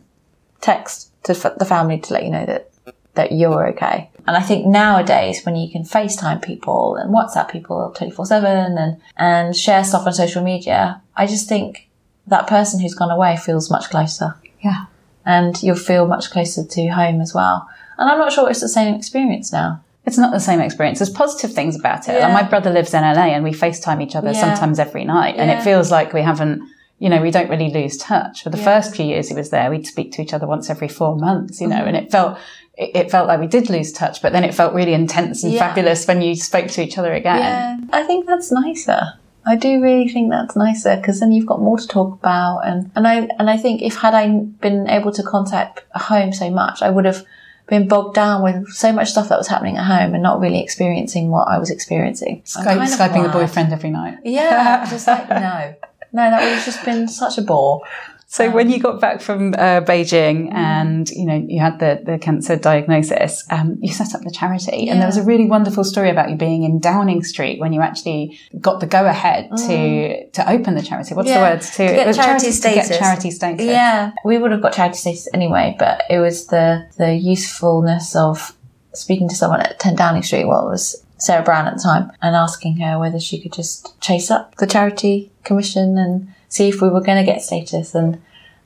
Text 0.60 1.10
to 1.24 1.32
f- 1.32 1.58
the 1.58 1.64
family 1.64 1.98
to 2.00 2.12
let 2.14 2.24
you 2.24 2.30
know 2.30 2.46
that, 2.46 2.70
that 3.14 3.32
you're 3.32 3.68
okay. 3.68 4.10
And 4.26 4.36
I 4.36 4.40
think 4.40 4.66
nowadays 4.66 5.44
when 5.44 5.56
you 5.56 5.70
can 5.70 5.82
FaceTime 5.82 6.42
people 6.42 6.96
and 6.96 7.14
WhatsApp 7.14 7.50
people 7.50 7.92
24 7.96 8.24
seven 8.26 8.78
and, 8.78 9.00
and 9.16 9.54
share 9.56 9.84
stuff 9.84 10.06
on 10.06 10.12
social 10.14 10.42
media, 10.42 11.02
I 11.16 11.26
just 11.26 11.46
think 11.48 11.88
that 12.26 12.46
person 12.46 12.80
who's 12.80 12.94
gone 12.94 13.10
away 13.10 13.36
feels 13.36 13.70
much 13.70 13.90
closer 13.90 14.34
Yeah. 14.62 14.86
and 15.26 15.62
you'll 15.62 15.76
feel 15.76 16.06
much 16.06 16.30
closer 16.30 16.64
to 16.64 16.86
home 16.88 17.20
as 17.20 17.34
well. 17.34 17.68
And 17.98 18.10
I'm 18.10 18.18
not 18.18 18.32
sure 18.32 18.48
it's 18.48 18.60
the 18.62 18.68
same 18.68 18.94
experience 18.94 19.52
now. 19.52 19.82
It's 20.06 20.16
not 20.18 20.32
the 20.32 20.40
same 20.40 20.60
experience. 20.60 20.98
There's 20.98 21.10
positive 21.10 21.52
things 21.54 21.76
about 21.78 22.08
it. 22.08 22.12
Yeah. 22.14 22.28
Like 22.28 22.44
my 22.44 22.48
brother 22.48 22.70
lives 22.70 22.94
in 22.94 23.02
LA 23.02 23.26
and 23.34 23.44
we 23.44 23.52
FaceTime 23.52 24.02
each 24.02 24.16
other 24.16 24.32
Yeah. 24.32 24.40
sometimes 24.40 24.78
every 24.78 25.04
night. 25.04 25.36
And 25.36 25.50
it 25.50 25.62
feels 25.62 25.90
like 25.90 26.12
we 26.14 26.22
haven't, 26.22 26.62
you 26.98 27.08
know, 27.10 27.20
we 27.20 27.30
don't 27.30 27.50
really 27.50 27.70
lose 27.70 27.96
touch. 27.96 28.42
For 28.44 28.50
the 28.50 28.56
first 28.56 28.94
few 28.94 29.04
years 29.04 29.28
he 29.28 29.34
was 29.34 29.50
there, 29.50 29.70
we'd 29.70 29.86
speak 29.86 30.12
to 30.12 30.22
each 30.22 30.32
other 30.32 30.46
once 30.46 30.70
every 30.70 30.88
four 30.88 31.16
months, 31.16 31.60
you 31.60 31.66
know, 31.66 31.76
Mm-hmm. 31.76 31.88
and 31.88 31.96
it 31.96 32.10
felt, 32.10 32.38
it, 32.78 32.90
it 32.96 33.10
felt 33.10 33.28
like 33.28 33.40
we 33.40 33.46
did 33.46 33.68
lose 33.68 33.92
touch, 33.92 34.22
but 34.22 34.32
then 34.32 34.44
it 34.44 34.54
felt 34.54 34.74
really 34.74 34.94
intense 34.94 35.42
and 35.44 35.52
Yeah. 35.52 35.60
fabulous 35.68 36.06
when 36.06 36.22
you 36.22 36.34
spoke 36.36 36.68
to 36.68 36.82
each 36.82 36.96
other 36.98 37.12
again. 37.12 37.38
Yeah, 37.38 37.76
I 37.92 38.02
think 38.04 38.26
that's 38.26 38.50
nicer. 38.52 39.00
I 39.46 39.56
do 39.56 39.82
really 39.82 40.08
think 40.08 40.30
that's 40.30 40.56
nicer 40.56 40.96
because 40.96 41.20
then 41.20 41.30
you've 41.32 41.44
got 41.46 41.60
more 41.60 41.76
to 41.76 41.86
talk 41.86 42.14
about, 42.14 42.60
and 42.60 42.90
and 42.96 43.06
I 43.06 43.28
and 43.38 43.50
I 43.50 43.58
think 43.58 43.82
if 43.82 43.96
had 43.96 44.14
I 44.14 44.26
been 44.38 44.88
able 44.88 45.12
to 45.12 45.22
contact 45.22 45.84
home 45.94 46.32
so 46.32 46.48
much, 46.50 46.80
I 46.80 46.88
would 46.88 47.04
have 47.04 47.26
been 47.66 47.86
bogged 47.86 48.14
down 48.14 48.42
with 48.42 48.68
so 48.72 48.90
much 48.90 49.10
stuff 49.10 49.28
that 49.28 49.36
was 49.36 49.48
happening 49.48 49.76
at 49.76 49.84
home 49.84 50.14
and 50.14 50.22
not 50.22 50.40
really 50.40 50.62
experiencing 50.62 51.30
what 51.30 51.46
I 51.48 51.58
was 51.58 51.70
experiencing. 51.70 52.40
Skype, 52.46 52.64
kind 52.64 52.80
of 52.80 52.88
Skyping 52.88 53.22
the 53.22 53.28
boyfriend 53.38 53.70
every 53.72 53.90
night. 53.90 54.16
Yeah, 54.24 54.88
just 54.88 55.06
like 55.06 55.28
no, 55.28 55.74
no, 56.14 56.30
that 56.30 56.40
would 56.42 56.52
have 56.54 56.64
just 56.64 56.84
been 56.84 57.08
such 57.08 57.36
a 57.38 57.42
bore. 57.42 57.82
So 58.26 58.50
when 58.50 58.68
you 58.68 58.80
got 58.80 59.00
back 59.00 59.20
from 59.20 59.54
uh, 59.54 59.80
Beijing 59.82 60.52
and 60.52 61.08
you 61.10 61.24
know 61.24 61.44
you 61.46 61.60
had 61.60 61.78
the, 61.78 62.02
the 62.04 62.18
cancer 62.18 62.56
diagnosis, 62.56 63.44
um, 63.50 63.78
you 63.80 63.92
set 63.92 64.14
up 64.14 64.22
the 64.22 64.30
charity, 64.30 64.88
and 64.88 64.98
there 65.00 65.06
was 65.06 65.18
a 65.18 65.22
really 65.22 65.46
wonderful 65.46 65.84
story 65.84 66.10
about 66.10 66.30
you 66.30 66.36
being 66.36 66.64
in 66.64 66.80
Downing 66.80 67.22
Street 67.22 67.60
when 67.60 67.72
you 67.72 67.80
actually 67.80 68.38
got 68.60 68.80
the 68.80 68.86
go 68.86 69.06
ahead 69.06 69.50
to 69.56 70.26
to 70.30 70.50
open 70.50 70.74
the 70.74 70.82
charity. 70.82 71.14
What's 71.14 71.28
Yeah, 71.28 71.38
the 71.38 71.54
words 71.54 71.70
to 71.76 71.86
get 71.86 72.08
uh, 72.08 72.12
charity 72.12 72.46
to 72.46 72.52
status. 72.52 72.88
get 72.88 72.98
charity 72.98 73.30
status. 73.30 73.66
Yeah, 73.66 74.12
we 74.24 74.38
would 74.38 74.50
have 74.50 74.62
got 74.62 74.72
charity 74.72 74.96
status 74.96 75.28
anyway, 75.34 75.76
but 75.78 76.02
it 76.10 76.18
was 76.18 76.46
the 76.46 76.88
the 76.96 77.14
usefulness 77.14 78.16
of 78.16 78.56
speaking 78.94 79.28
to 79.28 79.34
someone 79.34 79.60
at 79.60 79.78
10 79.80 79.96
Downing 79.96 80.22
Street, 80.22 80.46
well, 80.46 80.66
it 80.68 80.70
was 80.70 81.03
Sarah 81.16 81.44
Brown 81.44 81.66
at 81.66 81.76
the 81.76 81.82
time, 81.82 82.10
and 82.20 82.34
asking 82.34 82.78
her 82.78 82.98
whether 82.98 83.20
she 83.20 83.40
could 83.40 83.52
just 83.52 84.00
chase 84.00 84.30
up 84.30 84.56
the 84.56 84.66
charity 84.66 85.30
commission 85.44 85.96
and 85.98 86.28
see 86.48 86.68
if 86.68 86.80
we 86.80 86.88
were 86.88 87.00
going 87.00 87.24
to 87.24 87.30
get 87.30 87.42
status. 87.42 87.94
And 87.94 88.20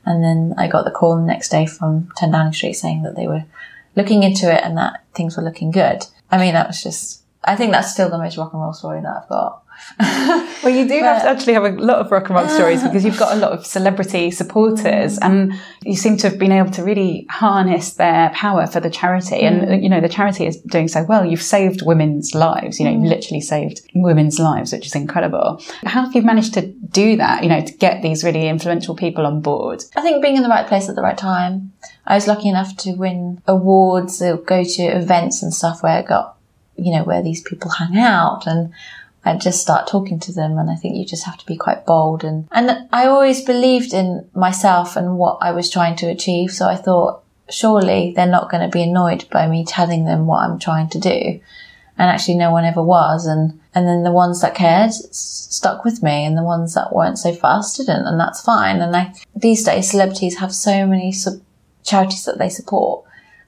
and 0.09 0.25
then 0.25 0.55
I 0.57 0.69
got 0.69 0.85
the 0.85 0.91
call 0.91 1.17
the 1.17 1.23
next 1.23 1.51
day 1.51 1.67
from 1.67 2.11
10 2.17 2.31
Downing 2.31 2.55
Street 2.55 2.73
saying 2.73 3.03
that 3.03 3.15
they 3.15 3.27
were 3.27 3.45
looking 3.95 4.23
into 4.23 4.51
it 4.51 4.65
and 4.65 4.79
that 4.79 5.05
things 5.15 5.37
were 5.37 5.43
looking 5.43 5.71
good. 5.71 6.07
I 6.31 6.39
mean, 6.39 6.55
that 6.55 6.67
was 6.67 6.83
just, 6.83 7.23
I 7.45 7.57
think 7.57 7.73
that's 7.73 7.93
still 7.93 8.09
the 8.09 8.17
most 8.17 8.39
rock 8.39 8.55
and 8.55 8.63
roll 8.63 8.73
story 8.73 9.03
that 9.03 9.23
I've 9.23 9.29
got. 9.29 9.63
Well, 10.63 10.75
you 10.75 10.89
do 10.89 11.01
have 11.01 11.23
to 11.23 11.29
actually 11.29 11.53
have 11.53 11.65
a 11.65 11.71
lot 11.71 11.99
of 11.99 12.11
rock 12.11 12.29
and 12.29 12.37
roll 12.37 12.49
stories 12.49 12.83
because 12.83 13.05
you've 13.05 13.19
got 13.19 13.33
a 13.33 13.39
lot 13.39 13.53
of 13.53 13.65
celebrity 13.65 14.31
supporters, 14.31 15.19
mm. 15.19 15.23
and 15.23 15.55
you 15.85 15.95
seem 15.95 16.17
to 16.19 16.29
have 16.29 16.39
been 16.39 16.51
able 16.51 16.71
to 16.73 16.83
really 16.83 17.27
harness 17.31 17.93
their 17.93 18.31
power 18.31 18.67
for 18.67 18.81
the 18.81 18.91
charity. 18.91 19.41
And 19.43 19.63
mm. 19.63 19.83
you 19.83 19.89
know, 19.89 20.01
the 20.01 20.09
charity 20.09 20.47
is 20.47 20.57
doing 20.63 20.89
so 20.89 21.05
well. 21.05 21.25
You've 21.25 21.43
saved 21.43 21.83
women's 21.83 22.35
lives. 22.35 22.81
You 22.81 22.87
know, 22.87 22.91
you've 22.91 23.03
mm. 23.03 23.09
literally 23.09 23.41
saved 23.41 23.83
women's 23.95 24.39
lives, 24.39 24.73
which 24.73 24.87
is 24.87 24.95
incredible. 24.95 25.63
How 25.85 26.05
have 26.05 26.15
you 26.15 26.23
managed 26.23 26.55
to 26.55 26.67
do 26.67 27.17
that? 27.17 27.45
You 27.45 27.49
know, 27.49 27.61
to 27.61 27.73
get 27.73 28.03
these 28.03 28.25
really 28.25 28.49
influential 28.49 28.97
people 28.97 29.27
on 29.27 29.41
board. 29.41 29.85
I 29.97 30.03
think 30.03 30.23
being 30.23 30.37
in 30.37 30.43
the 30.43 30.49
right 30.49 30.67
place 30.67 30.89
at 30.89 30.97
the 30.97 31.03
right 31.03 31.19
time. 31.19 31.73
I 32.07 32.15
was 32.15 32.27
lucky 32.27 32.49
enough 32.49 32.75
to 32.79 32.93
win 32.93 33.43
awards, 33.47 34.21
go 34.21 34.65
to 34.65 34.83
events 34.83 35.43
and 35.43 35.53
stuff 35.53 35.83
where 35.83 35.93
I 35.93 36.03
got, 36.03 36.37
you 36.77 36.91
know, 36.91 37.05
where 37.05 37.23
these 37.23 37.43
people 37.43 37.71
hang 37.71 37.99
out 37.99 38.47
and 38.47 38.73
I 39.25 39.37
just 39.37 39.61
start 39.61 39.87
talking 39.89 40.19
to 40.21 40.33
them. 40.33 40.59
And 40.59 40.71
I 40.71 40.75
think 40.77 40.97
you 40.97 41.05
just 41.05 41.25
have 41.25 41.39
to 41.39 41.47
be 41.47 41.57
quite 41.57 41.85
bold. 41.87 42.25
And, 42.25 42.49
and 42.53 42.89
I 42.93 43.07
always 43.07 43.43
believed 43.45 43.93
in 43.93 44.29
myself 44.35 44.97
and 44.97 45.19
what 45.19 45.39
I 45.41 45.53
was 45.53 45.71
trying 45.71 45.97
to 45.97 46.07
achieve. 46.09 46.51
So 46.51 46.67
I 46.67 46.77
thought, 46.77 47.23
surely 47.51 48.13
they're 48.15 48.27
not 48.27 48.51
going 48.51 48.63
to 48.63 48.69
be 48.69 48.83
annoyed 48.83 49.25
by 49.31 49.47
me 49.49 49.65
telling 49.65 50.05
them 50.05 50.27
what 50.27 50.43
I'm 50.45 50.59
trying 50.59 50.89
to 50.91 50.99
do. 51.01 51.41
and 52.01 52.09
actually 52.11 52.37
no 52.37 52.53
one 52.53 52.65
ever 52.65 52.83
was. 52.83 53.27
And, 53.27 53.59
and 53.75 53.87
then 53.89 54.05
the 54.05 54.13
ones 54.13 54.41
that 54.41 54.55
cared 54.55 54.91
s- 54.91 55.09
stuck 55.51 55.85
with 55.85 56.03
me 56.03 56.25
and 56.25 56.37
the 56.37 56.45
ones 56.45 56.75
that 56.75 56.93
weren't 56.95 57.19
so 57.19 57.33
fast 57.35 57.77
didn't. 57.77 58.07
And 58.07 58.21
that's 58.21 58.41
fine. 58.43 58.81
And 58.81 58.95
I, 58.95 59.15
these 59.35 59.65
days 59.65 59.91
celebrities 59.91 60.39
have 60.39 60.55
so 60.55 60.87
many 60.87 61.11
sub- 61.11 61.41
charities 61.83 62.25
that 62.27 62.39
they 62.39 62.51
support 62.51 63.05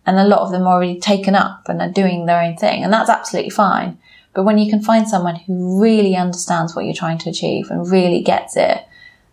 and 0.07 0.19
a 0.19 0.25
lot 0.25 0.41
of 0.41 0.51
them 0.51 0.63
are 0.63 0.75
already 0.75 0.99
taken 0.99 1.35
up 1.35 1.69
and 1.69 1.81
are 1.81 1.91
doing 1.93 2.27
their 2.27 2.41
own 2.43 2.57
thing. 2.57 2.83
And 2.83 2.93
that's 2.93 3.11
absolutely 3.11 3.51
fine. 3.51 3.99
But 4.33 4.45
when 4.45 4.59
you 4.59 4.71
can 4.71 4.83
find 4.83 5.09
someone 5.09 5.37
who 5.37 5.81
really 5.81 6.17
understands 6.17 6.75
what 6.75 6.85
you're 6.85 6.95
trying 6.95 7.19
to 7.19 7.31
achieve 7.31 7.71
and 7.71 7.91
really 7.91 8.23
gets 8.23 8.57
it, 8.57 8.87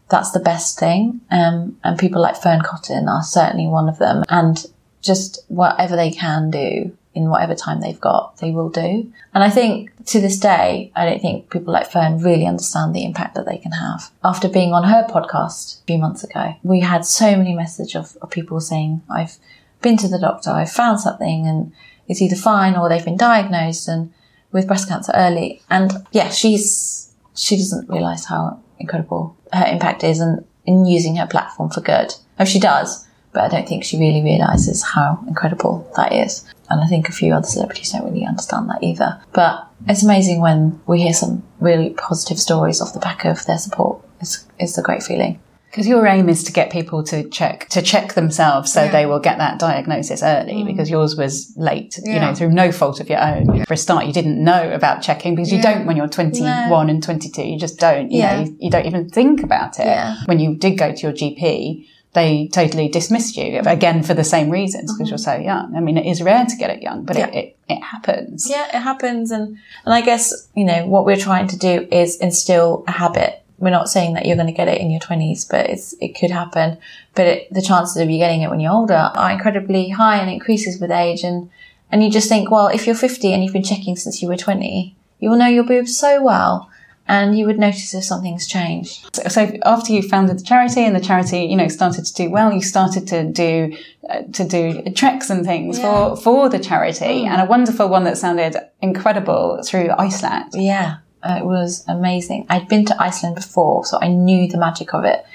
that's 0.10 0.32
the 0.32 0.40
best 0.40 0.80
thing. 0.80 1.22
Um, 1.30 1.78
and 1.84 2.00
people 2.00 2.22
like 2.22 2.42
Fearne 2.42 2.64
Cotton 2.64 3.08
are 3.08 3.24
certainly 3.24 3.68
one 3.68 3.90
of 3.90 4.00
them. 4.00 4.24
And 4.30 4.66
just 5.02 5.44
whatever 5.48 5.96
they 5.96 6.12
can 6.12 6.50
do 6.50 6.98
in 7.14 7.30
whatever 7.30 7.56
time 7.56 7.82
they've 7.82 8.00
got, 8.00 8.38
they 8.38 8.52
will 8.52 8.70
do. 8.70 9.12
And 9.34 9.44
I 9.44 9.50
think 9.50 9.92
to 10.08 10.22
this 10.22 10.40
day, 10.40 10.92
I 10.96 11.06
don't 11.06 11.22
think 11.22 11.50
people 11.50 11.74
like 11.74 11.92
Fern 11.92 12.20
really 12.20 12.46
understand 12.46 12.94
the 12.94 13.06
impact 13.06 13.36
that 13.36 13.46
they 13.46 13.58
can 13.58 13.72
have. 13.72 14.12
After 14.24 14.48
being 14.48 14.72
on 14.72 14.84
her 14.84 15.06
podcast 15.10 15.82
a 15.82 15.86
few 15.86 15.98
months 15.98 16.24
ago, 16.24 16.56
we 16.64 16.82
had 16.82 17.06
so 17.06 17.36
many 17.36 17.56
messages 17.56 17.96
of, 17.96 18.18
of 18.22 18.30
people 18.30 18.60
saying, 18.60 19.02
I've 19.10 19.38
been 19.82 19.98
to 19.98 20.08
the 20.08 20.20
doctor, 20.20 20.52
I've 20.52 20.72
found 20.72 21.00
something 21.00 21.48
and 21.48 21.72
it's 22.08 22.22
either 22.22 22.36
fine 22.36 22.76
or 22.76 22.88
they've 22.88 23.04
been 23.04 23.18
diagnosed 23.18 23.88
and 23.88 24.14
with 24.52 24.68
breast 24.68 24.88
cancer 24.88 25.12
early. 25.16 25.62
And 25.70 25.92
yeah, 26.12 26.30
she's, 26.30 27.14
she 27.36 27.58
doesn't 27.58 27.90
realize 27.90 28.26
how 28.26 28.60
incredible 28.80 29.36
her 29.54 29.66
impact 29.66 30.04
is 30.04 30.20
and 30.20 30.46
in 30.66 30.86
using 30.86 31.16
her 31.16 31.28
platform 31.28 31.70
for 31.70 31.82
good. 31.82 32.14
Oh, 32.40 32.46
she 32.46 32.60
does, 32.60 33.08
but 33.32 33.44
I 33.44 33.48
don't 33.48 33.68
think 33.68 33.84
she 33.84 33.98
really 33.98 34.22
realizes 34.22 34.84
how 34.84 35.24
incredible 35.28 35.90
that 35.96 36.14
is. 36.14 36.46
And 36.70 36.82
I 36.82 36.88
think 36.88 37.08
a 37.08 37.14
few 37.14 37.34
other 37.34 37.48
celebrities 37.48 37.92
don't 37.92 38.06
really 38.06 38.26
understand 38.26 38.70
that 38.70 38.84
either. 38.84 39.22
But 39.34 39.68
it's 39.88 40.04
amazing 40.04 40.42
when 40.42 40.82
we 40.86 41.02
hear 41.02 41.14
some 41.14 41.44
really 41.60 41.92
positive 41.92 42.40
stories 42.40 42.82
off 42.82 42.94
the 42.94 43.00
back 43.00 43.26
of 43.26 43.46
their 43.46 43.58
support. 43.58 44.04
It's, 44.20 44.46
it's 44.60 44.78
a 44.78 44.82
great 44.82 45.04
feeling. 45.04 45.40
Because 45.78 45.90
your 45.90 46.08
aim 46.08 46.28
is 46.28 46.44
to 46.46 46.52
get 46.52 46.72
people 46.72 47.04
to 47.04 47.30
check 47.30 47.70
to 47.70 47.84
check 47.84 48.16
themselves 48.16 48.74
so 48.74 48.86
Yeah. 48.86 48.92
they 48.92 49.06
will 49.06 49.20
get 49.20 49.38
that 49.38 49.60
diagnosis 49.60 50.24
early 50.24 50.56
mm. 50.56 50.66
because 50.66 50.90
yours 50.90 51.16
was 51.16 51.54
late, 51.56 52.00
you 52.04 52.20
know, 52.20 52.34
through 52.34 52.50
no 52.50 52.72
fault 52.72 53.00
of 53.00 53.08
your 53.12 53.24
own. 53.24 53.64
For 53.66 53.76
a 53.76 53.78
start, 53.78 54.08
you 54.08 54.12
didn't 54.12 54.44
know 54.44 54.74
about 54.74 55.04
checking 55.04 55.36
because 55.36 55.52
you 55.52 55.60
Yeah. 55.60 55.74
don't 55.76 55.86
when 55.86 55.96
you're 55.96 56.08
21 56.08 56.90
and 56.90 57.04
22. 57.04 57.44
You 57.44 57.60
just 57.60 57.80
don't, 57.80 58.10
you 58.10 58.22
Yeah. 58.22 58.38
know, 58.38 58.46
you, 58.46 58.58
you 58.60 58.72
don't 58.72 58.88
even 58.88 59.08
think 59.08 59.44
about 59.44 59.80
it. 59.80 59.86
Yeah. 59.86 60.16
When 60.26 60.40
you 60.40 60.56
did 60.56 60.80
go 60.80 60.92
to 60.92 61.00
your 61.00 61.14
GP, 61.14 61.86
they 62.14 62.50
totally 62.52 62.90
dismissed 62.90 63.38
you 63.38 63.62
mm. 63.62 63.72
again 63.72 64.02
for 64.02 64.16
the 64.16 64.24
same 64.24 64.50
reasons 64.50 64.92
because 64.92 65.12
you're 65.12 65.20
mm-hmm. 65.20 65.42
so 65.42 65.46
young. 65.46 65.76
I 65.76 65.80
mean, 65.80 66.00
it 66.00 66.08
is 66.08 66.24
rare 66.24 66.48
to 66.48 66.56
get 66.56 66.72
it 66.72 66.82
young, 66.82 67.06
but 67.06 67.18
it, 67.18 67.36
it, 67.36 67.58
it 67.70 67.84
happens. 67.84 68.50
Yeah, 68.50 68.66
it 68.76 68.82
happens. 68.82 69.30
And, 69.30 69.60
and 69.86 69.94
I 69.94 70.02
guess, 70.02 70.50
you 70.56 70.66
know, 70.66 70.88
what 70.88 71.06
we're 71.06 71.18
trying 71.18 71.46
to 71.50 71.58
do 71.58 71.88
is 71.92 72.18
instill 72.18 72.84
a 72.88 72.92
habit. 72.94 73.44
We're 73.60 73.72
not 73.72 73.90
saying 73.90 74.14
that 74.14 74.26
you're 74.26 74.36
going 74.36 74.48
to 74.48 74.54
get 74.54 74.68
it 74.68 74.80
in 74.80 74.92
your 74.92 75.00
20s, 75.00 75.50
but 75.50 75.70
it's, 75.70 75.94
it 76.00 76.10
could 76.10 76.32
happen. 76.32 76.78
But 77.16 77.26
it, 77.26 77.54
the 77.54 77.62
chances 77.62 77.98
of 77.98 78.10
you 78.10 78.18
getting 78.20 78.42
it 78.42 78.50
when 78.50 78.60
you're 78.60 78.72
older 78.72 79.12
are 79.16 79.32
incredibly 79.32 79.90
high 79.90 80.18
and 80.18 80.30
increases 80.30 80.80
with 80.80 80.92
age. 80.92 81.24
And, 81.24 81.50
and 81.92 82.04
you 82.04 82.12
just 82.12 82.30
think, 82.30 82.52
well, 82.52 82.68
if 82.68 82.86
you're 82.86 82.96
50 82.96 83.34
and 83.34 83.44
you've 83.44 83.54
been 83.54 83.64
checking 83.64 83.96
since 83.96 84.22
you 84.22 84.28
were 84.28 84.38
20, 84.38 84.96
you 85.20 85.30
will 85.30 85.38
know 85.38 85.48
your 85.48 85.64
boobs 85.64 85.98
so 85.98 86.22
well. 86.22 86.70
And 87.10 87.38
you 87.38 87.46
would 87.46 87.58
notice 87.58 87.94
if 87.94 88.04
something's 88.04 88.46
changed. 88.46 89.16
So, 89.16 89.24
so 89.30 89.58
after 89.64 89.94
you 89.94 90.02
founded 90.04 90.40
the 90.40 90.44
charity 90.44 90.82
and 90.82 90.94
the 90.94 91.00
charity, 91.00 91.46
you 91.46 91.56
know, 91.56 91.70
started 91.70 92.06
to 92.06 92.14
do 92.14 92.30
well, 92.30 92.52
you 92.52 92.62
started 92.62 93.08
to 93.08 93.24
do 93.24 93.78
uh, 94.10 94.24
to 94.34 94.44
do 94.46 94.84
treks 94.92 95.30
and 95.30 95.46
things 95.46 95.80
Yeah. 95.80 95.86
Mm. 95.86 96.16
for 96.18 96.22
for 96.22 96.50
the 96.50 96.60
charity, 96.60 97.26
and 97.26 97.40
a 97.42 97.46
wonderful 97.46 97.88
one 97.88 98.04
that 98.04 98.18
sounded 98.18 98.58
incredible 98.82 99.62
through 99.64 99.90
Iceland. 99.98 100.52
Yeah, 100.54 100.98
it 101.24 101.46
was 101.46 101.84
amazing. 101.88 102.46
I'd 102.50 102.68
been 102.68 102.86
to 102.86 103.02
Iceland 103.02 103.36
before, 103.36 103.86
so 103.86 104.00
I 104.02 104.08
knew 104.08 104.48
the 104.48 104.58
magic 104.58 104.94
of 104.94 105.04
it. 105.04 105.26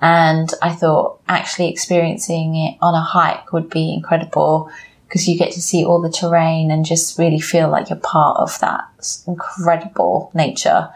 And 0.00 0.50
I 0.60 0.70
thought 0.70 1.20
actually 1.28 1.70
experiencing 1.70 2.56
it 2.56 2.76
on 2.82 2.94
a 2.94 3.00
hike 3.00 3.52
would 3.52 3.70
be 3.70 3.94
incredible 3.94 4.70
because 5.06 5.28
you 5.28 5.38
get 5.38 5.52
to 5.52 5.62
see 5.62 5.84
all 5.84 6.00
the 6.00 6.10
terrain 6.10 6.70
and 6.70 6.84
just 6.84 7.18
really 7.18 7.40
feel 7.40 7.70
like 7.70 7.88
you're 7.88 7.98
part 7.98 8.38
of 8.38 8.58
that 8.60 8.84
incredible 9.26 10.30
nature. 10.34 10.90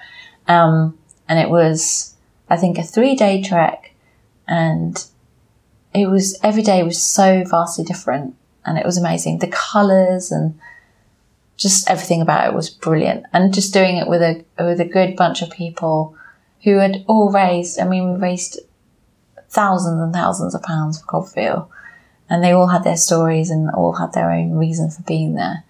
Um, 0.47 0.99
and 1.29 1.39
it 1.39 1.49
was, 1.49 2.15
I 2.51 2.57
think, 2.57 2.79
a 2.79 2.83
three 2.83 3.15
day 3.15 3.43
trek 3.43 3.95
and 4.47 5.03
it 5.95 6.09
was, 6.09 6.39
every 6.43 6.63
day 6.63 6.83
was 6.83 7.01
so 7.01 7.45
vastly 7.45 7.85
different 7.85 8.35
and 8.67 8.77
it 8.77 8.85
was 8.85 8.99
amazing. 8.99 9.39
The 9.39 9.49
colours 9.49 10.33
and 10.33 10.59
just 11.59 11.91
everything 11.91 12.23
about 12.23 12.49
it 12.49 12.55
was 12.55 12.71
brilliant. 12.71 13.27
And 13.35 13.53
just 13.53 13.75
doing 13.75 13.99
it 13.99 14.09
with 14.09 14.23
a 14.23 14.45
with 14.59 14.81
a 14.81 14.87
good 14.87 15.17
bunch 15.17 15.43
of 15.43 15.51
people 15.51 16.17
who 16.65 16.79
had 16.79 17.05
all 17.07 17.31
raised. 17.31 17.79
I 17.79 17.87
mean, 17.87 18.15
we 18.15 18.19
raised 18.19 18.59
thousands 19.51 20.01
and 20.01 20.13
thousands 20.13 20.55
of 20.55 20.63
pounds 20.63 21.01
for 21.01 21.07
Coppa 21.07 21.33
Feel, 21.33 21.71
and 22.31 22.43
they 22.43 22.53
all 22.53 22.69
had 22.69 22.85
their 22.85 22.97
stories 22.97 23.51
and 23.51 23.71
all 23.71 23.93
had 23.93 24.13
their 24.13 24.31
own 24.31 24.53
reason 24.53 24.91
for 24.91 25.03
being 25.03 25.35
there. 25.35 25.65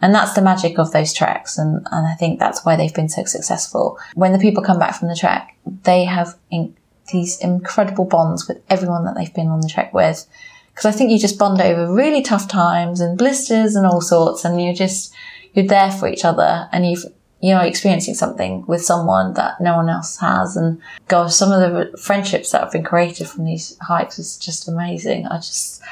And 0.00 0.14
that's 0.14 0.34
the 0.34 0.42
magic 0.42 0.78
of 0.78 0.90
those 0.90 1.12
treks, 1.12 1.58
and, 1.58 1.86
and 1.92 2.06
I 2.06 2.14
think 2.14 2.40
that's 2.40 2.64
why 2.64 2.74
they've 2.74 2.94
been 2.94 3.08
so 3.08 3.24
successful. 3.24 3.98
When 4.14 4.32
the 4.32 4.38
people 4.38 4.62
come 4.62 4.80
back 4.80 4.96
from 4.96 5.08
the 5.08 5.14
trek, 5.14 5.56
they 5.84 6.04
have 6.04 6.36
in, 6.50 6.76
these 7.12 7.38
incredible 7.38 8.04
bonds 8.04 8.48
with 8.48 8.60
everyone 8.68 9.04
that 9.04 9.14
they've 9.14 9.32
been 9.32 9.46
on 9.46 9.60
the 9.60 9.68
trek 9.68 9.94
with. 9.94 10.26
Because 10.74 10.86
I 10.86 10.96
think 10.96 11.10
you 11.10 11.18
just 11.18 11.38
bond 11.38 11.60
over 11.60 11.92
really 11.92 12.22
tough 12.22 12.48
times 12.48 13.00
and 13.00 13.18
blisters 13.18 13.74
and 13.74 13.86
all 13.86 14.00
sorts, 14.00 14.44
and 14.44 14.62
you're 14.62 14.74
just 14.74 15.14
you're 15.54 15.66
there 15.66 15.90
for 15.90 16.08
each 16.08 16.24
other, 16.24 16.68
and 16.72 16.88
you've 16.88 17.04
you 17.40 17.52
know 17.52 17.60
experiencing 17.60 18.14
something 18.14 18.64
with 18.66 18.82
someone 18.82 19.34
that 19.34 19.60
no 19.60 19.76
one 19.76 19.88
else 19.88 20.18
has. 20.18 20.56
And 20.56 20.80
gosh, 21.08 21.34
some 21.34 21.52
of 21.52 21.60
the 21.60 21.96
friendships 21.98 22.50
that 22.50 22.62
have 22.62 22.72
been 22.72 22.84
created 22.84 23.28
from 23.28 23.44
these 23.44 23.76
hikes 23.80 24.18
is 24.18 24.38
just 24.38 24.68
amazing. 24.68 25.26
I 25.26 25.36
just 25.36 25.82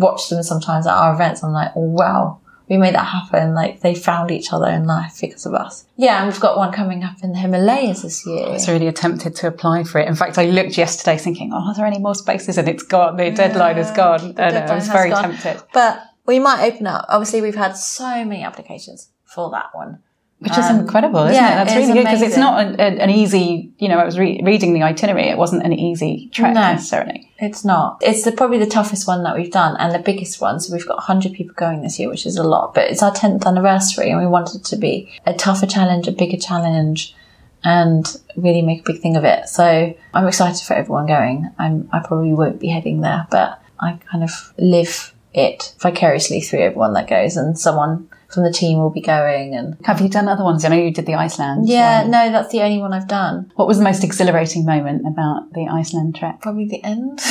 watch 0.00 0.28
them 0.28 0.42
sometimes 0.42 0.86
at 0.86 0.94
our 0.94 1.14
events. 1.14 1.44
I'm 1.44 1.52
like, 1.52 1.72
oh, 1.76 1.82
wow, 1.82 2.39
we 2.70 2.78
made 2.78 2.94
that 2.94 3.04
happen. 3.04 3.52
Like 3.52 3.80
they 3.80 3.94
found 3.96 4.30
each 4.30 4.52
other 4.52 4.68
in 4.70 4.86
life 4.86 5.18
because 5.20 5.44
of 5.44 5.54
us. 5.54 5.84
Yeah, 5.96 6.22
and 6.22 6.30
we've 6.30 6.40
got 6.40 6.56
one 6.56 6.72
coming 6.72 7.02
up 7.02 7.16
in 7.22 7.32
the 7.32 7.38
Himalayas 7.38 8.02
this 8.02 8.24
year. 8.24 8.46
I 8.46 8.50
was 8.52 8.68
really 8.68 8.86
attempted 8.86 9.34
to 9.36 9.48
apply 9.48 9.82
for 9.82 9.98
it. 9.98 10.08
In 10.08 10.14
fact, 10.14 10.38
I 10.38 10.46
looked 10.46 10.78
yesterday 10.78 11.18
thinking, 11.18 11.52
"Oh, 11.52 11.68
are 11.68 11.74
there 11.74 11.84
any 11.84 11.98
more 11.98 12.14
spaces?" 12.14 12.56
And 12.56 12.68
it's 12.68 12.84
gone. 12.84 13.16
The 13.16 13.32
deadline 13.32 13.76
is 13.76 13.90
gone. 13.90 14.34
And 14.38 14.56
I 14.56 14.74
was 14.74 14.88
very 14.88 15.10
gone. 15.10 15.34
tempted, 15.34 15.62
But 15.74 16.00
we 16.26 16.38
might 16.38 16.64
open 16.72 16.86
up. 16.86 17.06
Obviously, 17.08 17.42
we've 17.42 17.56
had 17.56 17.76
so 17.76 18.24
many 18.24 18.44
applications 18.44 19.08
for 19.24 19.50
that 19.50 19.74
one. 19.74 19.98
Which 20.40 20.52
is 20.52 20.64
um, 20.64 20.80
incredible, 20.80 21.24
isn't 21.24 21.34
yeah, 21.34 21.52
it? 21.52 21.64
That's 21.64 21.76
really 21.76 21.92
good 21.92 22.04
because 22.04 22.22
it's 22.22 22.36
not 22.38 22.64
an, 22.64 22.80
an, 22.80 22.98
an 22.98 23.10
easy. 23.10 23.72
You 23.78 23.88
know, 23.88 23.98
I 23.98 24.06
was 24.06 24.18
re- 24.18 24.40
reading 24.42 24.72
the 24.72 24.82
itinerary. 24.82 25.28
It 25.28 25.36
wasn't 25.36 25.64
an 25.64 25.74
easy 25.74 26.30
trek 26.32 26.54
No. 26.54 26.62
necessarily. 26.62 27.30
It's 27.38 27.62
not. 27.62 27.98
It's 28.00 28.24
the, 28.24 28.32
probably 28.32 28.56
the 28.56 28.66
toughest 28.66 29.06
one 29.06 29.22
that 29.24 29.36
we've 29.36 29.50
done 29.50 29.76
and 29.76 29.94
the 29.94 29.98
biggest 29.98 30.40
one. 30.40 30.58
So 30.58 30.72
we've 30.72 30.86
got 30.86 30.96
100 30.96 31.34
people 31.34 31.54
going 31.56 31.82
this 31.82 31.98
year, 31.98 32.08
which 32.08 32.24
is 32.24 32.38
a 32.38 32.42
lot. 32.42 32.74
But 32.74 32.90
it's 32.90 33.02
our 33.02 33.12
10th 33.12 33.44
anniversary 33.44 34.10
and 34.10 34.18
we 34.18 34.26
wanted 34.26 34.62
it 34.62 34.64
to 34.64 34.76
be 34.76 35.12
a 35.26 35.34
tougher 35.34 35.66
challenge, 35.66 36.08
a 36.08 36.12
bigger 36.12 36.38
challenge, 36.38 37.14
and 37.62 38.16
really 38.34 38.62
make 38.62 38.80
a 38.80 38.92
big 38.92 39.02
thing 39.02 39.16
of 39.16 39.24
it. 39.24 39.46
So 39.46 39.94
I'm 40.14 40.26
excited 40.26 40.66
for 40.66 40.72
everyone 40.72 41.06
going. 41.06 41.50
I'm, 41.58 41.86
I 41.92 41.98
probably 41.98 42.32
won't 42.32 42.60
be 42.60 42.68
heading 42.68 43.02
there, 43.02 43.26
but 43.30 43.62
I 43.78 43.98
kind 44.10 44.24
of 44.24 44.54
live 44.56 45.14
it 45.34 45.74
vicariously 45.78 46.40
through 46.40 46.60
everyone 46.60 46.94
that 46.94 47.08
goes 47.08 47.36
and 47.36 47.58
someone 47.58 48.08
from 48.32 48.44
the 48.44 48.52
team 48.52 48.78
will 48.78 48.90
be 48.90 49.00
going 49.00 49.54
and 49.54 49.76
Have 49.84 50.00
you 50.00 50.08
done 50.08 50.28
other 50.28 50.44
ones? 50.44 50.64
I 50.64 50.68
know 50.68 50.76
you 50.76 50.92
did 50.92 51.06
the 51.06 51.14
Iceland. 51.14 51.68
yeah, 51.68 52.02
one. 52.02 52.10
no, 52.12 52.30
that's 52.32 52.52
the 52.52 52.62
only 52.62 52.78
one 52.78 52.92
I've 52.92 53.08
done. 53.08 53.50
What 53.56 53.66
was 53.68 53.78
the 53.78 53.84
most 53.84 54.04
exhilarating 54.04 54.64
moment 54.64 55.06
about 55.06 55.52
the 55.52 55.66
Iceland 55.68 56.14
trek? 56.16 56.40
Probably 56.42 56.66
the 56.66 56.82
end. 56.84 57.18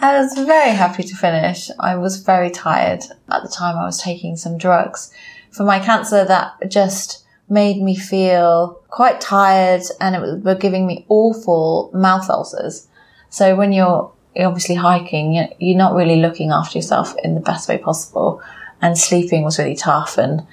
I 0.00 0.20
was 0.20 0.34
very 0.46 0.70
happy 0.70 1.02
to 1.02 1.16
finish. 1.16 1.70
I 1.80 1.96
was 1.96 2.18
very 2.22 2.50
tired. 2.50 3.02
At 3.30 3.42
the 3.42 3.48
time, 3.48 3.76
I 3.76 3.84
was 3.84 4.00
taking 4.00 4.36
some 4.36 4.56
drugs 4.58 5.12
for 5.50 5.64
my 5.64 5.80
cancer 5.80 6.24
that 6.24 6.52
just 6.68 7.24
made 7.48 7.80
me 7.82 7.96
feel 7.96 8.78
quite 8.90 9.20
tired 9.20 9.82
and 10.00 10.14
it 10.14 10.20
was, 10.20 10.36
were 10.44 10.54
giving 10.54 10.86
me 10.86 11.04
awful 11.08 11.90
mouth 11.94 12.28
ulcers. 12.30 12.86
So 13.30 13.56
when 13.56 13.72
you're 13.72 14.12
obviously 14.36 14.74
hiking, 14.76 15.34
you- 15.34 15.48
you're 15.58 15.76
not 15.78 15.94
really 15.94 16.16
looking 16.20 16.50
after 16.50 16.78
yourself 16.78 17.14
in 17.24 17.34
the 17.34 17.40
best 17.40 17.68
way 17.68 17.78
possible. 17.78 18.40
And 18.80 18.96
sleeping 18.98 19.42
was 19.44 19.58
really 19.58 19.74
tough 19.76 20.18
and, 20.18 20.46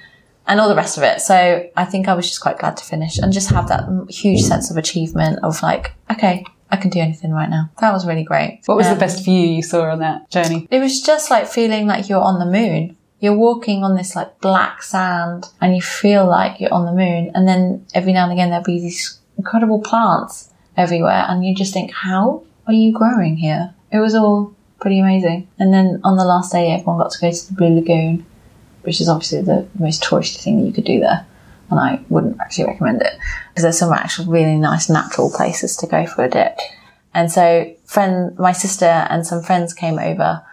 and 0.46 0.60
all 0.60 0.68
the 0.68 0.74
rest 0.74 0.96
of 0.96 1.02
it. 1.04 1.20
So 1.20 1.68
I 1.76 1.84
think 1.84 2.08
I 2.08 2.14
was 2.14 2.26
just 2.28 2.40
quite 2.40 2.58
glad 2.58 2.76
to 2.78 2.84
finish 2.84 3.18
and 3.18 3.32
just 3.32 3.50
have 3.50 3.68
that 3.68 3.84
mm, 3.84 4.10
huge 4.10 4.42
sense 4.42 4.70
of 4.70 4.76
achievement 4.76 5.38
of 5.42 5.62
like, 5.62 5.92
okay, 6.10 6.44
I 6.70 6.76
can 6.76 6.90
do 6.90 6.98
anything 7.00 7.30
right 7.32 7.48
now. 7.48 7.70
That 7.80 7.92
was 7.92 8.04
really 8.06 8.24
great. 8.24 8.62
What 8.66 8.76
was 8.76 8.86
Um, 8.88 8.94
the 8.94 9.00
best 9.00 9.24
view 9.24 9.38
you 9.38 9.62
saw 9.62 9.82
on 9.90 10.00
that 10.00 10.28
journey? 10.30 10.66
it 10.70 10.80
was 10.80 11.00
just 11.02 11.30
like 11.30 11.46
feeling 11.46 11.86
like 11.86 12.08
you're 12.08 12.20
on 12.20 12.40
the 12.40 12.46
moon. 12.46 12.96
You're 13.20 13.36
walking 13.36 13.84
on 13.84 13.94
this 13.96 14.16
like 14.16 14.40
black 14.40 14.82
sand 14.82 15.46
and 15.60 15.74
you 15.76 15.80
feel 15.80 16.26
like 16.26 16.60
you're 16.60 16.74
on 16.74 16.84
the 16.84 16.92
moon. 16.92 17.30
And 17.34 17.46
then 17.46 17.86
every 17.94 18.12
now 18.12 18.24
and 18.24 18.32
again 18.32 18.50
there'll 18.50 18.64
be 18.64 18.80
these 18.80 19.20
incredible 19.38 19.80
plants 19.80 20.50
everywhere 20.76 21.24
and 21.28 21.44
you 21.44 21.54
just 21.54 21.72
think, 21.72 21.92
how 21.92 22.42
are 22.66 22.72
you 22.74 22.92
growing 22.92 23.36
here? 23.36 23.72
It 23.92 24.00
was 24.00 24.16
all 24.16 24.55
pretty 24.80 25.00
amazing. 25.00 25.48
And 25.58 25.72
then 25.72 26.00
on 26.04 26.16
the 26.16 26.24
last 26.24 26.52
day, 26.52 26.72
everyone 26.72 26.98
got 26.98 27.10
to 27.12 27.20
go 27.20 27.30
to 27.30 27.46
the 27.46 27.54
Blue 27.54 27.74
Lagoon, 27.74 28.26
which 28.82 29.00
is 29.00 29.08
obviously 29.08 29.42
the 29.42 29.66
most 29.78 30.02
touristy 30.02 30.40
thing 30.40 30.60
that 30.60 30.66
you 30.66 30.72
could 30.72 30.84
do 30.84 31.00
there. 31.00 31.26
And 31.70 31.80
I 31.80 32.00
wouldn't 32.08 32.40
actually 32.40 32.66
recommend 32.66 33.02
it 33.02 33.12
because 33.50 33.62
there's 33.62 33.78
some 33.78 33.92
actual 33.92 34.26
really 34.26 34.56
nice 34.56 34.88
natural 34.88 35.30
places 35.30 35.76
to 35.78 35.86
go 35.86 36.06
for 36.06 36.24
a 36.24 36.30
dip. 36.30 36.58
And 37.12 37.32
so 37.32 37.74
friend, 37.86 38.38
my 38.38 38.52
sister 38.52 38.84
and 38.84 39.26
some 39.26 39.42
friends 39.42 39.74
came 39.74 39.98
over 39.98 40.44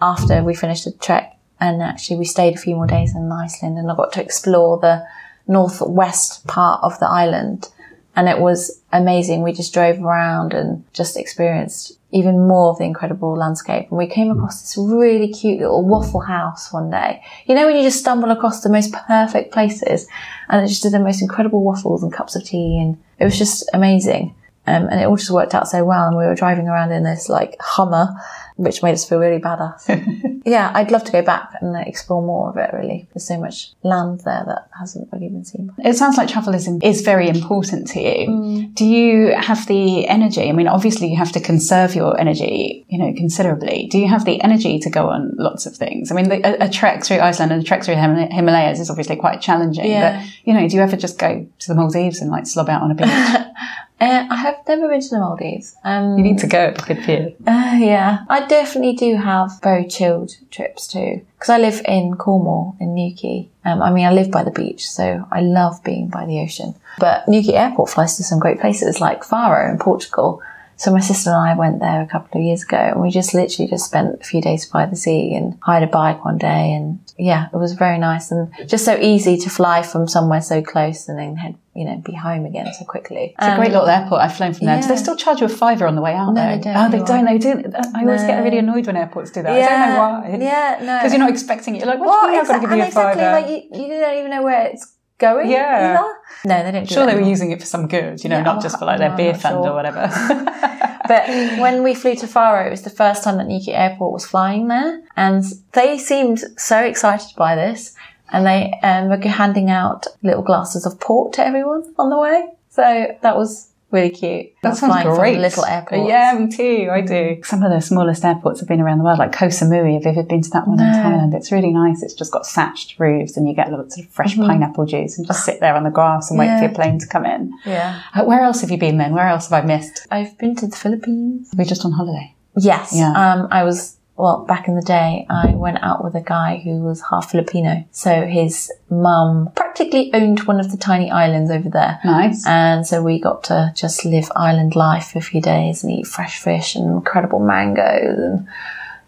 after 0.00 0.42
we 0.42 0.54
finished 0.54 0.84
the 0.84 0.92
trek 0.92 1.36
and 1.60 1.82
actually 1.82 2.16
we 2.16 2.24
stayed 2.24 2.54
a 2.54 2.60
few 2.60 2.74
more 2.74 2.86
days 2.86 3.14
in 3.14 3.30
Iceland 3.30 3.78
and 3.78 3.90
I 3.90 3.94
got 3.94 4.12
to 4.14 4.22
explore 4.22 4.78
the 4.78 5.06
northwest 5.46 6.46
part 6.46 6.82
of 6.82 6.98
the 7.00 7.08
island 7.08 7.68
and 8.16 8.28
it 8.28 8.38
was 8.38 8.80
amazing. 8.92 9.42
We 9.42 9.52
just 9.52 9.74
drove 9.74 9.98
around 10.02 10.54
and 10.54 10.84
just 10.92 11.16
experienced 11.16 11.98
even 12.12 12.46
more 12.46 12.70
of 12.70 12.78
the 12.78 12.84
incredible 12.84 13.34
landscape. 13.34 13.88
And 13.88 13.98
we 13.98 14.06
came 14.06 14.30
across 14.30 14.60
this 14.60 14.76
really 14.76 15.32
cute 15.32 15.60
little 15.60 15.84
waffle 15.84 16.20
house 16.20 16.72
one 16.72 16.90
day. 16.90 17.22
You 17.46 17.54
know, 17.54 17.66
when 17.66 17.76
you 17.76 17.82
just 17.82 18.00
stumble 18.00 18.30
across 18.30 18.62
the 18.62 18.68
most 18.68 18.92
perfect 18.92 19.52
places 19.52 20.06
and 20.48 20.64
it 20.64 20.68
just 20.68 20.82
did 20.82 20.92
the 20.92 21.00
most 21.00 21.22
incredible 21.22 21.64
waffles 21.64 22.02
and 22.02 22.12
cups 22.12 22.36
of 22.36 22.44
tea 22.44 22.78
and 22.78 23.02
it 23.18 23.24
was 23.24 23.38
just 23.38 23.68
amazing. 23.72 24.34
Um, 24.66 24.88
and 24.88 25.00
it 25.00 25.04
all 25.06 25.16
just 25.16 25.30
worked 25.30 25.54
out 25.54 25.68
so 25.68 25.84
well. 25.84 26.06
And 26.06 26.16
we 26.16 26.24
were 26.24 26.34
driving 26.34 26.68
around 26.68 26.92
in 26.92 27.02
this 27.02 27.28
like 27.28 27.56
Hummer 27.60 28.14
which 28.56 28.82
made 28.82 28.92
us 28.92 29.08
feel 29.08 29.18
really 29.18 29.40
badass. 29.40 30.42
yeah, 30.44 30.70
I'd 30.74 30.90
love 30.90 31.04
to 31.04 31.12
go 31.12 31.22
back 31.22 31.54
and 31.60 31.76
explore 31.86 32.22
more 32.22 32.50
of 32.50 32.56
it. 32.56 32.70
Really, 32.72 33.08
there's 33.12 33.26
so 33.26 33.38
much 33.38 33.72
land 33.82 34.20
there 34.20 34.44
that 34.46 34.68
hasn't 34.78 35.08
really 35.12 35.28
been 35.28 35.44
seen. 35.44 35.72
It 35.78 35.94
sounds 35.94 36.16
like 36.16 36.28
travel 36.28 36.54
is 36.54 36.68
is 36.82 37.02
very 37.02 37.28
important 37.28 37.88
to 37.88 38.00
you. 38.00 38.28
Mm. 38.28 38.74
Do 38.74 38.84
you 38.84 39.34
have 39.34 39.66
the 39.66 40.06
energy? 40.08 40.48
I 40.48 40.52
mean, 40.52 40.68
obviously 40.68 41.08
you 41.08 41.16
have 41.16 41.32
to 41.32 41.40
conserve 41.40 41.94
your 41.94 42.18
energy, 42.18 42.84
you 42.88 42.98
know, 42.98 43.12
considerably. 43.16 43.88
Do 43.90 43.98
you 43.98 44.08
have 44.08 44.24
the 44.24 44.40
energy 44.42 44.78
to 44.80 44.90
go 44.90 45.08
on 45.08 45.32
lots 45.36 45.66
of 45.66 45.76
things? 45.76 46.10
I 46.10 46.14
mean, 46.14 46.28
the, 46.28 46.62
a, 46.62 46.66
a, 46.66 46.70
trek 46.70 47.04
through 47.04 47.18
Iceland 47.18 47.52
and 47.52 47.62
a 47.62 47.64
trek 47.64 47.84
through 47.84 47.94
the 47.94 48.28
Himalayas 48.30 48.80
is 48.80 48.90
obviously 48.90 49.16
quite 49.16 49.40
challenging. 49.40 49.86
Yeah. 49.86 50.20
But 50.20 50.30
you 50.44 50.54
know, 50.54 50.68
do 50.68 50.76
you 50.76 50.82
ever 50.82 50.96
just 50.96 51.18
go 51.18 51.46
to 51.58 51.68
the 51.68 51.74
Maldives 51.74 52.20
and 52.20 52.30
like 52.30 52.46
slob 52.46 52.68
out 52.68 52.82
on 52.82 52.90
a 52.90 52.94
beach? 52.94 53.08
Uh, 54.02 54.26
I 54.28 54.34
have 54.34 54.56
never 54.66 54.88
been 54.88 55.00
to 55.00 55.08
the 55.10 55.20
Maldives. 55.20 55.76
Um, 55.84 56.18
you 56.18 56.24
need 56.24 56.38
to 56.38 56.48
go. 56.48 56.74
Good 56.88 57.04
for 57.04 57.10
you. 57.12 57.36
Uh, 57.46 57.76
yeah, 57.78 58.24
I 58.28 58.44
definitely 58.46 58.94
do 58.94 59.14
have 59.14 59.62
very 59.62 59.86
chilled 59.86 60.32
trips 60.50 60.88
too. 60.88 61.24
Because 61.38 61.50
I 61.50 61.58
live 61.58 61.80
in 61.86 62.16
Cornwall, 62.16 62.76
in 62.80 62.96
Newquay. 62.96 63.48
Um, 63.64 63.80
I 63.80 63.92
mean, 63.92 64.04
I 64.04 64.12
live 64.12 64.32
by 64.32 64.42
the 64.42 64.50
beach, 64.50 64.90
so 64.90 65.24
I 65.30 65.40
love 65.40 65.84
being 65.84 66.08
by 66.08 66.26
the 66.26 66.40
ocean. 66.40 66.74
But 66.98 67.28
Newquay 67.28 67.54
Airport 67.54 67.90
flies 67.90 68.16
to 68.16 68.24
some 68.24 68.40
great 68.40 68.60
places 68.60 69.00
like 69.00 69.22
Faro 69.22 69.70
in 69.70 69.78
Portugal. 69.78 70.42
So 70.76 70.90
my 70.90 70.98
sister 70.98 71.30
and 71.30 71.38
I 71.38 71.54
went 71.54 71.78
there 71.78 72.02
a 72.02 72.08
couple 72.08 72.40
of 72.40 72.44
years 72.44 72.64
ago 72.64 72.76
and 72.76 73.00
we 73.00 73.10
just 73.10 73.34
literally 73.34 73.70
just 73.70 73.84
spent 73.84 74.20
a 74.20 74.24
few 74.24 74.40
days 74.42 74.66
by 74.66 74.86
the 74.86 74.96
sea 74.96 75.32
and 75.32 75.56
hired 75.62 75.84
a 75.84 75.86
bike 75.86 76.24
one 76.24 76.38
day 76.38 76.72
and 76.72 76.98
yeah, 77.16 77.46
it 77.52 77.56
was 77.56 77.74
very 77.74 77.98
nice 77.98 78.32
and 78.32 78.52
just 78.66 78.84
so 78.84 78.98
easy 78.98 79.36
to 79.36 79.48
fly 79.48 79.82
from 79.82 80.08
somewhere 80.08 80.40
so 80.40 80.60
close 80.60 81.08
and 81.08 81.20
then 81.20 81.36
head, 81.36 81.54
you 81.74 81.86
know, 81.86 81.96
be 81.96 82.12
home 82.12 82.44
again 82.44 82.72
so 82.78 82.84
quickly. 82.84 83.34
It's 83.38 83.46
um, 83.46 83.54
a 83.54 83.56
great 83.56 83.72
little 83.72 83.88
airport. 83.88 84.20
I've 84.20 84.36
flown 84.36 84.52
from 84.52 84.66
there. 84.66 84.76
Yeah. 84.76 84.82
Do 84.82 84.88
they 84.88 84.96
still 84.96 85.16
charge 85.16 85.40
you 85.40 85.46
a 85.46 85.48
fiver 85.48 85.86
on 85.86 85.94
the 85.94 86.02
way 86.02 86.14
out? 86.14 86.32
No, 86.32 86.42
though? 86.42 86.56
they 86.56 86.62
don't. 86.62 86.76
Oh, 86.76 86.90
they 86.90 87.02
don't. 87.02 87.24
They 87.24 87.38
do. 87.38 87.72
I 87.94 88.00
always 88.00 88.22
no. 88.22 88.26
get 88.28 88.42
really 88.42 88.58
annoyed 88.58 88.86
when 88.86 88.96
airports 88.96 89.30
do 89.30 89.42
that. 89.42 89.56
Yeah. 89.56 89.66
I 89.66 90.28
don't 90.28 90.32
know 90.32 90.38
why. 90.38 90.44
Yeah, 90.44 90.78
no. 90.80 90.98
Because 90.98 91.12
you're 91.12 91.20
not 91.20 91.30
expecting 91.30 91.76
it. 91.76 91.78
You're 91.78 91.88
like, 91.88 91.98
what 91.98 92.08
well, 92.08 92.20
do 92.22 92.26
you 92.26 92.32
mean 92.32 92.40
I've 92.40 92.48
got 92.48 92.54
to 92.54 92.60
give 92.60 92.76
you 92.76 92.82
a 92.82 92.86
exactly, 92.86 93.22
fiver? 93.22 93.40
Like 93.40 93.50
you, 93.50 93.82
you 93.82 93.88
don't 94.00 94.18
even 94.18 94.30
know 94.30 94.42
where 94.42 94.66
it's 94.66 94.94
going. 95.16 95.50
Yeah. 95.50 95.98
Either. 95.98 96.14
No, 96.44 96.64
they 96.64 96.72
don't. 96.72 96.88
Do 96.88 96.94
sure, 96.94 97.06
they 97.06 97.14
were 97.14 97.26
using 97.26 97.52
it 97.52 97.60
for 97.60 97.66
some 97.66 97.88
good, 97.88 98.22
you 98.22 98.28
know, 98.28 98.38
yeah, 98.38 98.42
not 98.42 98.62
just 98.62 98.78
for 98.78 98.84
like 98.84 98.98
their 98.98 99.16
beer 99.16 99.34
fund 99.34 99.54
sure. 99.54 99.70
or 99.70 99.74
whatever. 99.74 100.10
but 101.08 101.26
when 101.58 101.82
we 101.82 101.94
flew 101.94 102.14
to 102.16 102.26
Faro, 102.26 102.66
it 102.66 102.70
was 102.70 102.82
the 102.82 102.90
first 102.90 103.24
time 103.24 103.38
that 103.38 103.46
Newquay 103.46 103.72
Airport 103.72 104.12
was 104.12 104.26
flying 104.26 104.68
there, 104.68 105.00
and 105.16 105.44
they 105.72 105.96
seemed 105.96 106.40
so 106.58 106.78
excited 106.80 107.34
by 107.36 107.54
this, 107.54 107.94
and 108.32 108.46
they 108.46 108.72
um, 108.82 109.08
were 109.08 109.28
handing 109.28 109.70
out 109.70 110.06
little 110.22 110.42
glasses 110.42 110.86
of 110.86 110.98
port 110.98 111.34
to 111.34 111.46
everyone 111.46 111.94
on 111.98 112.10
the 112.10 112.18
way. 112.18 112.48
So 112.70 113.16
that 113.20 113.36
was 113.36 113.68
really 113.92 114.10
cute. 114.10 114.52
That 114.62 114.76
sounds 114.76 115.02
great. 115.16 115.38
little 115.38 115.64
airport. 115.66 116.08
Yeah, 116.08 116.36
me 116.38 116.50
too. 116.50 116.88
I 116.90 117.02
do. 117.02 117.40
Some 117.44 117.62
of 117.62 117.70
the 117.70 117.80
smallest 117.80 118.24
airports 118.24 118.60
have 118.60 118.68
been 118.68 118.80
around 118.80 118.98
the 118.98 119.04
world, 119.04 119.18
like 119.18 119.32
Koh 119.32 119.48
Samui. 119.48 119.94
Have 119.94 120.04
you 120.04 120.10
ever 120.10 120.22
been 120.22 120.42
to 120.42 120.50
that 120.50 120.66
one 120.66 120.78
no. 120.78 120.84
in 120.84 120.92
Thailand? 120.92 121.34
It's 121.34 121.52
really 121.52 121.70
nice. 121.70 122.02
It's 122.02 122.14
just 122.14 122.32
got 122.32 122.46
thatched 122.46 122.98
roofs, 122.98 123.36
and 123.36 123.46
you 123.46 123.54
get 123.54 123.70
lots 123.70 123.98
of 123.98 124.08
fresh 124.08 124.32
mm-hmm. 124.32 124.46
pineapple 124.46 124.86
juice, 124.86 125.18
and 125.18 125.26
just 125.26 125.44
sit 125.44 125.60
there 125.60 125.74
on 125.74 125.84
the 125.84 125.90
grass 125.90 126.30
and 126.30 126.38
wait 126.38 126.56
for 126.58 126.64
your 126.64 126.74
plane 126.74 126.98
to 126.98 127.06
come 127.06 127.26
in. 127.26 127.52
Yeah. 127.66 128.02
Uh, 128.14 128.24
where 128.24 128.40
else 128.40 128.62
have 128.62 128.70
you 128.70 128.78
been 128.78 128.96
then? 128.96 129.12
Where 129.12 129.28
else 129.28 129.50
have 129.50 129.62
I 129.62 129.66
missed? 129.66 130.06
I've 130.10 130.36
been 130.38 130.56
to 130.56 130.66
the 130.66 130.76
Philippines. 130.76 131.50
We're 131.54 131.64
we 131.64 131.68
just 131.68 131.84
on 131.84 131.92
holiday? 131.92 132.34
Yes. 132.56 132.92
Yeah. 132.94 133.12
Um, 133.12 133.48
I 133.50 133.64
was 133.64 133.96
well, 134.16 134.44
back 134.44 134.68
in 134.68 134.76
the 134.76 134.82
day, 134.82 135.26
I 135.30 135.54
went 135.54 135.82
out 135.82 136.04
with 136.04 136.14
a 136.14 136.20
guy 136.20 136.60
who 136.62 136.80
was 136.80 137.02
half 137.08 137.30
Filipino. 137.30 137.84
So 137.92 138.26
his 138.26 138.70
mum 138.90 139.50
practically 139.56 140.12
owned 140.12 140.40
one 140.40 140.60
of 140.60 140.70
the 140.70 140.76
tiny 140.76 141.10
islands 141.10 141.50
over 141.50 141.68
there. 141.68 141.98
Nice. 142.04 142.46
And 142.46 142.86
so 142.86 143.02
we 143.02 143.18
got 143.18 143.44
to 143.44 143.72
just 143.74 144.04
live 144.04 144.30
island 144.36 144.76
life 144.76 145.08
for 145.12 145.18
a 145.18 145.22
few 145.22 145.40
days 145.40 145.82
and 145.82 145.92
eat 145.92 146.06
fresh 146.06 146.38
fish 146.38 146.76
and 146.76 146.90
incredible 146.90 147.40
mangoes 147.40 148.18
and 148.18 148.48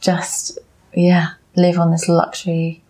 just, 0.00 0.58
yeah, 0.94 1.32
live 1.54 1.78
on 1.78 1.90
this 1.90 2.08
luxury. 2.08 2.82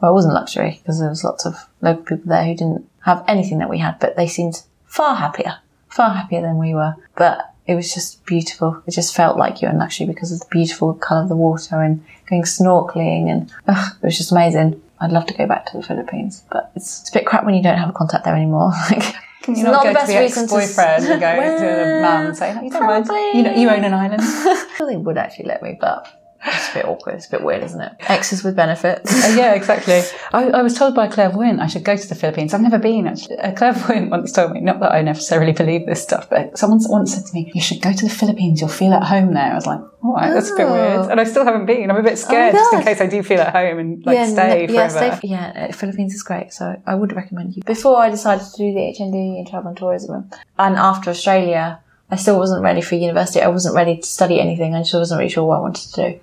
Well, 0.00 0.12
it 0.12 0.14
wasn't 0.14 0.34
luxury 0.34 0.80
because 0.80 1.00
there 1.00 1.10
was 1.10 1.22
lots 1.22 1.44
of 1.44 1.68
local 1.82 2.04
people 2.04 2.28
there 2.28 2.44
who 2.44 2.54
didn't 2.54 2.88
have 3.02 3.22
anything 3.28 3.58
that 3.58 3.70
we 3.70 3.78
had, 3.78 3.98
but 4.00 4.16
they 4.16 4.26
seemed 4.26 4.62
far 4.86 5.16
happier, 5.16 5.58
far 5.88 6.10
happier 6.10 6.40
than 6.40 6.56
we 6.56 6.72
were. 6.72 6.94
But 7.14 7.52
it 7.68 7.74
was 7.74 7.92
just 7.92 8.24
beautiful. 8.24 8.82
It 8.86 8.92
just 8.92 9.14
felt 9.14 9.36
like 9.36 9.60
you're 9.60 9.70
in 9.70 9.78
luxury 9.78 10.06
because 10.06 10.32
of 10.32 10.40
the 10.40 10.46
beautiful 10.50 10.94
colour 10.94 11.22
of 11.22 11.28
the 11.28 11.36
water 11.36 11.82
and 11.82 12.02
going 12.28 12.42
snorkeling 12.42 13.30
and 13.30 13.52
ugh, 13.68 13.92
it 14.02 14.06
was 14.06 14.16
just 14.16 14.32
amazing. 14.32 14.82
I'd 15.00 15.12
love 15.12 15.26
to 15.26 15.34
go 15.34 15.46
back 15.46 15.66
to 15.66 15.76
the 15.76 15.82
Philippines, 15.82 16.42
but 16.50 16.72
it's, 16.74 17.02
it's 17.02 17.10
a 17.10 17.12
bit 17.12 17.26
crap 17.26 17.44
when 17.44 17.54
you 17.54 17.62
don't 17.62 17.76
have 17.76 17.90
a 17.90 17.92
contact 17.92 18.24
there 18.24 18.34
anymore. 18.34 18.72
like, 18.90 19.14
Can 19.42 19.54
you 19.54 19.64
not, 19.64 19.84
not 19.84 19.94
go 19.94 20.00
to 20.00 20.06
the 20.06 20.14
ex-boyfriend 20.14 21.04
to... 21.04 21.12
and 21.12 21.20
go 21.20 21.36
well, 21.36 21.58
to 21.58 21.64
the 21.64 22.00
mum 22.02 22.26
and 22.28 22.36
say, 22.36 22.56
oh, 22.56 22.62
you 22.62 22.70
don't 22.70 22.86
mind, 22.86 23.06
you 23.06 23.42
know, 23.42 23.54
you 23.54 23.68
own 23.68 23.84
an 23.84 23.92
island? 23.92 24.22
they 24.88 24.96
would 24.96 25.18
actually 25.18 25.44
let 25.44 25.62
me, 25.62 25.76
but 25.78 26.27
it's 26.44 26.70
a 26.70 26.74
bit 26.74 26.84
awkward. 26.84 27.16
It's 27.16 27.26
a 27.26 27.30
bit 27.30 27.42
weird, 27.42 27.64
isn't 27.64 27.80
it? 27.80 27.92
Exes 28.00 28.44
with 28.44 28.54
benefits. 28.54 29.12
uh, 29.12 29.34
yeah, 29.36 29.54
exactly. 29.54 30.02
I, 30.32 30.50
I, 30.50 30.62
was 30.62 30.74
told 30.74 30.94
by 30.94 31.06
a 31.06 31.10
clairvoyant 31.10 31.60
I 31.60 31.66
should 31.66 31.84
go 31.84 31.96
to 31.96 32.08
the 32.08 32.14
Philippines. 32.14 32.54
I've 32.54 32.60
never 32.60 32.78
been. 32.78 33.06
Actually. 33.08 33.36
A 33.36 33.52
clairvoyant 33.52 34.10
once 34.10 34.32
told 34.32 34.52
me, 34.52 34.60
not 34.60 34.78
that 34.80 34.92
I 34.92 35.02
necessarily 35.02 35.52
believe 35.52 35.86
this 35.86 36.02
stuff, 36.02 36.30
but 36.30 36.56
someone 36.56 36.80
once 36.88 37.14
said 37.14 37.26
to 37.26 37.34
me, 37.34 37.50
"You 37.54 37.60
should 37.60 37.82
go 37.82 37.92
to 37.92 38.04
the 38.04 38.10
Philippines. 38.10 38.60
You'll 38.60 38.70
feel 38.70 38.92
at 38.92 39.02
home 39.02 39.34
there." 39.34 39.50
I 39.50 39.54
was 39.54 39.66
like, 39.66 39.80
"All 40.02 40.14
right, 40.14 40.30
oh. 40.30 40.34
that's 40.34 40.50
a 40.50 40.56
bit 40.56 40.68
weird," 40.68 40.98
oh. 40.98 41.08
and 41.08 41.20
I 41.20 41.24
still 41.24 41.44
haven't 41.44 41.66
been. 41.66 41.90
I'm 41.90 41.96
a 41.96 42.02
bit 42.02 42.18
scared 42.18 42.54
oh 42.54 42.58
just 42.58 42.72
in 42.74 42.82
case 42.82 43.00
I 43.00 43.06
do 43.06 43.22
feel 43.22 43.40
at 43.40 43.52
home 43.52 43.78
and 43.78 44.06
like 44.06 44.14
yeah, 44.14 44.26
stay 44.26 44.66
no, 44.66 44.74
forever. 44.74 45.04
Yeah, 45.04 45.14
stay, 45.16 45.28
yeah, 45.28 45.68
uh, 45.68 45.72
Philippines 45.72 46.14
is 46.14 46.22
great, 46.22 46.52
so 46.52 46.80
I 46.86 46.94
would 46.94 47.14
recommend 47.14 47.56
you. 47.56 47.62
Before 47.64 47.98
I 47.98 48.10
decided 48.10 48.44
to 48.44 48.56
do 48.56 48.72
the 48.72 48.80
HND 48.80 49.38
in 49.38 49.46
travel 49.50 49.68
and 49.68 49.76
tourism, 49.76 50.30
and 50.58 50.76
after 50.76 51.10
Australia. 51.10 51.80
I 52.10 52.16
still 52.16 52.38
wasn't 52.38 52.62
ready 52.62 52.80
for 52.80 52.94
university. 52.94 53.42
I 53.42 53.48
wasn't 53.48 53.74
ready 53.74 53.98
to 53.98 54.06
study 54.06 54.40
anything. 54.40 54.74
I 54.74 54.80
just 54.80 54.94
wasn't 54.94 55.18
really 55.18 55.28
sure 55.28 55.44
what 55.44 55.58
I 55.58 55.60
wanted 55.60 55.92
to 55.92 56.12
do. 56.12 56.20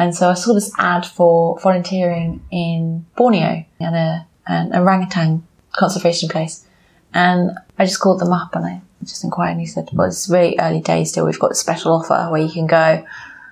And 0.00 0.16
so 0.16 0.30
I 0.30 0.34
saw 0.34 0.54
this 0.54 0.72
ad 0.78 1.04
for 1.04 1.60
volunteering 1.60 2.42
in 2.50 3.04
Borneo 3.16 3.66
at 3.82 3.92
a, 3.92 4.26
uh, 4.48 4.52
an 4.52 4.74
orangutan 4.74 5.46
conservation 5.72 6.30
place. 6.30 6.64
And 7.12 7.50
I 7.78 7.84
just 7.84 8.00
called 8.00 8.18
them 8.18 8.32
up 8.32 8.56
and 8.56 8.64
I 8.64 8.80
just 9.04 9.24
inquired 9.24 9.50
and 9.50 9.60
he 9.60 9.66
said, 9.66 9.90
well, 9.92 10.08
it's 10.08 10.24
very 10.24 10.58
early 10.58 10.80
days 10.80 11.10
still. 11.10 11.26
We've 11.26 11.38
got 11.38 11.50
a 11.50 11.54
special 11.54 11.92
offer 11.92 12.28
where 12.30 12.40
you 12.40 12.50
can 12.50 12.66
go. 12.66 13.04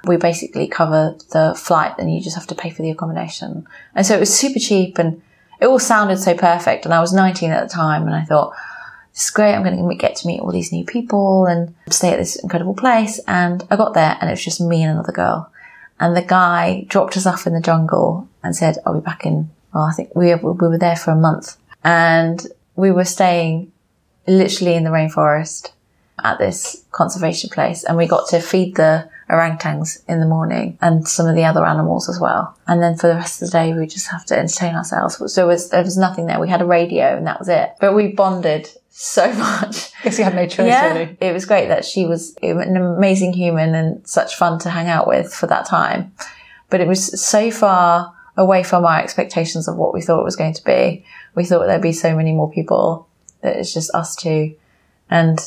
We 0.04 0.16
basically 0.16 0.68
cover 0.68 1.18
the 1.32 1.54
flight 1.54 1.96
and 1.98 2.10
you 2.10 2.18
just 2.22 2.36
have 2.36 2.46
to 2.46 2.54
pay 2.54 2.70
for 2.70 2.80
the 2.80 2.92
accommodation. 2.92 3.66
And 3.94 4.06
so 4.06 4.14
it 4.16 4.20
was 4.20 4.34
super 4.34 4.58
cheap 4.58 4.96
and 4.96 5.20
it 5.60 5.66
all 5.66 5.78
sounded 5.78 6.16
so 6.16 6.34
perfect. 6.34 6.86
And 6.86 6.94
I 6.94 7.00
was 7.00 7.12
19 7.12 7.50
at 7.50 7.62
the 7.62 7.68
time 7.68 8.06
and 8.06 8.14
I 8.14 8.24
thought, 8.24 8.54
this 9.12 9.24
is 9.24 9.30
great. 9.30 9.52
I'm 9.52 9.64
going 9.64 9.86
to 9.86 9.94
get 9.96 10.16
to 10.16 10.26
meet 10.26 10.40
all 10.40 10.52
these 10.52 10.72
new 10.72 10.86
people 10.86 11.44
and 11.44 11.74
stay 11.90 12.10
at 12.10 12.18
this 12.18 12.36
incredible 12.36 12.74
place. 12.74 13.20
And 13.28 13.66
I 13.70 13.76
got 13.76 13.92
there 13.92 14.16
and 14.18 14.30
it 14.30 14.32
was 14.32 14.42
just 14.42 14.62
me 14.62 14.82
and 14.82 14.92
another 14.92 15.12
girl. 15.12 15.52
And 16.00 16.16
the 16.16 16.22
guy 16.22 16.86
dropped 16.88 17.16
us 17.16 17.26
off 17.26 17.46
in 17.46 17.54
the 17.54 17.60
jungle 17.60 18.28
and 18.42 18.54
said, 18.54 18.78
I'll 18.86 18.94
be 18.94 19.00
back 19.00 19.26
in, 19.26 19.50
well, 19.74 19.84
I 19.84 19.92
think 19.92 20.14
we, 20.14 20.34
we 20.34 20.52
were 20.52 20.78
there 20.78 20.96
for 20.96 21.10
a 21.10 21.16
month. 21.16 21.56
And 21.84 22.46
we 22.76 22.90
were 22.90 23.04
staying 23.04 23.72
literally 24.26 24.74
in 24.74 24.84
the 24.84 24.90
rainforest 24.90 25.72
at 26.22 26.38
this 26.38 26.84
conservation 26.92 27.50
place. 27.50 27.84
And 27.84 27.96
we 27.96 28.06
got 28.06 28.28
to 28.28 28.40
feed 28.40 28.76
the 28.76 29.08
orangutans 29.28 30.02
in 30.08 30.20
the 30.20 30.26
morning 30.26 30.78
and 30.80 31.06
some 31.06 31.26
of 31.26 31.34
the 31.34 31.44
other 31.44 31.64
animals 31.64 32.08
as 32.08 32.18
well. 32.20 32.56
And 32.66 32.82
then 32.82 32.96
for 32.96 33.08
the 33.08 33.14
rest 33.14 33.42
of 33.42 33.48
the 33.48 33.52
day, 33.52 33.74
we 33.74 33.86
just 33.86 34.08
have 34.08 34.24
to 34.26 34.38
entertain 34.38 34.74
ourselves. 34.74 35.20
So 35.32 35.46
was, 35.46 35.70
there 35.70 35.82
was 35.82 35.98
nothing 35.98 36.26
there. 36.26 36.40
We 36.40 36.48
had 36.48 36.62
a 36.62 36.66
radio 36.66 37.16
and 37.16 37.26
that 37.26 37.38
was 37.38 37.48
it. 37.48 37.74
But 37.80 37.94
we 37.94 38.08
bonded 38.08 38.68
so 38.90 39.32
much. 39.34 39.92
Guess 40.02 40.18
you 40.18 40.24
had 40.24 40.34
no 40.34 40.46
choice, 40.46 40.68
yeah, 40.68 40.92
really. 40.92 41.16
It 41.20 41.32
was 41.32 41.44
great 41.44 41.68
that 41.68 41.84
she 41.84 42.06
was 42.06 42.34
an 42.42 42.76
amazing 42.76 43.32
human 43.32 43.74
and 43.74 44.06
such 44.08 44.34
fun 44.34 44.58
to 44.60 44.70
hang 44.70 44.88
out 44.88 45.06
with 45.06 45.32
for 45.32 45.46
that 45.46 45.66
time. 45.66 46.12
But 46.70 46.80
it 46.80 46.88
was 46.88 47.20
so 47.20 47.50
far 47.50 48.14
away 48.36 48.62
from 48.62 48.84
our 48.84 49.00
expectations 49.00 49.68
of 49.68 49.76
what 49.76 49.92
we 49.92 50.00
thought 50.00 50.20
it 50.20 50.24
was 50.24 50.36
going 50.36 50.54
to 50.54 50.64
be. 50.64 51.04
We 51.34 51.44
thought 51.44 51.66
there'd 51.66 51.82
be 51.82 51.92
so 51.92 52.16
many 52.16 52.32
more 52.32 52.50
people 52.50 53.08
that 53.42 53.56
it's 53.56 53.74
just 53.74 53.94
us 53.94 54.16
two. 54.16 54.56
And 55.10 55.38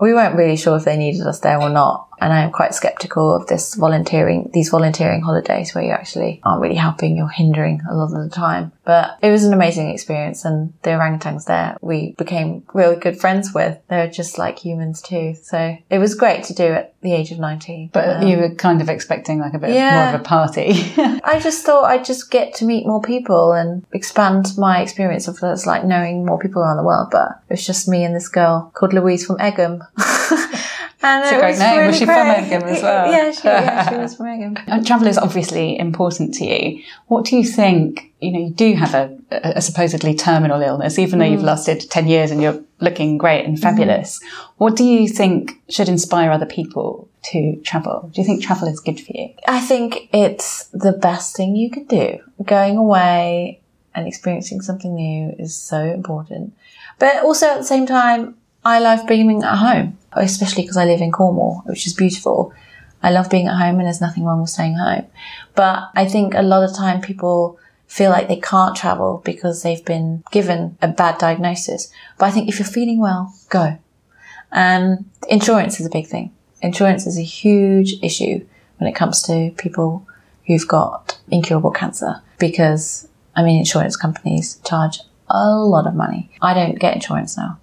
we 0.00 0.14
weren't 0.14 0.34
really 0.34 0.56
sure 0.56 0.76
if 0.76 0.84
they 0.84 0.96
needed 0.96 1.26
us 1.26 1.40
there 1.40 1.60
or 1.60 1.70
not. 1.70 2.08
And 2.20 2.32
I 2.32 2.42
am 2.42 2.52
quite 2.52 2.74
skeptical 2.74 3.34
of 3.34 3.46
this 3.46 3.74
volunteering, 3.74 4.50
these 4.52 4.68
volunteering 4.68 5.22
holidays 5.22 5.74
where 5.74 5.84
you 5.84 5.90
actually 5.90 6.40
aren't 6.44 6.62
really 6.62 6.76
helping, 6.76 7.16
you're 7.16 7.28
hindering 7.28 7.80
a 7.90 7.94
lot 7.94 8.12
of 8.12 8.22
the 8.22 8.30
time. 8.34 8.72
But 8.84 9.18
it 9.22 9.30
was 9.30 9.44
an 9.44 9.52
amazing 9.52 9.90
experience 9.90 10.44
and 10.44 10.72
the 10.82 10.90
orangutans 10.90 11.46
there 11.46 11.76
we 11.80 12.12
became 12.18 12.62
really 12.74 12.96
good 12.96 13.18
friends 13.18 13.52
with. 13.54 13.78
They're 13.88 14.10
just 14.10 14.38
like 14.38 14.58
humans 14.58 15.00
too. 15.00 15.34
So 15.42 15.76
it 15.88 15.98
was 15.98 16.14
great 16.14 16.44
to 16.44 16.54
do 16.54 16.64
at 16.64 16.94
the 17.00 17.12
age 17.12 17.30
of 17.30 17.38
19. 17.38 17.90
But 17.92 18.22
um, 18.22 18.28
you 18.28 18.38
were 18.38 18.54
kind 18.54 18.80
of 18.80 18.88
expecting 18.88 19.38
like 19.38 19.54
a 19.54 19.58
bit 19.58 19.70
yeah, 19.70 20.06
more 20.06 20.14
of 20.14 20.20
a 20.20 20.24
party. 20.24 20.72
I 21.24 21.40
just 21.42 21.64
thought 21.64 21.84
I'd 21.84 22.04
just 22.04 22.30
get 22.30 22.54
to 22.56 22.64
meet 22.64 22.86
more 22.86 23.00
people 23.00 23.52
and 23.52 23.84
expand 23.92 24.46
my 24.58 24.80
experience 24.80 25.28
of 25.28 25.40
this, 25.40 25.66
like 25.66 25.84
knowing 25.84 26.26
more 26.26 26.38
people 26.38 26.62
around 26.62 26.76
the 26.76 26.82
world. 26.84 27.08
But 27.10 27.40
it 27.48 27.54
was 27.54 27.66
just 27.66 27.88
me 27.88 28.04
and 28.04 28.14
this 28.14 28.28
girl 28.28 28.70
called 28.74 28.92
Louise 28.92 29.26
from 29.26 29.38
Egham. 29.38 29.80
And 31.02 31.24
it's 31.24 31.32
a 31.32 31.38
great 31.38 31.58
name. 31.58 31.76
Really 31.76 31.86
was 31.88 31.98
she 31.98 32.04
great. 32.04 32.14
from 32.14 32.44
Egham 32.44 32.62
as 32.64 32.82
well? 32.82 33.10
yeah, 33.10 33.32
she, 33.32 33.48
yeah, 33.48 33.88
she 33.88 33.96
was 33.96 34.16
from 34.16 34.26
Egham. 34.26 34.86
Travel 34.86 35.06
is 35.06 35.16
obviously 35.16 35.78
important 35.78 36.34
to 36.34 36.44
you. 36.44 36.82
What 37.06 37.24
do 37.24 37.36
you 37.36 37.44
think? 37.44 38.12
You 38.20 38.32
know, 38.32 38.38
you 38.40 38.50
do 38.50 38.74
have 38.74 38.94
a, 38.94 39.18
a 39.30 39.62
supposedly 39.62 40.14
terminal 40.14 40.60
illness, 40.60 40.98
even 40.98 41.18
though 41.18 41.24
you've 41.24 41.40
mm. 41.40 41.44
lasted 41.44 41.90
10 41.90 42.06
years 42.06 42.30
and 42.30 42.42
you're 42.42 42.62
looking 42.80 43.16
great 43.16 43.46
and 43.46 43.58
fabulous. 43.58 44.18
Mm. 44.22 44.48
What 44.58 44.76
do 44.76 44.84
you 44.84 45.08
think 45.08 45.52
should 45.70 45.88
inspire 45.88 46.30
other 46.30 46.44
people 46.44 47.08
to 47.22 47.56
travel? 47.64 48.10
Do 48.12 48.20
you 48.20 48.26
think 48.26 48.42
travel 48.42 48.68
is 48.68 48.78
good 48.80 49.00
for 49.00 49.12
you? 49.14 49.30
I 49.48 49.60
think 49.60 50.10
it's 50.12 50.64
the 50.66 50.92
best 50.92 51.34
thing 51.34 51.56
you 51.56 51.70
can 51.70 51.84
do. 51.84 52.18
Going 52.44 52.76
away 52.76 53.60
and 53.94 54.06
experiencing 54.06 54.60
something 54.60 54.94
new 54.94 55.34
is 55.38 55.56
so 55.56 55.80
important. 55.80 56.54
But 56.98 57.24
also 57.24 57.46
at 57.46 57.58
the 57.58 57.64
same 57.64 57.86
time, 57.86 58.36
I 58.64 58.78
love 58.78 59.06
being 59.06 59.42
at 59.42 59.56
home, 59.56 59.98
especially 60.12 60.62
because 60.62 60.76
I 60.76 60.84
live 60.84 61.00
in 61.00 61.12
Cornwall, 61.12 61.62
which 61.64 61.86
is 61.86 61.94
beautiful. 61.94 62.52
I 63.02 63.10
love 63.10 63.30
being 63.30 63.46
at 63.46 63.56
home 63.56 63.76
and 63.76 63.86
there's 63.86 64.00
nothing 64.00 64.24
wrong 64.24 64.40
with 64.40 64.50
staying 64.50 64.76
home. 64.76 65.06
But 65.54 65.90
I 65.94 66.06
think 66.06 66.34
a 66.34 66.42
lot 66.42 66.62
of 66.62 66.76
time 66.76 67.00
people 67.00 67.58
feel 67.86 68.10
like 68.10 68.28
they 68.28 68.36
can't 68.36 68.76
travel 68.76 69.22
because 69.24 69.62
they've 69.62 69.84
been 69.84 70.22
given 70.30 70.76
a 70.82 70.88
bad 70.88 71.18
diagnosis. 71.18 71.90
But 72.18 72.26
I 72.26 72.30
think 72.30 72.48
if 72.48 72.58
you're 72.58 72.68
feeling 72.68 73.00
well, 73.00 73.34
go. 73.48 73.78
And 74.52 75.06
insurance 75.28 75.80
is 75.80 75.86
a 75.86 75.90
big 75.90 76.06
thing. 76.06 76.32
Insurance 76.60 77.06
is 77.06 77.18
a 77.18 77.22
huge 77.22 77.94
issue 78.02 78.46
when 78.76 78.88
it 78.88 78.94
comes 78.94 79.22
to 79.22 79.54
people 79.56 80.06
who've 80.46 80.68
got 80.68 81.18
incurable 81.30 81.70
cancer 81.70 82.20
because, 82.38 83.08
I 83.34 83.42
mean, 83.42 83.58
insurance 83.58 83.96
companies 83.96 84.60
charge 84.64 84.98
a 85.28 85.56
lot 85.56 85.86
of 85.86 85.94
money. 85.94 86.30
I 86.42 86.52
don't 86.52 86.78
get 86.78 86.94
insurance 86.94 87.38
now 87.38 87.58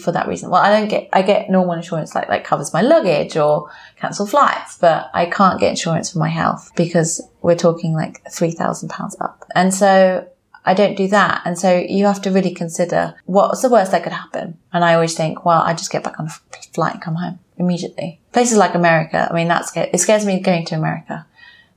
for 0.00 0.12
that 0.12 0.28
reason. 0.28 0.50
Well, 0.50 0.62
I 0.62 0.70
don't 0.70 0.88
get, 0.88 1.08
I 1.12 1.22
get 1.22 1.50
normal 1.50 1.74
insurance 1.74 2.14
like, 2.14 2.28
like 2.28 2.44
covers 2.44 2.72
my 2.72 2.82
luggage 2.82 3.36
or 3.36 3.70
cancel 3.96 4.26
flights, 4.26 4.78
but 4.78 5.10
I 5.12 5.26
can't 5.26 5.58
get 5.58 5.70
insurance 5.70 6.12
for 6.12 6.18
my 6.18 6.28
health 6.28 6.70
because 6.76 7.20
we're 7.42 7.56
talking 7.56 7.92
like 7.92 8.22
£3,000 8.24 9.20
up. 9.20 9.44
And 9.54 9.74
so 9.74 10.28
I 10.64 10.74
don't 10.74 10.96
do 10.96 11.08
that. 11.08 11.42
And 11.44 11.58
so 11.58 11.76
you 11.76 12.06
have 12.06 12.22
to 12.22 12.30
really 12.30 12.54
consider 12.54 13.14
what's 13.24 13.62
the 13.62 13.68
worst 13.68 13.90
that 13.90 14.04
could 14.04 14.12
happen. 14.12 14.58
And 14.72 14.84
I 14.84 14.94
always 14.94 15.14
think, 15.14 15.44
well, 15.44 15.62
I 15.62 15.74
just 15.74 15.90
get 15.90 16.04
back 16.04 16.20
on 16.20 16.26
a 16.26 16.30
flight 16.72 16.94
and 16.94 17.02
come 17.02 17.16
home 17.16 17.40
immediately. 17.56 18.20
Places 18.32 18.58
like 18.58 18.74
America, 18.74 19.28
I 19.30 19.34
mean, 19.34 19.48
that's, 19.48 19.76
it 19.76 19.98
scares 19.98 20.24
me 20.24 20.40
going 20.40 20.64
to 20.66 20.76
America 20.76 21.26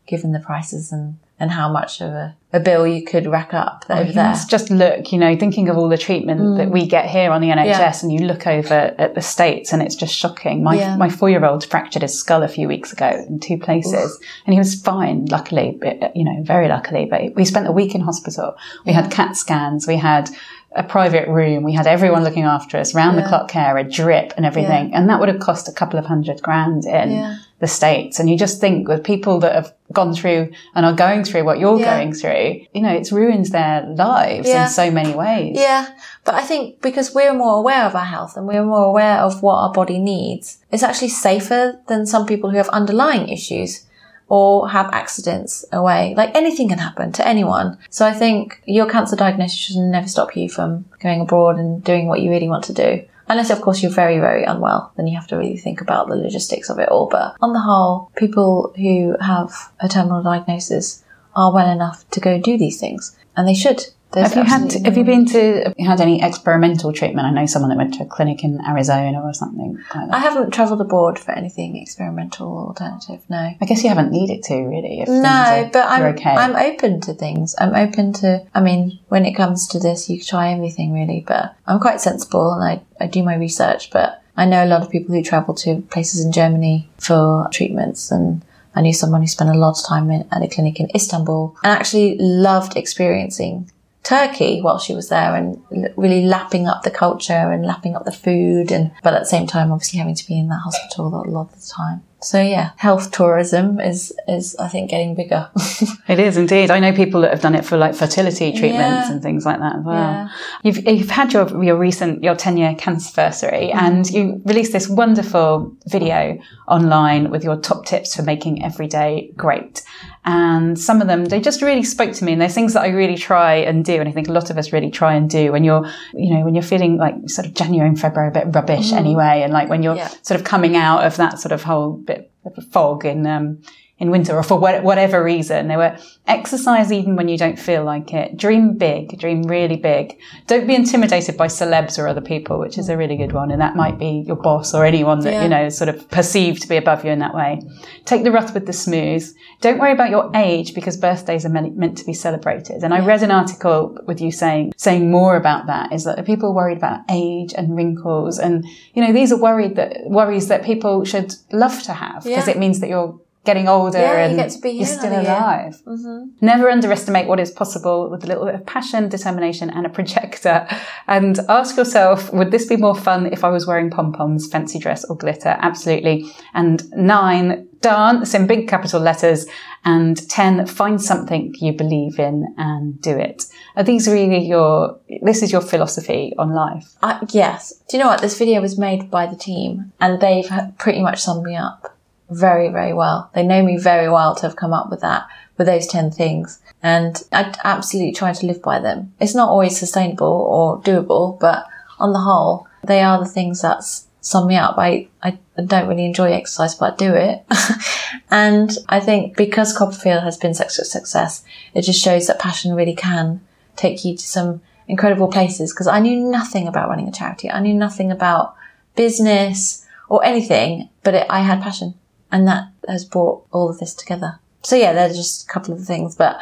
given 0.05 0.31
the 0.31 0.39
prices 0.39 0.91
and 0.91 1.17
and 1.37 1.51
how 1.51 1.69
much 1.69 2.01
of 2.01 2.11
a, 2.11 2.35
a 2.53 2.59
bill 2.61 2.87
you 2.87 3.03
could 3.03 3.27
rack 3.27 3.53
up 3.53 3.85
oh, 3.89 3.99
over 3.99 4.11
there. 4.13 4.35
Just 4.47 4.69
look, 4.69 5.11
you 5.11 5.17
know, 5.17 5.35
thinking 5.35 5.67
of 5.67 5.77
all 5.77 5.89
the 5.89 5.97
treatment 5.97 6.39
mm. 6.39 6.57
that 6.57 6.71
we 6.71 6.87
get 6.87 7.09
here 7.09 7.31
on 7.31 7.41
the 7.41 7.49
NHS 7.49 7.65
yeah. 7.65 7.99
and 8.03 8.13
you 8.13 8.19
look 8.19 8.47
over 8.47 8.95
at 8.97 9.15
the 9.15 9.21
States 9.21 9.73
and 9.73 9.81
it's 9.81 9.95
just 9.95 10.15
shocking. 10.15 10.63
My, 10.63 10.75
yeah. 10.75 10.95
my 10.95 11.09
four 11.09 11.29
year 11.29 11.43
old 11.43 11.65
fractured 11.65 12.03
his 12.03 12.17
skull 12.17 12.41
a 12.41 12.47
few 12.47 12.69
weeks 12.69 12.93
ago 12.93 13.25
in 13.27 13.39
two 13.39 13.57
places 13.57 14.15
Oof. 14.15 14.27
and 14.45 14.53
he 14.53 14.59
was 14.59 14.79
fine, 14.79 15.25
luckily, 15.25 15.77
but, 15.79 16.15
you 16.15 16.23
know, 16.23 16.41
very 16.43 16.69
luckily, 16.69 17.05
but 17.05 17.35
we 17.35 17.43
spent 17.43 17.67
a 17.67 17.71
week 17.71 17.95
in 17.95 18.01
hospital. 18.01 18.55
We 18.85 18.93
yeah. 18.93 19.01
had 19.01 19.11
CAT 19.11 19.35
scans. 19.35 19.87
We 19.87 19.97
had 19.97 20.29
a 20.75 20.83
private 20.83 21.27
room. 21.27 21.63
We 21.63 21.73
had 21.73 21.87
everyone 21.87 22.23
looking 22.23 22.43
after 22.43 22.77
us, 22.77 22.93
round 22.93 23.17
the 23.17 23.23
clock 23.23 23.49
care, 23.49 23.77
a 23.77 23.83
drip 23.83 24.33
and 24.37 24.45
everything. 24.45 24.93
And 24.93 25.09
that 25.09 25.19
would 25.19 25.29
have 25.29 25.39
cost 25.39 25.69
a 25.69 25.71
couple 25.71 25.97
of 25.97 26.05
hundred 26.05 26.41
grand 26.41 26.85
in 26.85 27.39
the 27.59 27.67
States. 27.67 28.19
And 28.19 28.29
you 28.29 28.37
just 28.37 28.59
think 28.59 28.87
with 28.87 29.03
people 29.03 29.39
that 29.39 29.55
have 29.55 29.73
gone 29.93 30.13
through 30.13 30.51
and 30.73 30.85
are 30.85 30.93
going 30.93 31.23
through 31.23 31.45
what 31.45 31.59
you're 31.59 31.79
yeah. 31.79 31.97
going 31.97 32.13
through, 32.13 32.65
you 32.73 32.81
know, 32.81 32.91
it's 32.91 33.11
ruined 33.11 33.47
their 33.47 33.85
lives 33.87 34.47
yeah. 34.47 34.63
in 34.63 34.69
so 34.69 34.91
many 34.91 35.13
ways. 35.13 35.55
Yeah. 35.57 35.87
But 36.25 36.35
I 36.35 36.41
think 36.41 36.81
because 36.81 37.13
we're 37.13 37.33
more 37.33 37.57
aware 37.57 37.83
of 37.83 37.95
our 37.95 38.05
health 38.05 38.35
and 38.35 38.47
we're 38.47 38.65
more 38.65 38.83
aware 38.83 39.19
of 39.19 39.41
what 39.41 39.55
our 39.55 39.71
body 39.71 39.99
needs, 39.99 40.57
it's 40.71 40.83
actually 40.83 41.09
safer 41.09 41.79
than 41.87 42.05
some 42.05 42.25
people 42.25 42.49
who 42.49 42.57
have 42.57 42.69
underlying 42.69 43.29
issues 43.29 43.85
or 44.27 44.69
have 44.69 44.89
accidents 44.91 45.63
away. 45.71 46.13
Like 46.17 46.35
anything 46.35 46.69
can 46.69 46.79
happen 46.79 47.11
to 47.13 47.27
anyone. 47.27 47.77
So 47.89 48.05
I 48.05 48.13
think 48.13 48.61
your 48.65 48.89
cancer 48.89 49.15
diagnosis 49.15 49.57
should 49.57 49.77
never 49.77 50.07
stop 50.07 50.35
you 50.35 50.49
from 50.49 50.85
going 50.99 51.21
abroad 51.21 51.57
and 51.57 51.83
doing 51.83 52.07
what 52.07 52.21
you 52.21 52.31
really 52.31 52.49
want 52.49 52.63
to 52.65 52.73
do. 52.73 53.05
Unless, 53.27 53.49
of 53.49 53.61
course, 53.61 53.81
you're 53.81 53.91
very, 53.91 54.19
very 54.19 54.43
unwell, 54.43 54.91
then 54.95 55.07
you 55.07 55.15
have 55.15 55.27
to 55.27 55.37
really 55.37 55.57
think 55.57 55.81
about 55.81 56.07
the 56.07 56.15
logistics 56.15 56.69
of 56.69 56.79
it 56.79 56.89
all. 56.89 57.07
But 57.07 57.35
on 57.41 57.53
the 57.53 57.59
whole, 57.59 58.11
people 58.15 58.73
who 58.75 59.17
have 59.19 59.51
a 59.79 59.89
terminal 59.89 60.21
diagnosis 60.21 61.03
are 61.35 61.53
well 61.53 61.69
enough 61.69 62.07
to 62.11 62.19
go 62.19 62.39
do 62.39 62.57
these 62.57 62.79
things, 62.79 63.17
and 63.35 63.47
they 63.47 63.55
should. 63.55 63.87
There's 64.11 64.33
have 64.33 64.45
you 64.45 64.49
had? 64.49 64.85
Have 64.85 64.97
you 64.97 65.03
been 65.03 65.25
to? 65.27 65.63
Have 65.65 65.73
you 65.77 65.85
had 65.85 65.99
any 65.99 66.23
experimental 66.23 66.93
treatment? 66.93 67.27
I 67.27 67.31
know 67.31 67.45
someone 67.45 67.69
that 67.69 67.77
went 67.77 67.95
to 67.95 68.03
a 68.03 68.05
clinic 68.05 68.45
in 68.45 68.61
Arizona 68.65 69.21
or 69.21 69.33
something 69.33 69.77
like. 69.93 70.09
I 70.11 70.19
haven't 70.19 70.53
travelled 70.53 70.79
abroad 70.79 71.19
for 71.19 71.33
anything 71.33 71.75
experimental 71.75 72.47
or 72.47 72.67
alternative. 72.67 73.21
No. 73.29 73.53
I 73.59 73.65
guess 73.65 73.83
you 73.83 73.89
haven't 73.89 74.11
needed 74.11 74.43
to 74.43 74.55
really. 74.55 75.03
no, 75.05 75.69
but 75.73 75.85
I'm 75.85 76.03
okay. 76.15 76.29
I'm 76.29 76.55
open 76.55 77.01
to 77.01 77.13
things. 77.13 77.55
I'm 77.59 77.75
open 77.75 78.13
to. 78.13 78.45
I 78.55 78.61
mean, 78.61 78.99
when 79.09 79.25
it 79.25 79.33
comes 79.33 79.67
to 79.69 79.79
this, 79.79 80.09
you 80.09 80.21
try 80.21 80.53
everything 80.53 80.93
really. 80.93 81.23
But 81.27 81.55
I'm 81.67 81.79
quite 81.79 81.99
sensible 81.99 82.53
and 82.53 82.63
I 82.63 83.03
I 83.03 83.07
do 83.07 83.21
my 83.21 83.35
research. 83.35 83.89
But 83.91 84.23
I 84.37 84.45
know 84.45 84.63
a 84.63 84.67
lot 84.67 84.81
of 84.81 84.89
people 84.89 85.13
who 85.13 85.23
travel 85.23 85.53
to 85.55 85.81
places 85.81 86.23
in 86.23 86.31
Germany 86.31 86.89
for 86.99 87.47
treatments 87.51 88.11
and. 88.11 88.43
I 88.77 88.81
knew 88.81 88.91
someone 88.91 89.21
who 89.21 89.27
spent 89.27 89.49
a 89.49 89.53
lot 89.53 89.79
of 89.79 89.85
time 89.87 90.11
in, 90.11 90.27
at 90.33 90.43
a 90.43 90.49
clinic 90.49 90.81
in 90.81 90.89
Istanbul 90.93 91.55
and 91.63 91.71
actually 91.71 92.17
loved 92.19 92.75
experiencing 92.75 93.71
Turkey 94.05 94.61
while 94.61 94.77
she 94.77 94.93
was 94.93 95.09
there 95.09 95.35
and 95.35 95.61
really 95.97 96.21
lapping 96.25 96.67
up 96.67 96.83
the 96.83 96.91
culture 96.91 97.33
and 97.33 97.65
lapping 97.65 97.95
up 97.95 98.05
the 98.05 98.11
food 98.11 98.71
and 98.71 98.91
but 99.03 99.15
at 99.15 99.19
the 99.19 99.25
same 99.25 99.47
time 99.47 99.71
obviously 99.71 99.97
having 99.97 100.15
to 100.15 100.27
be 100.27 100.37
in 100.37 100.47
that 100.49 100.61
hospital 100.63 101.07
a 101.07 101.27
lot 101.27 101.51
of 101.51 101.55
the 101.55 101.73
time. 101.75 102.03
So 102.25 102.41
yeah, 102.41 102.71
health 102.77 103.11
tourism 103.11 103.79
is 103.79 104.11
is 104.27 104.55
I 104.55 104.67
think 104.67 104.89
getting 104.89 105.13
bigger. 105.13 105.49
it 106.07 106.19
is 106.19 106.37
indeed. 106.37 106.71
I 106.71 106.79
know 106.79 106.91
people 106.91 107.21
that 107.21 107.29
have 107.31 107.41
done 107.41 107.53
it 107.53 107.65
for 107.65 107.77
like 107.77 107.93
fertility 107.93 108.51
treatments 108.51 109.07
yeah. 109.07 109.11
and 109.11 109.21
things 109.21 109.45
like 109.45 109.59
that 109.59 109.75
as 109.75 109.85
well. 109.85 109.95
Yeah. 109.95 110.29
You've 110.63 110.87
you've 110.87 111.09
had 111.09 111.33
your 111.33 111.63
your 111.63 111.75
recent 111.75 112.23
your 112.23 112.35
ten 112.35 112.57
year 112.57 112.73
cancerversary 112.73 113.71
mm. 113.71 113.75
and 113.75 114.09
you 114.09 114.41
released 114.43 114.71
this 114.71 114.89
wonderful 114.89 115.75
video 115.85 116.39
online 116.67 117.29
with 117.29 117.43
your 117.43 117.57
top 117.57 117.85
tips 117.85 118.15
for 118.15 118.23
making 118.23 118.63
every 118.63 118.87
day 118.87 119.31
great. 119.35 119.83
And 120.27 120.79
some 120.79 121.01
of 121.01 121.07
them, 121.07 121.25
they 121.25 121.39
just 121.39 121.61
really 121.61 121.83
spoke 121.83 122.11
to 122.13 122.25
me 122.25 122.33
and 122.33 122.41
they're 122.41 122.49
things 122.49 122.73
that 122.73 122.81
I 122.81 122.87
really 122.87 123.15
try 123.15 123.55
and 123.55 123.85
do. 123.85 123.99
And 123.99 124.09
I 124.09 124.11
think 124.11 124.27
a 124.27 124.31
lot 124.31 124.49
of 124.49 124.57
us 124.57 124.73
really 124.73 124.89
try 124.89 125.13
and 125.13 125.29
do 125.29 125.51
when 125.51 125.63
you're, 125.63 125.85
you 126.15 126.33
know, 126.33 126.43
when 126.43 126.55
you're 126.55 126.63
feeling 126.63 126.97
like 126.97 127.13
sort 127.27 127.45
of 127.47 127.53
January 127.53 127.87
and 127.87 127.99
February 127.99 128.29
a 128.29 128.31
bit 128.31 128.47
rubbish 128.55 128.91
mm. 128.91 128.97
anyway. 128.97 129.41
And 129.43 129.53
like 129.53 129.69
when 129.69 129.83
you're 129.83 129.95
yeah. 129.95 130.07
sort 130.23 130.39
of 130.39 130.43
coming 130.43 130.75
out 130.75 131.05
of 131.05 131.15
that 131.17 131.39
sort 131.39 131.51
of 131.51 131.61
whole 131.61 131.93
bit 131.93 132.31
of 132.43 132.65
fog 132.71 133.05
in, 133.05 133.27
um, 133.27 133.61
in 133.97 134.11
winter 134.11 134.35
or 134.35 134.43
for 134.43 134.59
whatever 134.59 135.23
reason. 135.23 135.69
They 135.69 135.77
were 135.77 135.97
exercise 136.27 136.91
even 136.91 137.15
when 137.15 137.29
you 137.29 137.37
don't 137.37 137.57
feel 137.57 137.85
like 137.85 138.13
it. 138.13 138.35
Dream 138.35 138.77
big, 138.77 139.17
dream 139.19 139.43
really 139.43 139.77
big. 139.77 140.19
Don't 140.47 140.67
be 140.67 140.75
intimidated 140.75 141.37
by 141.37 141.47
celebs 141.47 141.97
or 141.97 142.07
other 142.07 142.21
people, 142.21 142.59
which 142.59 142.77
is 142.77 142.89
a 142.89 142.97
really 142.97 143.15
good 143.15 143.31
one. 143.31 143.51
And 143.51 143.61
that 143.61 143.77
might 143.77 143.97
be 143.97 144.25
your 144.27 144.35
boss 144.35 144.73
or 144.73 144.85
anyone 144.85 145.21
that, 145.21 145.33
yeah. 145.33 145.43
you 145.43 145.49
know, 145.49 145.65
is 145.67 145.77
sort 145.77 145.87
of 145.87 146.09
perceived 146.11 146.61
to 146.63 146.67
be 146.67 146.75
above 146.75 147.05
you 147.05 147.11
in 147.11 147.19
that 147.19 147.33
way. 147.33 147.61
Take 148.03 148.23
the 148.23 148.31
rough 148.31 148.53
with 148.53 148.65
the 148.65 148.73
smooth. 148.73 149.25
Don't 149.61 149.79
worry 149.79 149.93
about 149.93 150.09
your 150.09 150.29
age 150.35 150.73
because 150.73 150.97
birthdays 150.97 151.45
are 151.45 151.49
meant 151.49 151.97
to 151.97 152.05
be 152.05 152.13
celebrated. 152.13 152.83
And 152.83 152.93
I 152.93 152.99
read 152.99 153.23
an 153.23 153.31
article 153.31 153.97
with 154.05 154.19
you 154.19 154.31
saying, 154.31 154.73
saying 154.75 155.09
more 155.09 155.37
about 155.37 155.67
that 155.67 155.93
is 155.93 156.03
that 156.03 156.25
people 156.25 156.49
are 156.49 156.55
worried 156.55 156.77
about 156.77 157.01
age 157.09 157.53
and 157.57 157.73
wrinkles. 157.77 158.39
And, 158.39 158.65
you 158.93 159.01
know, 159.01 159.13
these 159.13 159.31
are 159.31 159.39
worried 159.39 159.77
that 159.77 160.01
worries 160.05 160.49
that 160.49 160.65
people 160.65 161.05
should 161.05 161.33
love 161.53 161.81
to 161.83 161.93
have 161.93 162.25
because 162.25 162.47
yeah. 162.47 162.55
it 162.55 162.57
means 162.57 162.81
that 162.81 162.89
you're 162.89 163.17
getting 163.45 163.67
older 163.67 163.99
yeah, 163.99 164.25
and 164.25 164.31
you 164.31 164.37
get 164.37 164.51
to 164.51 164.59
be 164.59 164.71
you're 164.71 164.85
still 164.85 165.21
alive. 165.21 165.81
Mm-hmm. 165.85 166.35
Never 166.41 166.69
underestimate 166.69 167.27
what 167.27 167.39
is 167.39 167.51
possible 167.51 168.09
with 168.09 168.23
a 168.23 168.27
little 168.27 168.45
bit 168.45 168.55
of 168.55 168.65
passion, 168.65 169.07
determination, 169.07 169.69
and 169.69 169.85
a 169.85 169.89
projector. 169.89 170.67
And 171.07 171.39
ask 171.47 171.77
yourself, 171.77 172.33
would 172.33 172.51
this 172.51 172.65
be 172.65 172.75
more 172.75 172.95
fun 172.95 173.27
if 173.27 173.43
I 173.43 173.49
was 173.49 173.67
wearing 173.67 173.89
pom 173.91 174.11
poms, 174.11 174.47
fancy 174.47 174.79
dress, 174.79 175.05
or 175.05 175.15
glitter? 175.15 175.55
Absolutely. 175.59 176.25
And 176.53 176.91
nine, 176.91 177.67
dance 177.81 178.33
in 178.33 178.47
big 178.47 178.67
capital 178.67 178.99
letters. 178.99 179.45
And 179.87 180.27
10, 180.29 180.65
find 180.65 180.99
something 180.99 181.53
you 181.59 181.71
believe 181.71 182.17
in 182.17 182.55
and 182.57 182.99
do 183.01 183.15
it. 183.15 183.45
Are 183.75 183.83
these 183.83 184.07
really 184.07 184.43
your, 184.43 184.99
this 185.21 185.43
is 185.43 185.51
your 185.51 185.61
philosophy 185.61 186.33
on 186.39 186.55
life? 186.55 186.95
Uh, 187.03 187.19
yes. 187.29 187.71
Do 187.87 187.97
you 187.97 188.03
know 188.03 188.09
what? 188.09 188.21
This 188.21 188.35
video 188.35 188.61
was 188.61 188.79
made 188.79 189.11
by 189.11 189.27
the 189.27 189.35
team 189.35 189.91
and 190.01 190.19
they've 190.19 190.49
pretty 190.79 191.01
much 191.03 191.21
summed 191.21 191.43
me 191.43 191.55
up 191.55 191.94
very, 192.29 192.69
very 192.69 192.93
well. 192.93 193.29
They 193.33 193.43
know 193.43 193.63
me 193.63 193.77
very 193.77 194.09
well 194.09 194.35
to 194.35 194.41
have 194.43 194.55
come 194.55 194.73
up 194.73 194.89
with 194.89 195.01
that, 195.01 195.27
with 195.57 195.67
those 195.67 195.87
10 195.87 196.11
things. 196.11 196.59
And 196.81 197.21
I 197.31 197.55
absolutely 197.63 198.13
try 198.13 198.33
to 198.33 198.45
live 198.45 198.61
by 198.61 198.79
them. 198.79 199.13
It's 199.19 199.35
not 199.35 199.49
always 199.49 199.79
sustainable 199.79 200.27
or 200.27 200.81
doable, 200.81 201.39
but 201.39 201.65
on 201.99 202.13
the 202.13 202.19
whole, 202.19 202.67
they 202.83 203.01
are 203.01 203.19
the 203.19 203.29
things 203.29 203.61
that 203.61 203.83
sum 204.21 204.47
me 204.47 204.55
up. 204.55 204.75
I, 204.77 205.07
I 205.23 205.37
don't 205.63 205.87
really 205.87 206.05
enjoy 206.05 206.31
exercise, 206.31 206.75
but 206.75 206.93
I 206.93 206.95
do 206.97 207.13
it. 207.13 207.45
and 208.31 208.75
I 208.89 208.99
think 208.99 209.37
because 209.37 209.77
Coppa 209.77 209.95
Feel 209.95 210.21
has 210.21 210.37
been 210.37 210.53
such 210.53 210.79
a 210.79 210.85
success, 210.85 211.43
it 211.73 211.83
just 211.83 212.03
shows 212.03 212.27
that 212.27 212.39
passion 212.39 212.73
really 212.73 212.95
can 212.95 213.41
take 213.75 214.03
you 214.03 214.17
to 214.17 214.23
some 214.23 214.61
incredible 214.87 215.27
places. 215.27 215.71
Because 215.73 215.87
I 215.87 215.99
knew 215.99 216.19
nothing 216.29 216.67
about 216.67 216.89
running 216.89 217.07
a 217.07 217.11
charity. 217.11 217.51
I 217.51 217.59
knew 217.59 217.73
nothing 217.73 218.11
about 218.11 218.55
business 218.95 219.85
or 220.09 220.23
anything, 220.23 220.89
but 221.03 221.13
it, 221.13 221.27
I 221.29 221.39
had 221.39 221.61
passion 221.61 221.95
and 222.31 222.47
that 222.47 222.69
has 222.87 223.05
brought 223.05 223.45
all 223.51 223.69
of 223.69 223.79
this 223.79 223.93
together. 223.93 224.39
So 224.63 224.75
yeah, 224.75 224.93
they're 224.93 225.09
just 225.09 225.43
a 225.43 225.47
couple 225.47 225.73
of 225.73 225.83
things, 225.85 226.15
but 226.15 226.37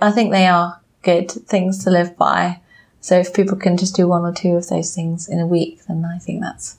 I 0.00 0.10
think 0.10 0.30
they 0.30 0.46
are 0.46 0.80
good 1.02 1.30
things 1.30 1.82
to 1.84 1.90
live 1.90 2.16
by. 2.16 2.60
So 3.00 3.18
if 3.18 3.34
people 3.34 3.56
can 3.56 3.76
just 3.76 3.96
do 3.96 4.06
one 4.06 4.22
or 4.24 4.32
two 4.32 4.50
of 4.56 4.68
those 4.68 4.94
things 4.94 5.28
in 5.28 5.40
a 5.40 5.46
week, 5.46 5.80
then 5.88 6.04
I 6.04 6.18
think 6.18 6.40
that's 6.42 6.76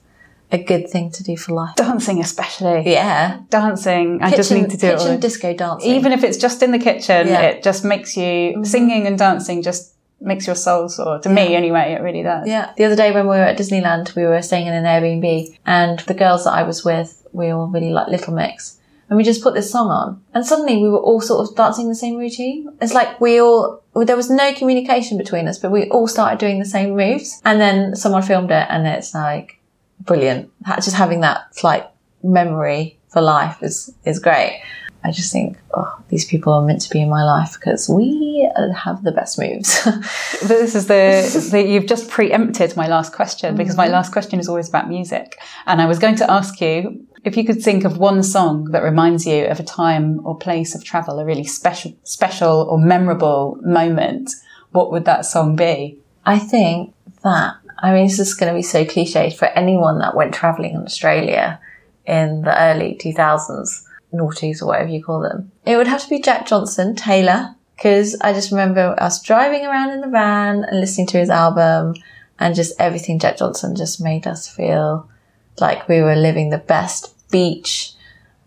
a 0.52 0.64
good 0.64 0.88
thing 0.90 1.10
to 1.12 1.24
do 1.24 1.36
for 1.36 1.54
life. 1.54 1.76
Dancing, 1.76 2.20
especially. 2.22 2.92
Yeah. 2.92 3.40
Dancing. 3.50 4.20
Kitchen, 4.20 4.34
I 4.34 4.36
just 4.36 4.52
need 4.52 4.70
to 4.70 4.78
do 4.78 4.92
kitchen 4.92 5.12
it. 5.14 5.22
disco 5.22 5.54
dancing. 5.56 5.90
Even 5.92 6.12
if 6.12 6.24
it's 6.24 6.38
just 6.38 6.62
in 6.62 6.72
the 6.72 6.80
kitchen, 6.80 7.28
Yeah. 7.28 7.42
it 7.42 7.64
just 7.64 7.84
makes 7.84 8.16
you 8.16 8.24
Mm-hmm. 8.24 8.64
singing 8.64 9.08
and 9.08 9.18
dancing 9.18 9.64
just 9.64 9.94
makes 10.22 10.46
your 10.48 10.56
soul 10.56 10.88
soar. 10.88 11.20
To 11.20 11.30
me, 11.30 11.56
anyway, 11.56 11.94
it 11.98 12.02
really 12.02 12.24
does. 12.24 12.48
Yeah. 12.48 12.72
The 12.78 12.86
other 12.86 12.96
day 12.96 13.12
when 13.12 13.24
we 13.26 13.36
were 13.36 13.44
at 13.44 13.58
Disneyland, 13.58 14.16
we 14.16 14.24
were 14.24 14.42
staying 14.42 14.68
in 14.68 14.74
an 14.74 14.86
Airbnb 14.86 15.58
and 15.66 16.00
the 16.02 16.14
girls 16.14 16.46
that 16.46 16.54
I 16.54 16.64
was 16.64 16.86
with, 16.86 17.23
we 17.34 17.50
all 17.50 17.68
really 17.68 17.90
like 17.90 18.08
Little 18.08 18.34
Mix. 18.34 18.80
And 19.10 19.18
we 19.18 19.24
just 19.24 19.44
put 19.44 19.54
this 19.54 19.70
song 19.70 19.90
on 19.90 20.24
and 20.34 20.46
suddenly 20.46 20.78
we 20.78 20.90
were 20.90 21.00
all 21.00 21.22
sort 21.22 21.48
of 21.48 21.56
dancing 21.56 21.88
the 21.88 21.96
same 21.96 22.16
routine. 22.16 22.70
It's 22.82 22.94
like 22.94 23.20
we 23.20 23.40
all, 23.40 23.84
there 23.94 24.16
was 24.16 24.30
no 24.30 24.54
communication 24.54 25.18
between 25.18 25.48
us, 25.48 25.60
but 25.60 25.72
we 25.72 25.90
all 25.90 26.08
started 26.08 26.40
doing 26.40 26.58
the 26.58 26.66
same 26.66 26.96
moves. 26.96 27.42
And 27.44 27.60
then 27.60 27.96
someone 27.96 28.24
filmed 28.24 28.50
it 28.50 28.68
and 28.70 28.88
it's 28.88 29.14
like 29.14 29.60
brilliant. 30.00 30.50
Just 30.78 30.96
having 30.96 31.20
that 31.20 31.42
like 31.64 31.90
memory 32.24 32.98
for 33.10 33.22
life 33.22 33.62
is, 33.62 33.94
is 34.06 34.20
great. 34.20 34.64
I 35.06 35.12
just 35.12 35.32
think, 35.32 35.58
oh, 35.74 36.00
these 36.10 36.26
people 36.26 36.54
are 36.54 36.62
meant 36.62 36.82
to 36.82 36.90
be 36.90 37.02
in 37.02 37.10
my 37.10 37.24
life 37.24 37.54
because 37.60 37.90
we 37.90 38.50
have 38.76 39.04
the 39.04 39.12
best 39.12 39.38
moves. 39.38 39.82
But 39.84 40.48
this 40.48 40.76
is 40.76 40.88
the, 40.88 41.50
the 41.52 41.62
you've 41.62 41.86
just 41.86 42.10
preempted 42.10 42.76
my 42.76 42.88
last 42.88 43.14
question 43.14 43.56
because 43.56 43.74
Mm-hmm. 43.74 43.92
my 43.92 43.98
last 43.98 44.12
question 44.12 44.40
is 44.40 44.48
always 44.48 44.70
about 44.70 44.88
music. 44.88 45.40
And 45.66 45.82
I 45.82 45.86
was 45.86 46.00
going 46.00 46.16
to 46.16 46.30
ask 46.30 46.62
you 46.62 47.06
if 47.24 47.38
you 47.38 47.46
could 47.46 47.62
think 47.62 47.86
of 47.86 47.98
one 47.98 48.22
song 48.24 48.66
that 48.72 48.84
reminds 48.84 49.26
you 49.26 49.46
of 49.46 49.60
a 49.60 49.64
time 49.64 50.20
or 50.26 50.38
place 50.38 50.76
of 50.76 50.84
travel, 50.84 51.20
a 51.20 51.26
really 51.26 51.44
special, 51.46 51.94
special 52.04 52.68
or 52.70 52.78
memorable 52.78 53.58
moment. 53.62 54.30
What 54.72 54.92
would 54.92 55.06
that 55.06 55.26
song 55.26 55.56
be? 55.56 55.98
I 56.26 56.40
think 56.40 56.94
that, 57.24 57.56
I 57.80 57.94
mean, 57.94 58.06
this 58.06 58.20
is 58.20 58.34
going 58.34 58.52
to 58.52 58.58
be 58.58 58.64
so 58.64 58.84
cliched 58.86 59.36
for 59.36 59.46
anyone 59.46 60.00
that 60.00 60.16
went 60.16 60.34
traveling 60.34 60.74
in 60.76 60.84
Australia 60.84 61.60
in 62.06 62.42
the 62.42 62.62
early 62.62 63.00
2000s, 63.02 63.83
noughties 64.14 64.62
or 64.62 64.68
whatever 64.68 64.90
you 64.90 65.04
call 65.04 65.22
them. 65.22 65.52
It 65.66 65.78
would 65.78 65.88
have 65.88 66.04
to 66.04 66.10
be 66.10 66.22
Jack 66.22 66.48
Johnson, 66.48 66.96
Taylor, 66.96 67.56
because 67.76 68.16
I 68.22 68.34
just 68.34 68.52
remember 68.52 68.96
us 69.00 69.22
driving 69.22 69.66
around 69.66 69.92
in 69.92 70.02
the 70.02 70.08
van 70.08 70.64
and 70.64 70.80
listening 70.80 71.08
to 71.08 71.20
his 71.20 71.30
album 71.30 71.96
and 72.40 72.56
just 72.56 72.80
everything 72.80 73.20
Jack 73.20 73.38
Johnson 73.38 73.76
just 73.76 74.02
made 74.02 74.28
us 74.28 74.48
feel 74.48 75.10
like 75.60 75.88
we 75.88 76.02
were 76.02 76.16
living 76.16 76.50
the 76.50 76.58
best 76.58 77.30
beach 77.30 77.94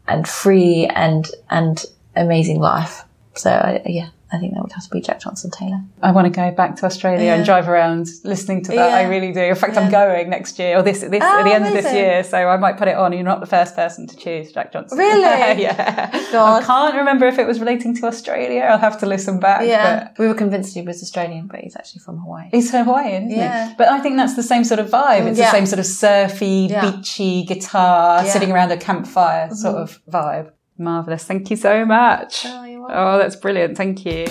and 0.09 0.27
free 0.27 0.87
and, 0.87 1.29
and 1.51 1.85
amazing 2.14 2.61
life. 2.61 3.05
So 3.35 3.51
I, 3.51 3.83
yeah, 3.87 4.09
I 4.37 4.41
think 4.41 4.55
that 4.55 4.62
would 4.62 4.72
have 4.72 4.84
to 4.84 4.91
be 4.91 5.01
Jack 5.01 5.20
Johnson, 5.20 5.51
Taylor. 5.51 5.80
I 6.03 6.12
want 6.12 6.26
to 6.26 6.30
go 6.30 6.51
back 6.51 6.76
to 6.76 6.87
Australia 6.87 7.30
and 7.32 7.45
drive 7.45 7.68
around 7.68 8.09
listening 8.24 8.62
to 8.64 8.72
that. 8.72 8.91
Yeah. 8.91 8.97
I 8.97 9.03
really 9.05 9.32
do. 9.32 9.41
In 9.41 9.55
fact, 9.55 9.76
I'm 9.76 9.91
going 9.91 10.28
next 10.30 10.59
year 10.59 10.76
or 10.78 10.82
this, 10.82 11.01
this 11.01 11.22
Oh, 11.22 11.39
at 11.41 11.45
the 11.45 11.53
end 11.53 11.66
of 11.66 11.72
this 11.72 11.91
year. 11.93 12.22
So 12.22 12.37
I 12.37 12.57
might 12.59 12.76
put 12.76 12.89
it 12.89 12.97
on. 12.97 13.12
You're 13.12 13.22
not 13.22 13.41
the 13.41 13.47
first 13.47 13.74
person 13.74 14.07
to 14.07 14.16
choose 14.16 14.53
Jack 14.53 14.72
Johnson. 14.72 14.99
Really? 14.99 15.22
yeah. 15.62 16.11
God. 16.32 16.62
I 16.62 16.66
can't 16.66 16.95
remember 16.97 17.26
if 17.26 17.39
it 17.39 17.47
was 17.47 17.59
relating 17.61 17.95
to 17.97 18.07
Australia. 18.07 18.62
I'll 18.70 18.78
have 18.78 18.99
to 19.01 19.07
listen 19.07 19.41
back. 19.41 19.62
Yeah, 19.66 20.09
But 20.14 20.18
we 20.18 20.28
were 20.28 20.34
convinced 20.34 20.74
he 20.74 20.82
was 20.82 21.03
Australian, 21.03 21.47
but 21.47 21.61
he's 21.61 21.74
actually 21.76 22.01
from 22.01 22.18
Hawaii. 22.18 22.49
He's 22.51 22.70
Hawaiian, 22.70 23.30
Yeah. 23.30 23.68
he? 23.70 23.74
But 23.76 23.89
I 23.89 24.01
think 24.01 24.16
that's 24.16 24.37
the 24.37 24.43
same 24.43 24.64
sort 24.64 24.80
of 24.80 24.91
vibe. 24.91 25.26
It's 25.26 25.39
Yeah. 25.39 25.47
the 25.47 25.57
same 25.57 25.66
sort 25.66 25.80
of 25.80 25.87
surfy, 25.87 26.68
Yeah. 26.70 26.91
beachy 26.91 27.45
guitar, 27.45 28.16
Yeah. 28.18 28.22
Mm-hmm. 28.22 28.32
sitting 28.32 28.53
around 28.53 28.70
a 28.72 28.76
campfire 28.76 29.49
sort 29.55 29.76
of 29.76 29.99
vibe. 30.11 30.51
Marvelous. 30.78 31.24
Thank 31.24 31.51
you 31.51 31.57
so 31.57 31.87
much. 31.87 32.45
Oh, 32.45 32.64
Oh, 32.89 33.18
that's 33.18 33.37
brilliant. 33.37 33.76
Thank 33.76 34.05
you. 34.05 34.26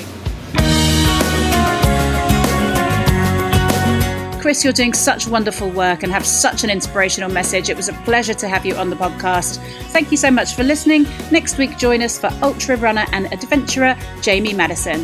Kris, 4.41 4.63
you're 4.63 4.73
doing 4.73 4.93
such 4.93 5.27
wonderful 5.27 5.71
work 5.71 6.03
and 6.03 6.11
have 6.11 6.23
such 6.23 6.63
an 6.63 6.69
inspirational 6.69 7.31
message. 7.31 7.69
It 7.69 7.75
was 7.75 7.89
a 7.89 7.93
pleasure 8.03 8.35
to 8.35 8.47
have 8.47 8.63
you 8.63 8.75
on 8.75 8.91
the 8.91 8.95
podcast. 8.95 9.57
Thank 9.91 10.11
you 10.11 10.17
so 10.17 10.29
much 10.29 10.53
for 10.53 10.63
listening. 10.63 11.07
Next 11.31 11.57
week, 11.57 11.79
join 11.79 12.03
us 12.03 12.19
for 12.19 12.29
ultra 12.43 12.77
runner 12.77 13.05
and 13.11 13.25
adventurer 13.33 13.97
Jamie 14.21 14.53
Madison. 14.53 15.03